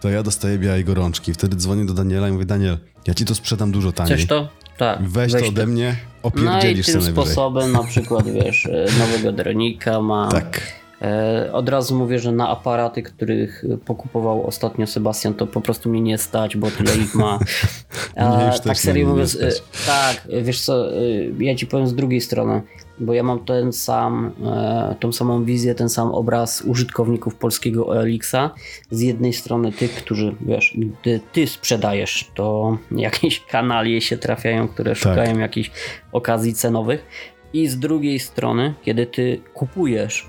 to 0.00 0.08
ja 0.10 0.22
dostaję 0.22 0.58
białej 0.58 0.84
gorączki. 0.84 1.34
Wtedy 1.34 1.56
dzwonię 1.56 1.86
do 1.86 1.94
Daniela 1.94 2.28
i 2.28 2.32
mówię, 2.32 2.44
Daniel, 2.44 2.78
ja 3.06 3.14
ci 3.14 3.24
to 3.24 3.34
sprzedam 3.34 3.72
dużo 3.72 3.92
taniej. 3.92 4.16
Chcesz 4.16 4.26
to? 4.26 4.48
Tak. 4.78 5.02
Weź, 5.02 5.32
weź 5.32 5.42
to 5.42 5.48
ode 5.48 5.60
to. 5.60 5.66
mnie, 5.66 5.96
opierdzielisz 6.22 6.86
No 6.86 6.92
i 6.92 6.96
tym 6.96 7.12
sposobem 7.12 7.72
na 7.72 7.82
przykład, 7.82 8.30
wiesz, 8.30 8.66
e, 8.66 8.86
nowego 8.98 9.32
dronika 9.32 10.00
ma... 10.00 10.28
Tak. 10.28 10.60
E, 11.02 11.52
od 11.52 11.68
razu 11.68 11.98
mówię, 11.98 12.18
że 12.18 12.32
na 12.32 12.48
aparaty, 12.48 13.02
których 13.02 13.64
pokupował 13.84 14.46
ostatnio 14.46 14.86
Sebastian, 14.86 15.34
to 15.34 15.46
po 15.46 15.60
prostu 15.60 15.90
mnie 15.90 16.00
nie 16.00 16.18
stać, 16.18 16.56
bo 16.56 16.70
tyle 16.70 16.96
ich 16.96 17.14
ma. 17.14 17.38
A, 18.16 18.58
tak 18.64 18.78
serio 18.78 19.08
mówiąc, 19.08 19.38
e, 19.40 19.50
tak, 19.86 20.28
wiesz 20.42 20.60
co, 20.60 20.90
ja 21.38 21.54
ci 21.54 21.66
powiem 21.66 21.86
z 21.86 21.94
drugiej 21.94 22.20
strony 22.20 22.62
bo 23.00 23.14
ja 23.14 23.22
mam 23.22 23.44
ten 23.44 23.72
sam, 23.72 24.32
e, 24.46 24.94
tą 25.00 25.12
samą 25.12 25.44
wizję, 25.44 25.74
ten 25.74 25.88
sam 25.88 26.10
obraz 26.10 26.62
użytkowników 26.62 27.34
polskiego 27.34 27.86
OLX-a. 27.86 28.50
Z 28.90 29.00
jednej 29.00 29.32
strony 29.32 29.72
tych, 29.72 29.94
którzy, 29.94 30.34
wiesz, 30.40 30.76
gdy 30.76 31.20
ty 31.32 31.46
sprzedajesz, 31.46 32.30
to 32.34 32.78
jakieś 32.90 33.40
kanalie 33.40 34.00
się 34.00 34.16
trafiają, 34.16 34.68
które 34.68 34.90
tak. 34.90 34.98
szukają 34.98 35.38
jakichś 35.38 35.70
okazji 36.12 36.54
cenowych. 36.54 37.06
I 37.52 37.68
z 37.68 37.78
drugiej 37.78 38.18
strony, 38.18 38.74
kiedy 38.82 39.06
ty 39.06 39.40
kupujesz, 39.54 40.28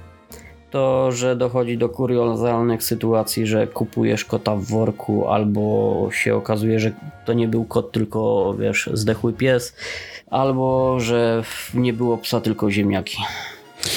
to, 0.72 1.12
że 1.12 1.36
dochodzi 1.36 1.78
do 1.78 1.90
kuriozalnych 1.90 2.84
sytuacji, 2.84 3.48
że 3.48 3.68
kupujesz 3.68 4.26
kota 4.26 4.56
w 4.56 4.64
worku, 4.64 5.28
albo 5.28 6.10
się 6.12 6.36
okazuje, 6.36 6.80
że 6.80 6.92
to 7.26 7.34
nie 7.34 7.48
był 7.48 7.66
kot, 7.66 7.92
tylko 7.92 8.54
wiesz, 8.60 8.90
zdechły 8.94 9.34
pies 9.34 9.76
albo 10.30 11.00
że 11.00 11.44
nie 11.74 11.94
było 11.94 12.18
psa, 12.18 12.42
tylko 12.42 12.72
ziemniaki. 12.72 13.18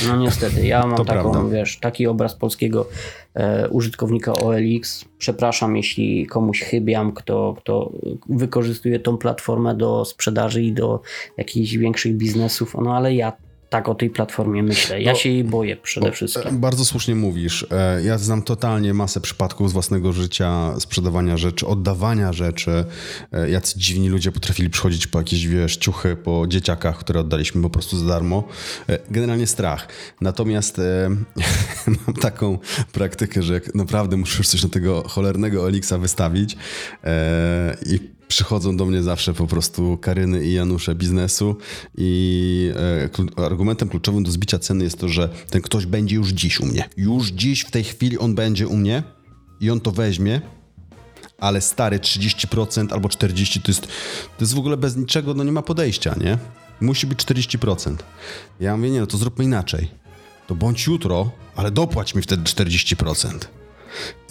No 0.07 0.17
niestety, 0.17 0.67
ja 0.67 0.87
mam 0.87 1.05
taką, 1.05 1.51
wiesz, 1.51 1.79
taki 1.79 2.07
obraz 2.07 2.35
polskiego 2.35 2.89
e, 3.35 3.69
użytkownika 3.69 4.33
OLX. 4.33 5.05
Przepraszam, 5.19 5.77
jeśli 5.77 6.27
komuś 6.27 6.63
chybiam, 6.63 7.13
kto, 7.13 7.55
kto 7.59 7.93
wykorzystuje 8.29 9.01
tą 9.01 9.17
platformę 9.17 9.75
do 9.75 10.05
sprzedaży 10.05 10.63
i 10.63 10.73
do 10.73 11.01
jakichś 11.37 11.77
większych 11.77 12.17
biznesów, 12.17 12.77
no 12.83 12.97
ale 12.97 13.15
ja 13.15 13.33
tak 13.73 13.89
o 13.89 13.95
tej 13.95 14.11
platformie 14.11 14.63
myślę. 14.63 15.03
Ja 15.03 15.13
no, 15.13 15.19
się 15.19 15.29
jej 15.29 15.45
boję 15.45 15.77
przede 15.77 16.13
wszystkim. 16.13 16.59
Bardzo 16.61 16.85
słusznie 16.85 17.15
mówisz. 17.15 17.67
E, 17.71 18.03
ja 18.03 18.19
znam 18.19 18.43
totalnie 18.43 18.95
masę 18.95 19.21
przypadków 19.21 19.71
z 19.71 19.73
własnego 19.73 20.13
życia, 20.13 20.81
sprzedawania 20.81 21.37
rzeczy, 21.37 21.67
oddawania 21.67 22.33
rzeczy. 22.33 22.85
E, 23.33 23.51
jacy 23.51 23.79
dziwni 23.79 24.09
ludzie 24.09 24.33
potrafili 24.33 24.71
przychodzić 24.71 25.07
po 25.07 25.19
jakieś, 25.19 25.47
wiesz, 25.47 25.77
ciuchy, 25.77 26.17
po 26.17 26.47
dzieciakach, 26.49 26.99
które 26.99 27.21
oddaliśmy 27.21 27.63
po 27.63 27.71
prostu 27.71 27.99
za 27.99 28.07
darmo. 28.07 28.45
E, 28.89 28.99
generalnie 29.11 29.47
strach. 29.47 29.89
Natomiast 30.21 30.81
mam 32.07 32.17
taką 32.17 32.59
praktykę, 32.93 33.43
że 33.43 33.55
jak 33.55 33.75
naprawdę 33.75 34.17
musisz 34.17 34.49
coś 34.49 34.63
na 34.63 34.69
tego 34.69 35.09
cholernego 35.09 35.69
Elixa 35.69 35.99
wystawić 35.99 36.57
i 37.87 38.22
przychodzą 38.33 38.77
do 38.77 38.87
mnie 38.87 39.03
zawsze 39.03 39.35
po 39.35 39.47
prostu 39.47 39.99
Karyny 40.01 40.45
i 40.45 40.53
Janusze 40.53 40.95
biznesu 40.95 41.57
i 41.97 42.73
e, 43.39 43.45
argumentem 43.45 43.89
kluczowym 43.89 44.23
do 44.23 44.31
zbicia 44.31 44.59
ceny 44.59 44.85
jest 44.85 44.99
to, 44.99 45.09
że 45.09 45.29
ten 45.51 45.63
ktoś 45.63 45.87
będzie 45.87 46.17
już 46.17 46.29
dziś 46.29 46.61
u 46.61 46.67
mnie. 46.67 46.89
Już 46.97 47.29
dziś 47.29 47.61
w 47.61 47.71
tej 47.71 47.85
chwili 47.85 48.19
on 48.19 48.35
będzie 48.35 48.69
u 48.69 48.77
mnie 48.77 49.03
i 49.61 49.71
on 49.71 49.81
to 49.81 49.91
weźmie, 49.91 50.41
ale 51.39 51.61
stary 51.61 51.99
30% 51.99 52.93
albo 52.93 53.09
40% 53.09 53.63
to 53.63 53.71
jest, 53.71 53.81
to 53.83 54.41
jest 54.41 54.55
w 54.55 54.59
ogóle 54.59 54.77
bez 54.77 54.97
niczego, 54.97 55.35
no 55.35 55.45
nie 55.45 55.53
ma 55.53 55.63
podejścia, 55.63 56.15
nie? 56.21 56.39
Musi 56.81 57.07
być 57.07 57.19
40%. 57.19 57.97
Ja 58.61 58.77
mówię, 58.77 58.91
nie, 58.91 59.01
no 59.01 59.07
to 59.07 59.19
zróbmy 59.19 59.45
inaczej. 59.45 59.89
To 60.47 60.55
bądź 60.55 60.87
jutro, 60.87 61.31
ale 61.57 61.71
dopłać 61.71 62.15
mi 62.15 62.23
wtedy 62.23 62.43
40%. 62.43 63.62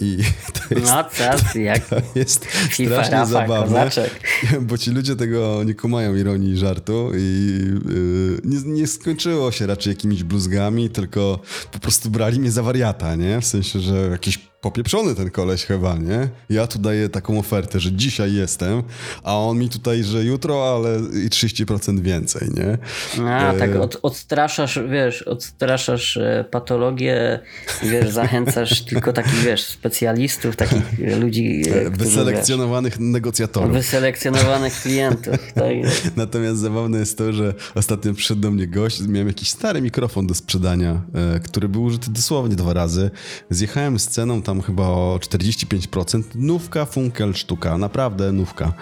I 0.00 0.18
to 0.68 0.74
jest, 0.74 0.86
no, 0.86 1.04
czas, 1.04 1.54
jak 1.54 1.86
to 1.88 1.96
jest 2.14 2.44
FIFA, 2.44 2.90
strasznie 2.90 3.16
Rafa, 3.16 3.26
zabawne, 3.26 3.78
kozaczek. 3.78 4.20
bo 4.68 4.78
ci 4.78 4.90
ludzie 4.90 5.16
tego 5.16 5.64
nie 5.64 5.74
kumają 5.74 6.16
ironii 6.16 6.52
i 6.52 6.56
żartu 6.56 7.10
i 7.16 7.58
yy, 7.88 8.40
nie, 8.44 8.72
nie, 8.72 8.86
skończyło 8.86 9.52
się 9.52 9.66
raczej 9.66 9.90
jakimiś 9.90 10.24
bluzgami, 10.24 10.90
tylko 10.90 11.40
po 11.72 11.78
prostu 11.78 12.10
brali 12.10 12.40
mnie 12.40 12.50
za 12.50 12.62
wariata, 12.62 13.14
nie? 13.16 13.40
W 13.40 13.44
sensie, 13.44 13.80
że 13.80 14.08
jakiś 14.10 14.51
popieprzony 14.62 15.14
ten 15.14 15.30
koleś 15.30 15.64
chyba, 15.64 15.94
nie? 15.94 16.28
Ja 16.50 16.66
tu 16.66 16.78
daję 16.78 17.08
taką 17.08 17.38
ofertę, 17.38 17.80
że 17.80 17.92
dzisiaj 17.92 18.34
jestem, 18.34 18.82
a 19.22 19.38
on 19.38 19.58
mi 19.58 19.68
tutaj, 19.68 20.04
że 20.04 20.24
jutro, 20.24 20.76
ale 20.76 20.98
i 20.98 21.28
30% 21.28 22.00
więcej, 22.00 22.48
nie? 22.54 22.78
A, 23.26 23.52
e... 23.52 23.58
tak 23.58 23.76
od, 23.76 23.98
odstraszasz, 24.02 24.78
wiesz, 24.90 25.22
odstraszasz 25.22 26.16
e, 26.16 26.44
patologię, 26.50 27.40
wiesz, 27.82 28.10
zachęcasz 28.20 28.84
tylko 28.84 29.12
takich, 29.12 29.34
wiesz, 29.44 29.64
specjalistów, 29.64 30.56
takich 30.56 30.82
ludzi... 31.20 31.62
E, 31.70 31.90
Wyselekcjonowanych 31.90 32.92
wiesz, 32.92 33.12
negocjatorów. 33.12 33.72
Wyselekcjonowanych 33.72 34.82
klientów, 34.82 35.34
tak 35.54 35.72
Natomiast 36.16 36.60
zabawne 36.60 36.98
jest 36.98 37.18
to, 37.18 37.32
że 37.32 37.54
ostatnio 37.74 38.14
przyszedł 38.14 38.40
do 38.40 38.50
mnie 38.50 38.66
gość, 38.66 39.00
miałem 39.08 39.28
jakiś 39.28 39.50
stary 39.50 39.82
mikrofon 39.82 40.26
do 40.26 40.34
sprzedania, 40.34 41.02
e, 41.14 41.40
który 41.40 41.68
był 41.68 41.82
użyty 41.82 42.10
dosłownie 42.10 42.56
dwa 42.56 42.72
razy. 42.72 43.10
Zjechałem 43.50 43.98
z 43.98 44.08
ceną 44.08 44.42
tam 44.42 44.51
tam 44.52 44.62
chyba 44.62 44.88
o 44.88 45.18
45%. 45.20 46.22
Nówka, 46.34 46.84
funkel, 46.86 47.34
sztuka. 47.34 47.78
Naprawdę 47.78 48.32
nówka. 48.32 48.72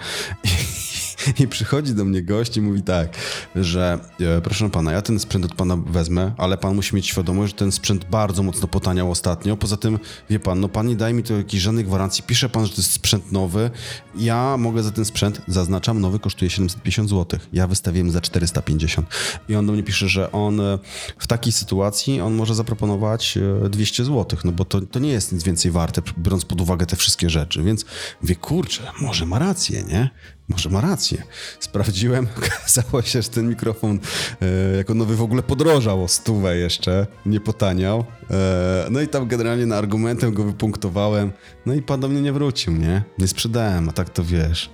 I 0.43 0.49
I 1.39 1.47
przychodzi 1.47 1.93
do 1.93 2.05
mnie 2.05 2.21
gość 2.21 2.57
i 2.57 2.61
mówi 2.61 2.81
tak, 2.81 3.17
że 3.55 3.99
e, 4.19 4.41
proszę 4.41 4.69
pana, 4.69 4.91
ja 4.91 5.01
ten 5.01 5.19
sprzęt 5.19 5.45
od 5.45 5.55
pana 5.55 5.75
wezmę, 5.77 6.33
ale 6.37 6.57
pan 6.57 6.75
musi 6.75 6.95
mieć 6.95 7.07
świadomość, 7.07 7.53
że 7.53 7.57
ten 7.57 7.71
sprzęt 7.71 8.05
bardzo 8.05 8.43
mocno 8.43 8.67
potaniał 8.67 9.11
ostatnio. 9.11 9.57
Poza 9.57 9.77
tym, 9.77 9.99
wie 10.29 10.39
pan, 10.39 10.59
no 10.59 10.69
pan 10.69 10.87
nie 10.87 10.95
daje 10.95 11.13
mi 11.13 11.23
to 11.23 11.33
jakiejś 11.33 11.63
żadnej 11.63 11.85
gwarancji. 11.85 12.23
Pisze 12.23 12.49
pan, 12.49 12.65
że 12.65 12.71
to 12.71 12.77
jest 12.77 12.91
sprzęt 12.91 13.31
nowy. 13.31 13.71
Ja 14.15 14.57
mogę 14.57 14.83
za 14.83 14.91
ten 14.91 15.05
sprzęt, 15.05 15.41
zaznaczam, 15.47 16.01
nowy 16.01 16.19
kosztuje 16.19 16.49
750 16.49 17.09
zł. 17.09 17.39
Ja 17.53 17.67
wystawiłem 17.67 18.11
za 18.11 18.21
450. 18.21 19.07
I 19.49 19.55
on 19.55 19.65
do 19.65 19.73
mnie 19.73 19.83
pisze, 19.83 20.09
że 20.09 20.31
on 20.31 20.59
e, 20.59 20.79
w 21.17 21.27
takiej 21.27 21.51
sytuacji 21.51 22.21
on 22.21 22.33
może 22.33 22.55
zaproponować 22.55 23.37
200 23.69 24.03
e, 24.03 24.05
zł, 24.05 24.39
no 24.43 24.51
bo 24.51 24.65
to, 24.65 24.81
to 24.81 24.99
nie 24.99 25.11
jest 25.11 25.31
nic 25.31 25.43
więcej 25.43 25.71
warte, 25.71 26.01
biorąc 26.17 26.45
pod 26.45 26.61
uwagę 26.61 26.85
te 26.85 26.95
wszystkie 26.95 27.29
rzeczy. 27.29 27.63
Więc 27.63 27.85
wie, 28.23 28.35
kurczę, 28.35 28.91
może 29.01 29.25
ma 29.25 29.39
rację, 29.39 29.83
nie? 29.83 30.09
Może 30.51 30.69
ma 30.69 30.81
rację. 30.81 31.23
Sprawdziłem, 31.59 32.27
okazało 32.37 33.01
się, 33.01 33.21
że 33.21 33.29
ten 33.29 33.49
mikrofon 33.49 33.99
e, 34.41 34.77
jako 34.77 34.93
nowy 34.93 35.15
w 35.15 35.21
ogóle 35.21 35.43
podrożał 35.43 36.03
o 36.03 36.07
stówę 36.07 36.57
jeszcze, 36.57 37.07
nie 37.25 37.39
potaniał. 37.39 38.05
E, 38.31 38.87
no 38.91 39.01
i 39.01 39.07
tam 39.07 39.27
generalnie 39.27 39.65
na 39.65 39.77
argumentem 39.77 40.33
go 40.33 40.43
wypunktowałem, 40.43 41.31
no 41.65 41.73
i 41.73 41.81
pan 41.81 41.99
do 41.99 42.07
mnie 42.07 42.21
nie 42.21 42.33
wrócił, 42.33 42.73
nie? 42.73 43.03
Nie 43.17 43.27
sprzedałem, 43.27 43.89
a 43.89 43.91
tak 43.91 44.09
to 44.09 44.23
wiesz. 44.23 44.69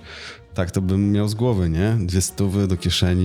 Tak, 0.54 0.70
to 0.70 0.82
bym 0.82 1.12
miał 1.12 1.28
z 1.28 1.34
głowy, 1.34 1.68
nie? 1.68 1.96
Dwie 2.00 2.20
stówy 2.20 2.66
do 2.66 2.76
kieszeni 2.76 3.24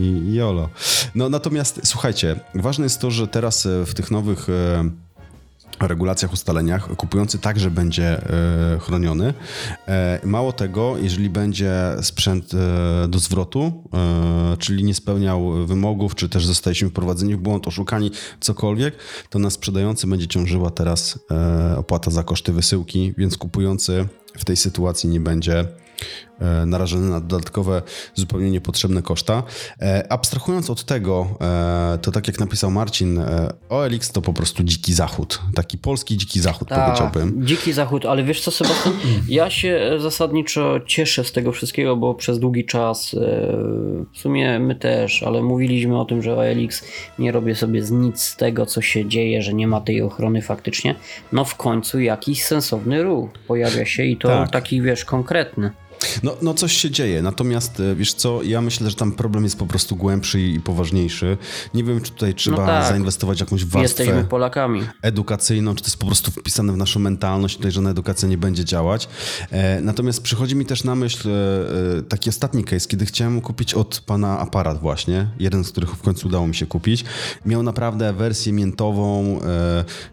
i, 0.00 0.34
jolo. 0.34 0.68
No 1.14 1.28
natomiast 1.28 1.80
słuchajcie, 1.84 2.40
ważne 2.54 2.84
jest 2.84 3.00
to, 3.00 3.10
że 3.10 3.28
teraz 3.28 3.66
e, 3.66 3.86
w 3.86 3.94
tych 3.94 4.10
nowych 4.10 4.48
e, 4.48 4.90
regulacjach, 5.80 6.32
ustaleniach, 6.32 6.96
kupujący 6.96 7.38
także 7.38 7.70
będzie 7.70 8.04
e, 8.04 8.78
chroniony. 8.78 9.34
E, 9.88 10.20
mało 10.24 10.52
tego, 10.52 10.98
jeżeli 10.98 11.30
będzie 11.30 11.72
sprzęt 12.02 12.54
e, 12.54 13.08
do 13.08 13.18
zwrotu, 13.18 13.84
czyli 14.58 14.84
nie 14.84 14.94
spełniał 14.94 15.66
wymogów, 15.66 16.14
czy 16.14 16.28
też 16.28 16.46
zostaliśmy 16.46 16.88
wprowadzeni 16.88 17.36
w 17.36 17.38
błąd, 17.38 17.68
oszukani, 17.68 18.10
cokolwiek, 18.40 18.96
to 19.30 19.38
na 19.38 19.50
sprzedający 19.50 20.06
będzie 20.06 20.28
ciążyła 20.28 20.70
teraz 20.70 21.18
opłata 21.76 22.10
za 22.10 22.22
koszty 22.22 22.52
wysyłki, 22.52 23.14
więc 23.18 23.38
kupujący 23.38 24.08
w 24.38 24.44
tej 24.44 24.56
sytuacji 24.56 25.08
nie 25.08 25.20
będzie 25.20 25.64
narażony 26.66 27.10
na 27.10 27.20
dodatkowe, 27.20 27.82
zupełnie 28.14 28.50
niepotrzebne 28.50 29.02
koszta. 29.02 29.42
E, 29.80 30.12
abstrahując 30.12 30.70
od 30.70 30.84
tego, 30.84 31.26
e, 31.40 31.98
to 32.02 32.10
tak 32.10 32.28
jak 32.28 32.40
napisał 32.40 32.70
Marcin, 32.70 33.20
OLX 33.68 34.12
to 34.12 34.22
po 34.22 34.32
prostu 34.32 34.64
dziki 34.64 34.94
zachód. 34.94 35.40
Taki 35.54 35.78
polski 35.78 36.16
dziki 36.16 36.40
zachód 36.40 36.68
Ta, 36.68 36.86
powiedziałbym. 36.86 37.46
Dziki 37.46 37.72
zachód, 37.72 38.06
ale 38.06 38.22
wiesz 38.22 38.40
co 38.40 38.50
Sebastian, 38.50 38.94
ja 39.28 39.50
się 39.50 39.90
zasadniczo 39.98 40.80
cieszę 40.86 41.24
z 41.24 41.32
tego 41.32 41.52
wszystkiego, 41.52 41.96
bo 41.96 42.14
przez 42.14 42.38
długi 42.38 42.64
czas 42.64 43.16
w 44.12 44.18
sumie 44.18 44.58
my 44.58 44.74
też, 44.74 45.22
ale 45.22 45.42
mówiliśmy 45.42 46.00
o 46.00 46.04
tym, 46.04 46.22
że 46.22 46.36
OLX 46.36 46.84
nie 47.18 47.32
robię 47.32 47.54
sobie 47.54 47.80
nic 47.90 48.22
z 48.22 48.36
tego, 48.36 48.66
co 48.66 48.82
się 48.82 49.08
dzieje, 49.08 49.42
że 49.42 49.54
nie 49.54 49.66
ma 49.66 49.80
tej 49.80 50.02
ochrony 50.02 50.42
faktycznie. 50.42 50.94
No 51.32 51.44
w 51.44 51.56
końcu 51.56 52.00
jakiś 52.00 52.44
sensowny 52.44 53.02
ruch 53.02 53.30
pojawia 53.46 53.86
się 53.86 54.04
i 54.04 54.16
to 54.16 54.28
tak. 54.28 54.50
taki 54.50 54.82
wiesz 54.82 55.04
konkretny. 55.04 55.70
No, 56.22 56.36
no 56.42 56.54
coś 56.54 56.72
się 56.72 56.90
dzieje, 56.90 57.22
natomiast 57.22 57.80
e, 57.80 57.94
wiesz 57.94 58.14
co, 58.14 58.42
ja 58.42 58.60
myślę, 58.60 58.90
że 58.90 58.96
tam 58.96 59.12
problem 59.12 59.44
jest 59.44 59.58
po 59.58 59.66
prostu 59.66 59.96
głębszy 59.96 60.40
i 60.40 60.60
poważniejszy. 60.60 61.36
Nie 61.74 61.84
wiem, 61.84 62.00
czy 62.00 62.12
tutaj 62.12 62.34
trzeba 62.34 62.56
no 62.56 62.66
tak. 62.66 62.88
zainwestować 62.88 63.40
jakąś 63.40 63.64
warstwę 63.64 64.02
Jesteśmy 64.02 64.28
Polakami. 64.28 64.82
edukacyjną, 65.02 65.74
czy 65.74 65.82
to 65.82 65.86
jest 65.86 65.98
po 65.98 66.06
prostu 66.06 66.30
wpisane 66.30 66.72
w 66.72 66.76
naszą 66.76 67.00
mentalność, 67.00 67.56
tutaj 67.56 67.72
żadna 67.72 67.90
edukacja 67.90 68.28
nie 68.28 68.38
będzie 68.38 68.64
działać. 68.64 69.08
E, 69.50 69.80
natomiast 69.80 70.22
przychodzi 70.22 70.56
mi 70.56 70.66
też 70.66 70.84
na 70.84 70.94
myśl 70.94 71.28
e, 71.28 72.02
taki 72.02 72.30
ostatni 72.30 72.64
case, 72.64 72.88
kiedy 72.88 73.06
chciałem 73.06 73.40
kupić 73.40 73.74
od 73.74 74.00
pana 74.06 74.38
aparat 74.38 74.80
właśnie, 74.80 75.28
jeden 75.38 75.64
z 75.64 75.70
których 75.70 75.90
w 75.90 76.02
końcu 76.02 76.28
udało 76.28 76.46
mi 76.46 76.54
się 76.54 76.66
kupić. 76.66 77.04
Miał 77.46 77.62
naprawdę 77.62 78.12
wersję 78.12 78.52
miętową. 78.52 79.40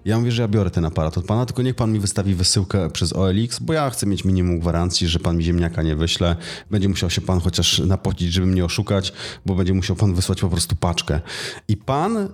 Ja 0.05 0.19
mówię, 0.19 0.31
że 0.31 0.41
ja 0.41 0.47
biorę 0.47 0.69
ten 0.69 0.85
aparat 0.85 1.17
od 1.17 1.25
pana, 1.25 1.45
tylko 1.45 1.61
niech 1.61 1.75
pan 1.75 1.91
mi 1.91 1.99
wystawi 1.99 2.35
wysyłkę 2.35 2.89
przez 2.89 3.13
OLX, 3.13 3.59
bo 3.59 3.73
ja 3.73 3.89
chcę 3.89 4.05
mieć 4.05 4.25
minimum 4.25 4.59
gwarancji, 4.59 5.07
że 5.07 5.19
pan 5.19 5.37
mi 5.37 5.43
ziemniaka 5.43 5.80
nie 5.81 5.95
wyśle. 5.95 6.35
Będzie 6.71 6.89
musiał 6.89 7.09
się 7.09 7.21
pan 7.21 7.39
chociaż 7.39 7.79
napocić, 7.79 8.33
żeby 8.33 8.47
mnie 8.47 8.65
oszukać, 8.65 9.13
bo 9.45 9.55
będzie 9.55 9.73
musiał 9.73 9.95
pan 9.95 10.13
wysłać 10.13 10.41
po 10.41 10.49
prostu 10.49 10.75
paczkę. 10.75 11.21
I 11.67 11.77
pan 11.77 12.29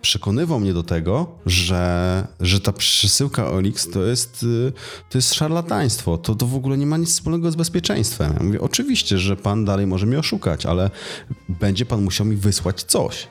przekonywał 0.00 0.60
mnie 0.60 0.74
do 0.74 0.82
tego, 0.82 1.38
że, 1.46 2.26
że 2.40 2.60
ta 2.60 2.72
przesyłka 2.72 3.50
OLX 3.50 3.90
to 3.90 4.02
jest, 4.02 4.46
to 5.10 5.18
jest 5.18 5.34
szarlataństwo. 5.34 6.18
To, 6.18 6.34
to 6.34 6.46
w 6.46 6.54
ogóle 6.54 6.78
nie 6.78 6.86
ma 6.86 6.96
nic 6.96 7.08
wspólnego 7.08 7.50
z 7.50 7.56
bezpieczeństwem. 7.56 8.34
Ja 8.38 8.44
mówię, 8.44 8.60
oczywiście, 8.60 9.18
że 9.18 9.36
pan 9.36 9.64
dalej 9.64 9.86
może 9.86 10.06
mnie 10.06 10.18
oszukać, 10.18 10.66
ale 10.66 10.90
będzie 11.48 11.86
pan 11.86 12.02
musiał 12.02 12.26
mi 12.26 12.36
wysłać 12.36 12.82
coś, 12.82 13.28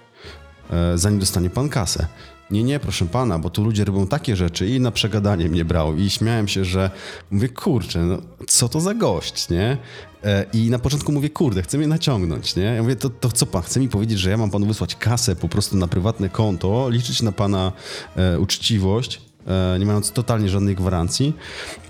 e, 0.69 0.97
zanim 0.97 1.19
dostanie 1.19 1.49
pan 1.49 1.69
kasę. 1.69 2.07
Nie, 2.51 2.63
nie, 2.63 2.79
proszę 2.79 3.05
pana, 3.05 3.39
bo 3.39 3.49
tu 3.49 3.63
ludzie 3.63 3.85
robią 3.85 4.07
takie 4.07 4.35
rzeczy 4.35 4.67
i 4.67 4.79
na 4.79 4.91
przegadanie 4.91 5.49
mnie 5.49 5.65
brał 5.65 5.97
i 5.97 6.09
śmiałem 6.09 6.47
się, 6.47 6.65
że 6.65 6.91
mówię, 7.31 7.49
kurczę, 7.49 7.99
no, 7.99 8.17
co 8.47 8.69
to 8.69 8.79
za 8.79 8.93
gość, 8.93 9.49
nie? 9.49 9.77
E, 10.23 10.45
I 10.53 10.69
na 10.69 10.79
początku 10.79 11.11
mówię, 11.11 11.29
kurde, 11.29 11.61
chce 11.61 11.77
mnie 11.77 11.87
naciągnąć, 11.87 12.55
nie? 12.55 12.63
Ja 12.63 12.83
mówię, 12.83 12.95
to, 12.95 13.09
to 13.09 13.31
co 13.31 13.45
pan, 13.45 13.61
chce 13.61 13.79
mi 13.79 13.89
powiedzieć, 13.89 14.19
że 14.19 14.29
ja 14.29 14.37
mam 14.37 14.51
panu 14.51 14.65
wysłać 14.65 14.95
kasę 14.95 15.35
po 15.35 15.49
prostu 15.49 15.77
na 15.77 15.87
prywatne 15.87 16.29
konto, 16.29 16.89
liczyć 16.89 17.21
na 17.21 17.31
pana 17.31 17.71
e, 18.15 18.39
uczciwość, 18.39 19.21
e, 19.47 19.79
nie 19.79 19.85
mając 19.85 20.11
totalnie 20.11 20.49
żadnej 20.49 20.75
gwarancji. 20.75 21.33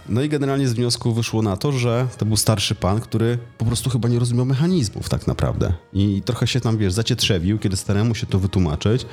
No 0.10 0.22
i 0.22 0.30
generalnie 0.30 0.68
z 0.68 0.74
wniosku 0.74 1.14
wyszło 1.14 1.42
na 1.42 1.58
to, 1.58 1.72
że 1.72 2.08
to 2.18 2.26
był 2.26 2.38
starszy 2.38 2.76
pan, 2.76 3.02
który 3.02 3.38
po 3.58 3.66
prostu 3.66 3.90
chyba 3.90 4.10
nie 4.10 4.20
rozumiał 4.20 4.46
mechanizmów 4.46 5.10
tak 5.10 5.28
naprawdę. 5.28 5.74
I 5.94 6.22
trochę 6.26 6.48
się 6.48 6.60
tam, 6.60 6.78
wiesz, 6.78 6.94
zacietrzewił, 6.94 7.60
kiedy 7.60 7.78
starałem 7.78 8.08
mu 8.08 8.16
się 8.16 8.28
to 8.28 8.40
wytłumaczyć. 8.40 9.06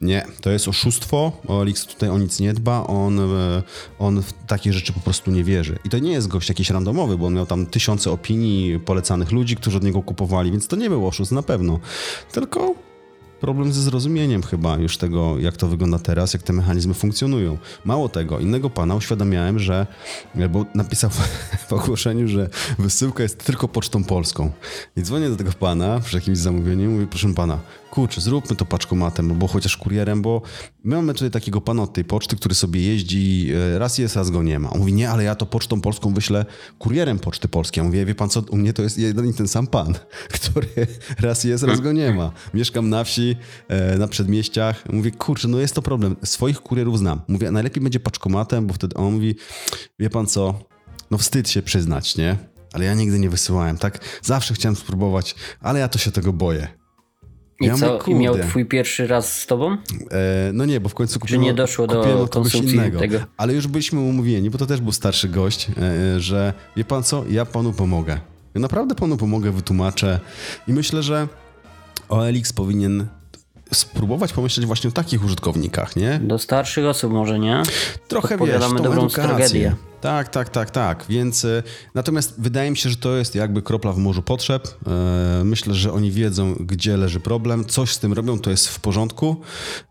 Nie, 0.00 0.26
to 0.40 0.50
jest 0.50 0.68
oszustwo. 0.68 1.32
OLX 1.48 1.86
tutaj 1.86 2.08
o 2.08 2.18
nic 2.18 2.40
nie 2.40 2.52
dba. 2.52 2.86
On, 2.86 3.20
e, 3.20 3.62
on 3.98 4.22
w 4.22 4.32
takie 4.46 4.72
rzeczy 4.72 4.92
po 4.92 5.00
prostu 5.00 5.30
nie 5.30 5.44
wierzy. 5.44 5.78
I 5.84 5.88
to 5.88 5.98
nie 5.98 6.12
jest 6.12 6.28
gość 6.28 6.48
jakiś 6.48 6.70
randomowy, 6.70 7.18
bo 7.18 7.26
on 7.26 7.34
miał 7.34 7.46
tam 7.46 7.66
tysiące 7.66 8.10
opinii 8.10 8.80
polecanych 8.80 9.32
ludzi, 9.32 9.56
którzy 9.56 9.76
od 9.76 9.84
niego 9.84 10.02
kupowali, 10.02 10.50
więc 10.50 10.68
to 10.68 10.76
nie 10.76 10.88
był 10.88 11.06
oszust 11.06 11.32
na 11.32 11.42
pewno. 11.42 11.78
Tylko 12.32 12.74
problem 13.42 13.72
ze 13.72 13.82
zrozumieniem 13.82 14.42
chyba 14.42 14.76
już 14.76 14.96
tego, 14.96 15.38
jak 15.38 15.56
to 15.56 15.68
wygląda 15.68 15.98
teraz, 15.98 16.34
jak 16.34 16.42
te 16.42 16.52
mechanizmy 16.52 16.94
funkcjonują. 16.94 17.58
Mało 17.84 18.08
tego, 18.08 18.40
innego 18.40 18.70
pana 18.70 18.94
uświadamiałem, 18.94 19.58
że, 19.58 19.86
bo 20.50 20.66
napisał 20.74 21.10
w 21.68 21.72
ogłoszeniu, 21.72 22.28
że 22.28 22.50
wysyłka 22.78 23.22
jest 23.22 23.44
tylko 23.44 23.68
pocztą 23.68 24.04
polską. 24.04 24.50
I 24.96 25.02
dzwonię 25.02 25.28
do 25.28 25.36
tego 25.36 25.52
pana 25.52 26.00
przy 26.00 26.16
jakimś 26.16 26.38
zamówieniu 26.38 26.84
i 26.84 26.88
mówię, 26.88 27.06
proszę 27.06 27.34
pana, 27.34 27.58
kurczę, 27.92 28.20
zróbmy 28.20 28.56
to 28.56 28.64
paczkomatem 28.64 29.30
albo 29.30 29.48
chociaż 29.48 29.76
kurierem, 29.76 30.22
bo 30.22 30.42
my 30.84 30.96
mamy 30.96 31.14
tutaj 31.14 31.30
takiego 31.30 31.60
pana 31.60 31.82
od 31.82 31.92
tej 31.92 32.04
poczty, 32.04 32.36
który 32.36 32.54
sobie 32.54 32.82
jeździ, 32.82 33.52
e, 33.74 33.78
raz 33.78 33.98
jest, 33.98 34.16
raz 34.16 34.30
go 34.30 34.42
nie 34.42 34.58
ma. 34.58 34.70
On 34.70 34.78
mówi, 34.78 34.92
nie, 34.92 35.10
ale 35.10 35.24
ja 35.24 35.34
to 35.34 35.46
pocztą 35.46 35.80
polską 35.80 36.14
wyślę 36.14 36.44
kurierem 36.78 37.18
poczty 37.18 37.48
polskiej. 37.48 37.80
Ja 37.80 37.84
mówię, 37.84 38.06
wie 38.06 38.14
pan 38.14 38.28
co, 38.28 38.40
u 38.50 38.56
mnie 38.56 38.72
to 38.72 38.82
jest 38.82 38.98
jeden 38.98 39.26
i 39.26 39.34
ten 39.34 39.48
sam 39.48 39.66
pan, 39.66 39.94
który 40.36 40.68
raz 41.20 41.44
jest, 41.44 41.64
raz 41.64 41.80
go 41.80 41.92
nie 41.92 42.12
ma. 42.12 42.32
Mieszkam 42.54 42.88
na 42.88 43.04
wsi, 43.04 43.31
e, 43.68 43.98
na 43.98 44.08
przedmieściach. 44.08 44.84
Mówię, 44.92 45.10
kurczę, 45.10 45.48
no 45.48 45.58
jest 45.58 45.74
to 45.74 45.82
problem. 45.82 46.16
Swoich 46.24 46.60
kurierów 46.60 46.98
znam. 46.98 47.20
Mówię, 47.28 47.50
najlepiej 47.50 47.82
będzie 47.82 48.00
paczkomatem, 48.00 48.66
bo 48.66 48.74
wtedy 48.74 48.94
on 48.94 49.14
mówi, 49.14 49.34
wie 49.98 50.10
pan 50.10 50.26
co, 50.26 50.58
no 51.10 51.18
wstyd 51.18 51.48
się 51.48 51.62
przyznać, 51.62 52.16
nie? 52.16 52.36
Ale 52.72 52.84
ja 52.84 52.94
nigdy 52.94 53.18
nie 53.18 53.30
wysyłałem, 53.30 53.78
tak? 53.78 53.98
Zawsze 54.22 54.54
chciałem 54.54 54.76
spróbować, 54.76 55.34
ale 55.60 55.80
ja 55.80 55.88
to 55.88 55.98
się 55.98 56.10
tego 56.10 56.32
boję. 56.32 56.68
I 57.60 57.66
ja 57.66 57.76
co, 57.76 57.98
mówię, 58.06 58.14
miał 58.14 58.38
twój 58.38 58.66
pierwszy 58.66 59.06
raz 59.06 59.40
z 59.40 59.46
tobą? 59.46 59.76
E, 60.10 60.50
no 60.52 60.64
nie, 60.64 60.80
bo 60.80 60.88
w 60.88 60.94
końcu 60.94 61.20
kupiłem, 61.20 61.42
Czy 61.42 61.46
nie 61.46 61.54
doszło 61.54 61.86
do 61.86 62.28
konsumpcji 62.28 62.74
innego. 62.74 62.98
tego? 62.98 63.18
Ale 63.36 63.54
już 63.54 63.66
byliśmy 63.66 64.00
umówieni, 64.00 64.50
bo 64.50 64.58
to 64.58 64.66
też 64.66 64.80
był 64.80 64.92
starszy 64.92 65.28
gość, 65.28 65.68
e, 65.70 65.82
e, 66.16 66.20
że 66.20 66.52
wie 66.76 66.84
pan 66.84 67.02
co, 67.02 67.24
ja 67.30 67.46
panu 67.46 67.72
pomogę. 67.72 68.20
Ja 68.54 68.60
naprawdę 68.60 68.94
panu 68.94 69.16
pomogę, 69.16 69.50
wytłumaczę 69.50 70.20
i 70.68 70.72
myślę, 70.72 71.02
że 71.02 71.28
OLX 72.08 72.52
powinien 72.52 73.06
spróbować 73.74 74.32
pomyśleć 74.32 74.66
właśnie 74.66 74.88
o 74.88 74.92
takich 74.92 75.24
użytkownikach, 75.24 75.96
nie? 75.96 76.20
Do 76.22 76.38
starszych 76.38 76.86
osób 76.86 77.12
może, 77.12 77.38
nie? 77.38 77.62
Trochę 78.08 78.38
wiesz, 78.38 78.60
dobrą 78.60 79.06
edukację. 79.06 79.76
Tak, 80.00 80.28
tak, 80.28 80.48
tak, 80.48 80.70
tak. 80.70 81.04
Więc 81.08 81.44
y, 81.44 81.62
natomiast 81.94 82.34
wydaje 82.38 82.70
mi 82.70 82.76
się, 82.76 82.90
że 82.90 82.96
to 82.96 83.16
jest 83.16 83.34
jakby 83.34 83.62
kropla 83.62 83.92
w 83.92 83.98
morzu 83.98 84.22
potrzeb. 84.22 84.68
Y, 85.40 85.44
myślę, 85.44 85.74
że 85.74 85.92
oni 85.92 86.10
wiedzą, 86.10 86.54
gdzie 86.60 86.96
leży 86.96 87.20
problem, 87.20 87.64
coś 87.64 87.92
z 87.92 87.98
tym 87.98 88.12
robią, 88.12 88.38
to 88.38 88.50
jest 88.50 88.68
w 88.68 88.80
porządku, 88.80 89.36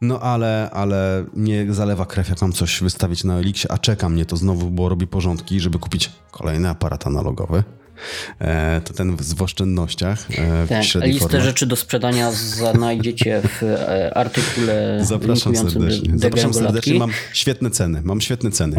no 0.01 0.19
ale, 0.19 0.69
ale 0.73 1.25
nie 1.33 1.73
zalewa 1.73 2.05
krew, 2.05 2.29
jak 2.29 2.41
mam 2.41 2.53
coś 2.53 2.81
wystawić 2.81 3.23
na 3.23 3.39
Elixie, 3.39 3.71
a 3.71 3.77
czeka 3.77 4.09
mnie 4.09 4.25
to 4.25 4.37
znowu, 4.37 4.69
bo 4.69 4.89
robi 4.89 5.07
porządki, 5.07 5.59
żeby 5.59 5.79
kupić 5.79 6.11
kolejny 6.31 6.69
aparat 6.69 7.07
analogowy. 7.07 7.63
E, 8.39 8.81
to 8.81 8.93
ten 8.93 9.17
w 9.35 9.41
oszczędnościach. 9.41 10.27
E, 10.31 10.67
tak, 10.67 11.03
listę 11.03 11.19
formach. 11.19 11.41
rzeczy 11.41 11.65
do 11.65 11.75
sprzedania 11.75 12.31
znajdziecie 12.31 13.41
w 13.41 13.63
e, 13.63 14.17
artykule 14.17 14.99
Zapraszam 15.01 15.55
serdecznie. 15.55 16.13
Zapraszam 16.15 16.53
serdecznie. 16.53 16.99
Mam 16.99 17.11
świetne 17.33 17.69
ceny. 17.69 18.01
Mam 18.03 18.21
świetne 18.21 18.51
ceny. 18.51 18.75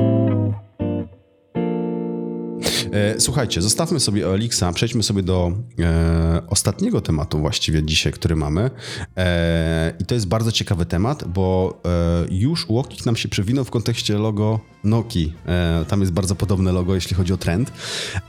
E, 2.92 3.20
słuchajcie, 3.20 3.62
zostawmy 3.62 4.00
sobie 4.00 4.28
OLX, 4.28 4.60
przejdźmy 4.74 5.02
sobie 5.02 5.22
do 5.22 5.52
e, 5.78 6.42
ostatniego 6.46 7.00
tematu 7.00 7.38
właściwie 7.38 7.82
dzisiaj, 7.82 8.12
który 8.12 8.36
mamy. 8.36 8.70
E, 9.16 9.92
I 10.00 10.04
to 10.04 10.14
jest 10.14 10.28
bardzo 10.28 10.52
ciekawy 10.52 10.86
temat, 10.86 11.24
bo 11.28 11.80
e, 11.84 12.34
już 12.34 12.68
Łokik 12.68 13.06
nam 13.06 13.16
się 13.16 13.28
przewinął 13.28 13.64
w 13.64 13.70
kontekście 13.70 14.18
logo 14.18 14.60
Noki. 14.84 15.32
E, 15.46 15.84
tam 15.88 16.00
jest 16.00 16.12
bardzo 16.12 16.34
podobne 16.34 16.72
logo, 16.72 16.94
jeśli 16.94 17.16
chodzi 17.16 17.32
o 17.32 17.36
trend. 17.36 17.72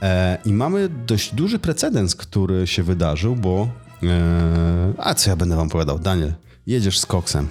E, 0.02 0.38
I 0.44 0.52
mamy 0.52 0.88
dość 1.06 1.34
duży 1.34 1.58
precedens, 1.58 2.14
który 2.14 2.66
się 2.66 2.82
wydarzył, 2.82 3.36
bo... 3.36 3.68
a 4.98 5.14
co 5.14 5.30
ja 5.30 5.36
będę 5.36 5.56
wam 5.56 5.66
opowiadał? 5.66 5.98
Daniel, 5.98 6.32
jedziesz 6.66 6.98
z 6.98 7.06
koksem. 7.06 7.48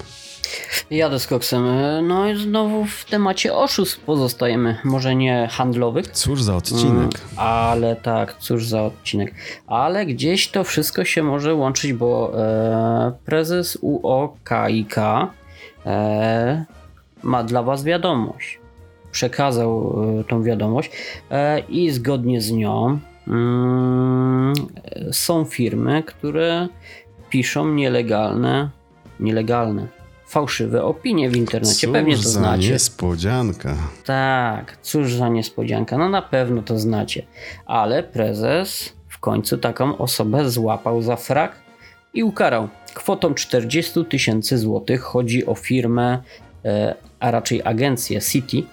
Jadę 0.92 1.20
z 1.20 1.28
koksem. 1.28 1.64
No 2.08 2.28
i 2.30 2.38
znowu 2.38 2.86
w 2.86 3.06
temacie 3.06 3.54
oszustw 3.54 4.00
pozostajemy. 4.00 4.78
Może 4.84 5.16
nie 5.16 5.48
handlowych. 5.52 6.08
Cóż 6.08 6.44
za 6.44 6.56
odcinek. 6.56 6.94
Mm, 6.94 7.10
ale 7.38 7.96
tak, 7.96 8.38
cóż 8.40 8.68
za 8.68 8.84
odcinek. 8.84 9.34
Ale 9.68 10.06
gdzieś 10.06 10.48
to 10.48 10.64
wszystko 10.64 11.06
się 11.06 11.24
może 11.24 11.56
łączyć, 11.56 11.94
bo 11.94 12.34
e, 12.38 13.12
prezes 13.26 13.78
UOKiK 13.82 14.98
e, 15.86 16.66
ma 17.24 17.44
dla 17.44 17.64
Was 17.64 17.84
wiadomość. 17.84 18.60
Przekazał 19.12 20.04
e, 20.20 20.24
tą 20.24 20.44
wiadomość 20.44 20.92
e, 21.32 21.60
i 21.60 21.92
zgodnie 21.92 22.42
z 22.42 22.52
nią 22.52 23.00
mm, 23.28 24.54
są 25.12 25.46
firmy, 25.46 26.04
które 26.04 26.68
piszą 27.30 27.68
nielegalne, 27.68 28.70
nielegalne 29.20 30.03
fałszywe 30.34 30.84
opinie 30.84 31.30
w 31.30 31.36
internecie. 31.36 31.88
Cóż 31.88 31.94
Pewnie 31.94 32.16
to 32.16 32.22
za 32.22 32.30
znacie. 32.30 32.72
niespodzianka. 32.72 33.76
Tak, 34.06 34.78
cóż 34.82 35.14
za 35.14 35.30
niespodzianka. 35.30 35.98
No 35.98 36.10
na 36.10 36.22
pewno 36.22 36.62
to 36.62 36.80
znacie. 36.80 37.24
Ale 37.66 38.04
prezes 38.04 38.94
w 39.10 39.20
końcu 39.20 39.58
taką 39.58 39.98
osobę 39.98 40.50
złapał 40.50 41.02
za 41.02 41.16
frak 41.16 41.56
i 42.14 42.24
ukarał 42.24 42.68
kwotą 42.94 43.34
40 43.34 44.06
tysięcy 44.06 44.58
złotych. 44.58 45.02
Chodzi 45.02 45.46
o 45.46 45.56
firmę, 45.56 46.22
e, 46.66 46.96
a 47.20 47.32
raczej 47.32 47.62
agencję 47.66 48.22
City 48.22 48.64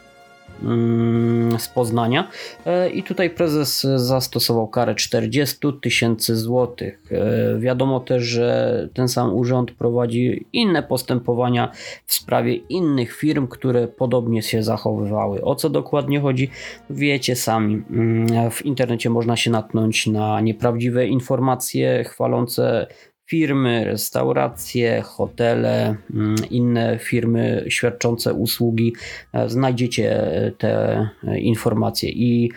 z 1.58 1.68
Poznania. 1.68 2.28
E, 2.66 2.90
I 2.90 3.02
tutaj 3.02 3.30
prezes 3.30 3.86
zastosował 3.96 4.68
karę 4.68 4.94
40 4.94 5.56
tysięcy 5.82 6.36
złotych. 6.36 7.02
E, 7.12 7.58
Wiadomo 7.58 8.00
też, 8.00 8.22
że 8.22 8.88
ten 8.94 9.08
sam 9.08 9.34
urząd 9.34 9.70
prowadzi 9.70 10.46
inne 10.52 10.82
postępowania 10.82 11.72
w 12.06 12.14
sprawie 12.14 12.54
innych 12.54 13.16
firm, 13.16 13.46
które 13.46 13.88
podobnie 13.88 14.42
się 14.42 14.62
zachowywały. 14.62 15.44
O 15.44 15.54
co 15.54 15.70
dokładnie 15.70 16.20
chodzi? 16.20 16.50
Wiecie 16.90 17.36
sami. 17.36 17.82
Mm, 17.90 18.50
W 18.50 18.66
internecie 18.66 19.11
można 19.11 19.36
się 19.36 19.50
natknąć 19.50 20.06
na 20.06 20.40
nieprawdziwe 20.40 21.06
informacje 21.06 22.04
chwalące 22.04 22.86
firmy, 23.30 23.84
restauracje, 23.84 25.02
hotele, 25.02 25.96
mm, 26.14 26.34
inne 26.50 26.98
firmy 26.98 27.64
świadczące 27.68 28.34
usługi. 28.34 28.94
E, 29.32 29.48
Znajdziecie 29.48 30.22
e, 30.22 30.50
te 30.50 31.08
e, 31.24 31.38
informacje 31.38 32.10
i 32.10 32.52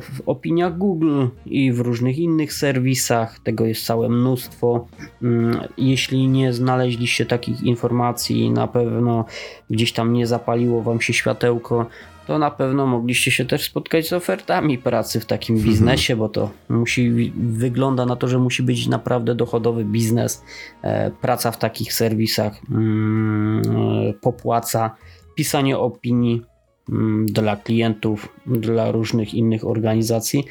w 0.00 0.20
opiniach 0.26 0.78
Google, 0.78 1.26
i 1.46 1.72
w 1.72 1.80
różnych 1.80 2.18
innych 2.18 2.52
serwisach. 2.52 3.38
Tego 3.38 3.66
jest 3.66 3.84
całe 3.86 4.08
mnóstwo. 4.08 4.86
Mm, 5.22 5.60
Jeśli 5.78 6.28
nie 6.28 6.52
znaleźliście 6.52 7.26
takich 7.26 7.62
informacji, 7.62 8.50
na 8.50 8.68
pewno 8.68 9.24
gdzieś 9.70 9.92
tam 9.92 10.12
nie 10.12 10.26
zapaliło 10.26 10.82
wam 10.82 11.00
się 11.00 11.12
światełko, 11.12 11.86
to 12.26 12.38
na 12.38 12.50
pewno 12.50 12.86
mogliście 12.86 13.30
się 13.30 13.44
też 13.44 13.64
spotkać 13.64 14.08
z 14.08 14.12
ofertami 14.12 14.78
pracy 14.78 15.20
w 15.20 15.26
takim 15.26 15.58
biznesie, 15.58 16.16
bo 16.16 16.28
to 16.28 16.50
musi 16.68 17.32
wygląda 17.36 18.06
na 18.06 18.16
to, 18.16 18.28
że 18.28 18.38
musi 18.38 18.62
być 18.62 18.86
naprawdę 18.88 19.34
dochodowy 19.34 19.84
biznes. 19.84 20.44
E, 20.82 21.10
praca 21.10 21.50
w 21.50 21.58
takich 21.58 21.92
serwisach 21.92 22.60
mm, 22.70 23.62
e, 24.08 24.12
popłaca 24.12 24.96
pisanie 25.36 25.78
opinii 25.78 26.42
mm, 26.88 27.26
dla 27.26 27.56
klientów, 27.56 28.28
dla 28.46 28.92
różnych 28.92 29.34
innych 29.34 29.66
organizacji. 29.66 30.44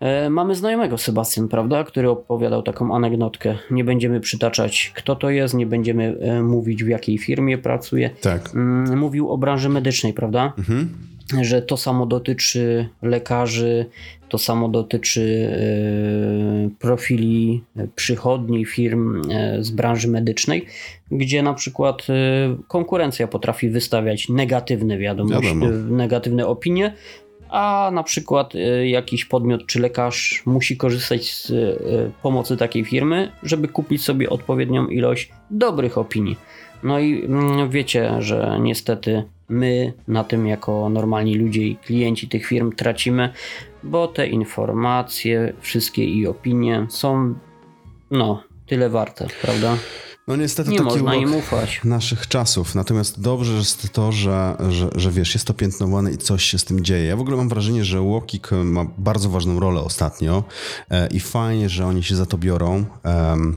E, 0.00 0.30
Mamy 0.30 0.54
znajomego 0.54 0.98
Sebastian, 0.98 1.48
prawda, 1.48 1.84
który 1.84 2.10
opowiadał 2.10 2.62
taką 2.62 2.94
anegdotkę. 2.96 3.58
Nie 3.70 3.84
będziemy 3.84 4.20
przytaczać, 4.20 4.92
kto 4.94 5.16
to 5.16 5.30
jest, 5.30 5.54
nie 5.54 5.66
będziemy 5.66 6.18
mówić, 6.42 6.84
w 6.84 6.88
jakiej 6.88 7.18
firmie 7.18 7.58
pracuje. 7.58 8.10
Tak. 8.20 8.54
Mm, 8.54 8.98
Mówił 8.98 9.30
o 9.30 9.38
branży 9.38 9.68
medycznej, 9.68 10.12
prawda? 10.12 10.52
Mhm. 10.58 10.88
Że 11.42 11.62
to 11.62 11.76
samo 11.76 12.06
dotyczy 12.06 12.88
lekarzy, 13.02 13.86
to 14.28 14.38
samo 14.38 14.68
dotyczy 14.68 15.50
e, 15.52 16.78
profili 16.78 17.62
e, 17.76 17.88
przychodni 17.96 18.64
firm 18.64 19.30
e, 19.30 19.62
z 19.62 19.70
branży 19.70 20.08
medycznej, 20.08 20.66
gdzie 21.10 21.42
na 21.42 21.54
przykład 21.54 22.06
konkurencja 22.68 23.28
potrafi 23.28 23.68
wystawiać 23.68 24.28
negatywne 24.28 24.98
wiadomości, 24.98 25.60
Wiadomo. 25.60 25.96
negatywne 25.96 26.46
opinie, 26.46 26.94
a 27.48 27.90
na 27.94 28.02
przykład 28.02 28.52
jakiś 28.84 29.24
podmiot 29.24 29.66
czy 29.66 29.80
lekarz 29.80 30.42
musi 30.46 30.76
korzystać 30.76 31.34
z 31.34 31.52
pomocy 32.22 32.56
takiej 32.56 32.84
firmy, 32.84 33.32
żeby 33.42 33.68
kupić 33.68 34.02
sobie 34.02 34.30
odpowiednią 34.30 34.86
ilość 34.86 35.30
dobrych 35.50 35.98
opinii. 35.98 36.36
No 36.82 36.98
i 36.98 37.24
mm, 37.24 37.70
wiecie, 37.70 38.12
że 38.18 38.58
niestety 38.60 39.24
my 39.48 39.92
na 40.08 40.24
tym 40.24 40.46
jako 40.46 40.88
normalni 40.88 41.34
ludzie 41.34 41.62
i 41.62 41.76
klienci 41.76 42.28
tych 42.28 42.46
firm 42.46 42.72
tracimy, 42.72 43.32
bo 43.82 44.08
te 44.08 44.26
informacje, 44.26 45.52
wszystkie 45.60 46.04
i 46.04 46.26
opinie 46.26 46.86
są 46.90 47.34
no 48.10 48.42
tyle 48.66 48.90
warte, 48.90 49.26
prawda? 49.42 49.76
No 50.28 50.36
niestety 50.36 50.70
Nie 50.70 50.76
taki 50.78 50.88
można 50.90 51.10
urok 51.10 51.22
im 51.22 51.34
ufać. 51.34 51.80
naszych 51.84 52.26
czasów. 52.28 52.74
Natomiast 52.74 53.20
dobrze 53.20 53.52
jest 53.52 53.92
to, 53.92 54.12
że, 54.12 54.56
że, 54.70 54.88
że 54.94 55.10
wiesz, 55.10 55.34
jest 55.34 55.46
to 55.46 55.54
piętnowane 55.54 56.12
i 56.12 56.18
coś 56.18 56.44
się 56.44 56.58
z 56.58 56.64
tym 56.64 56.84
dzieje. 56.84 57.04
Ja 57.04 57.16
w 57.16 57.20
ogóle 57.20 57.36
mam 57.36 57.48
wrażenie, 57.48 57.84
że 57.84 58.00
Łokik 58.00 58.50
ma 58.64 58.86
bardzo 58.98 59.30
ważną 59.30 59.60
rolę 59.60 59.80
ostatnio 59.80 60.44
e, 60.90 61.06
i 61.06 61.20
fajnie, 61.20 61.68
że 61.68 61.86
oni 61.86 62.02
się 62.02 62.16
za 62.16 62.26
to 62.26 62.38
biorą. 62.38 62.84
em, 63.02 63.56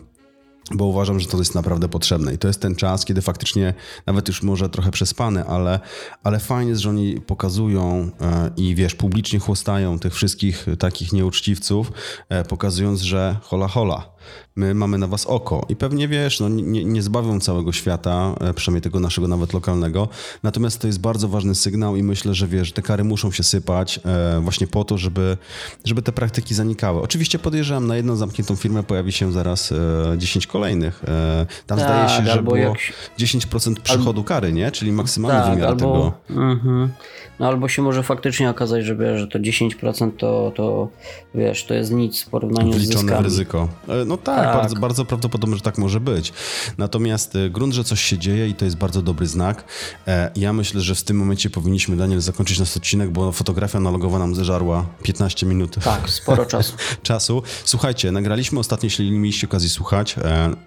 bo 0.71 0.85
uważam, 0.85 1.19
że 1.19 1.27
to 1.27 1.37
jest 1.37 1.55
naprawdę 1.55 1.89
potrzebne. 1.89 2.33
I 2.33 2.37
to 2.37 2.47
jest 2.47 2.61
ten 2.61 2.75
czas, 2.75 3.05
kiedy 3.05 3.21
faktycznie, 3.21 3.73
nawet 4.05 4.27
już 4.27 4.43
może 4.43 4.69
trochę 4.69 4.91
przespany, 4.91 5.45
ale, 5.45 5.79
ale 6.23 6.39
fajnie 6.39 6.69
jest, 6.69 6.81
że 6.81 6.89
oni 6.89 7.21
pokazują 7.21 8.11
e, 8.21 8.51
i 8.57 8.75
wiesz, 8.75 8.95
publicznie 8.95 9.39
chłostają 9.39 9.99
tych 9.99 10.13
wszystkich 10.13 10.65
takich 10.79 11.13
nieuczciwców, 11.13 11.91
e, 12.29 12.43
pokazując, 12.43 13.01
że 13.01 13.37
hola 13.41 13.67
hola, 13.67 14.09
my 14.55 14.73
mamy 14.73 14.97
na 14.97 15.07
was 15.07 15.25
oko. 15.25 15.65
I 15.69 15.75
pewnie 15.75 16.07
wiesz, 16.07 16.39
no, 16.39 16.49
nie, 16.49 16.85
nie 16.85 17.01
zbawią 17.01 17.39
całego 17.39 17.71
świata, 17.71 18.35
e, 18.41 18.53
przynajmniej 18.53 18.81
tego 18.81 18.99
naszego 18.99 19.27
nawet 19.27 19.53
lokalnego. 19.53 20.07
Natomiast 20.43 20.81
to 20.81 20.87
jest 20.87 20.99
bardzo 20.99 21.27
ważny 21.27 21.55
sygnał 21.55 21.95
i 21.95 22.03
myślę, 22.03 22.33
że 22.33 22.47
wiesz, 22.47 22.71
te 22.71 22.81
kary 22.81 23.03
muszą 23.03 23.31
się 23.31 23.43
sypać 23.43 23.99
właśnie 24.41 24.67
po 24.67 24.83
to, 24.83 24.97
żeby, 24.97 25.37
żeby 25.85 26.01
te 26.01 26.11
praktyki 26.11 26.55
zanikały. 26.55 27.01
Oczywiście 27.01 27.39
podejrzewam, 27.39 27.87
na 27.87 27.95
jedną 27.95 28.15
zamkniętą 28.15 28.55
firmę 28.55 28.83
pojawi 28.83 29.11
się 29.11 29.31
zaraz 29.31 29.71
e, 29.71 30.15
10 30.17 30.47
kolejnych. 30.47 30.58
E, 30.63 31.45
tam 31.67 31.77
Tak, 31.77 31.79
zdaje 31.79 32.09
się, 32.09 32.31
że 32.33 32.43
było 32.43 32.55
jak- 32.55 32.77
10% 33.19 33.79
przychodu 33.83 34.23
kary, 34.23 34.53
nie? 34.53 34.71
Czyli 34.71 34.91
maksymalny 34.91 35.39
Tak, 35.41 35.53
wymiar 35.55 35.75
tego. 35.75 35.91
albo, 35.95 36.13
mhm. 36.29 36.89
no, 37.39 37.47
albo 37.47 37.67
się 37.67 37.81
może 37.81 38.03
faktycznie 38.03 38.49
okazać, 38.49 38.85
że, 38.85 38.95
wiesz, 38.95 39.19
że 39.19 39.27
to 39.27 39.39
10% 39.39 40.11
to, 40.17 40.51
to 40.55 40.89
wiesz, 41.35 41.65
to 41.65 41.73
jest 41.73 41.91
nic 41.91 42.21
w 42.23 42.29
porównaniu 42.29 42.73
z 42.73 42.75
Wliczone 42.75 42.97
w 42.97 43.01
zyskami. 43.01 43.23
ryzyko. 43.23 43.67
E, 43.87 44.05
No 44.05 44.17
tak, 44.17 44.43
Tak. 44.43 44.55
Bardzo, 44.55 44.75
bardzo 44.75 45.05
prawdopodobne, 45.05 45.55
że 45.55 45.61
tak 45.61 45.77
może 45.77 45.99
być. 45.99 46.33
Natomiast 46.77 47.35
e, 47.35 47.49
grunt, 47.49 47.73
że 47.73 47.83
coś 47.83 48.01
się 48.01 48.17
dzieje 48.17 48.47
i 48.47 48.53
to 48.53 48.65
jest 48.65 48.77
bardzo 48.77 49.01
dobry 49.01 49.27
znak. 49.27 49.63
Ja 50.35 50.53
myślę, 50.53 50.81
że 50.81 50.95
w 50.95 51.03
tym 51.03 51.17
momencie 51.17 51.49
powinniśmy, 51.49 51.95
Daniel, 51.97 52.21
zakończyć 52.21 52.59
nasz 52.59 52.77
odcinek, 52.77 53.09
bo 53.09 53.31
fotografia 53.31 53.77
analogowa 53.77 54.19
nam 54.19 54.35
zeżarła 54.35 54.85
15 55.03 55.45
minut 55.45 55.75
Tak, 55.83 56.09
sporo 56.09 56.45
czasu. 56.55 56.73
czasu. 57.03 57.43
Słuchajcie, 57.65 58.11
nagraliśmy 58.11 58.59
ostatnio, 58.59 58.87
jeśli 58.87 59.11
nie 59.11 59.19
mieliście 59.19 59.47
okazji 59.47 59.69
słuchać, 59.69 60.15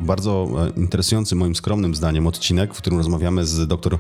bardzo 0.01 0.49
e, 0.77 0.81
interesujący 0.81 1.35
moim 1.35 1.57
skromnym 1.57 1.95
zdaniem 1.95 2.27
odcinek, 2.27 2.75
w 2.75 2.79
którym 2.79 2.99
rozmawiamy 2.99 3.47
z 3.47 3.69
dr 3.69 3.99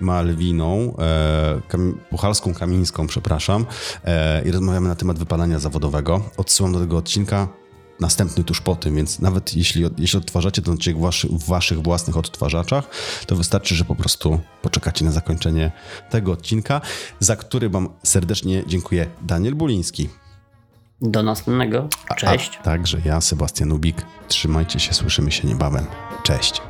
Malwiną 0.00 0.94
e, 0.98 1.60
Kam 1.68 2.00
Puchalską 2.10 2.54
Kamińską, 2.54 3.06
przepraszam, 3.06 3.66
e, 4.04 4.48
i 4.48 4.50
rozmawiamy 4.50 4.88
na 4.88 4.94
temat 4.94 5.18
wypalania 5.18 5.58
zawodowego. 5.58 6.20
Odsyłam 6.36 6.72
do 6.72 6.80
tego 6.80 6.96
odcinka. 6.96 7.48
Następny 8.00 8.44
tuż 8.44 8.60
po 8.60 8.76
tym, 8.76 8.96
więc 8.96 9.20
nawet 9.20 9.56
jeśli, 9.56 9.84
jeśli 9.98 10.18
odtwarzacie 10.18 10.62
ten 10.62 10.74
odcinek 10.74 10.98
w, 10.98 11.00
waszy, 11.00 11.28
w 11.28 11.44
waszych 11.44 11.82
własnych 11.82 12.16
odtwarzaczach, 12.16 12.88
to 13.26 13.36
wystarczy, 13.36 13.74
że 13.74 13.84
po 13.84 13.94
prostu 13.94 14.40
poczekacie 14.62 15.04
na 15.04 15.10
zakończenie 15.10 15.72
tego 16.10 16.32
odcinka, 16.32 16.80
za 17.20 17.36
który 17.36 17.68
Wam 17.68 17.88
serdecznie 18.02 18.64
dziękuję. 18.66 19.06
Daniel 19.22 19.54
Buliński. 19.54 20.08
Do 21.00 21.22
następnego. 21.22 21.88
Cześć. 22.16 22.58
A 22.60 22.64
także 22.64 22.98
ja, 23.04 23.20
Sebastian 23.20 23.72
Ubik. 23.72 23.96
Trzymajcie 24.28 24.80
się, 24.80 24.94
słyszymy 24.94 25.32
się 25.32 25.48
niebawem. 25.48 25.86
Cześć. 26.22 26.62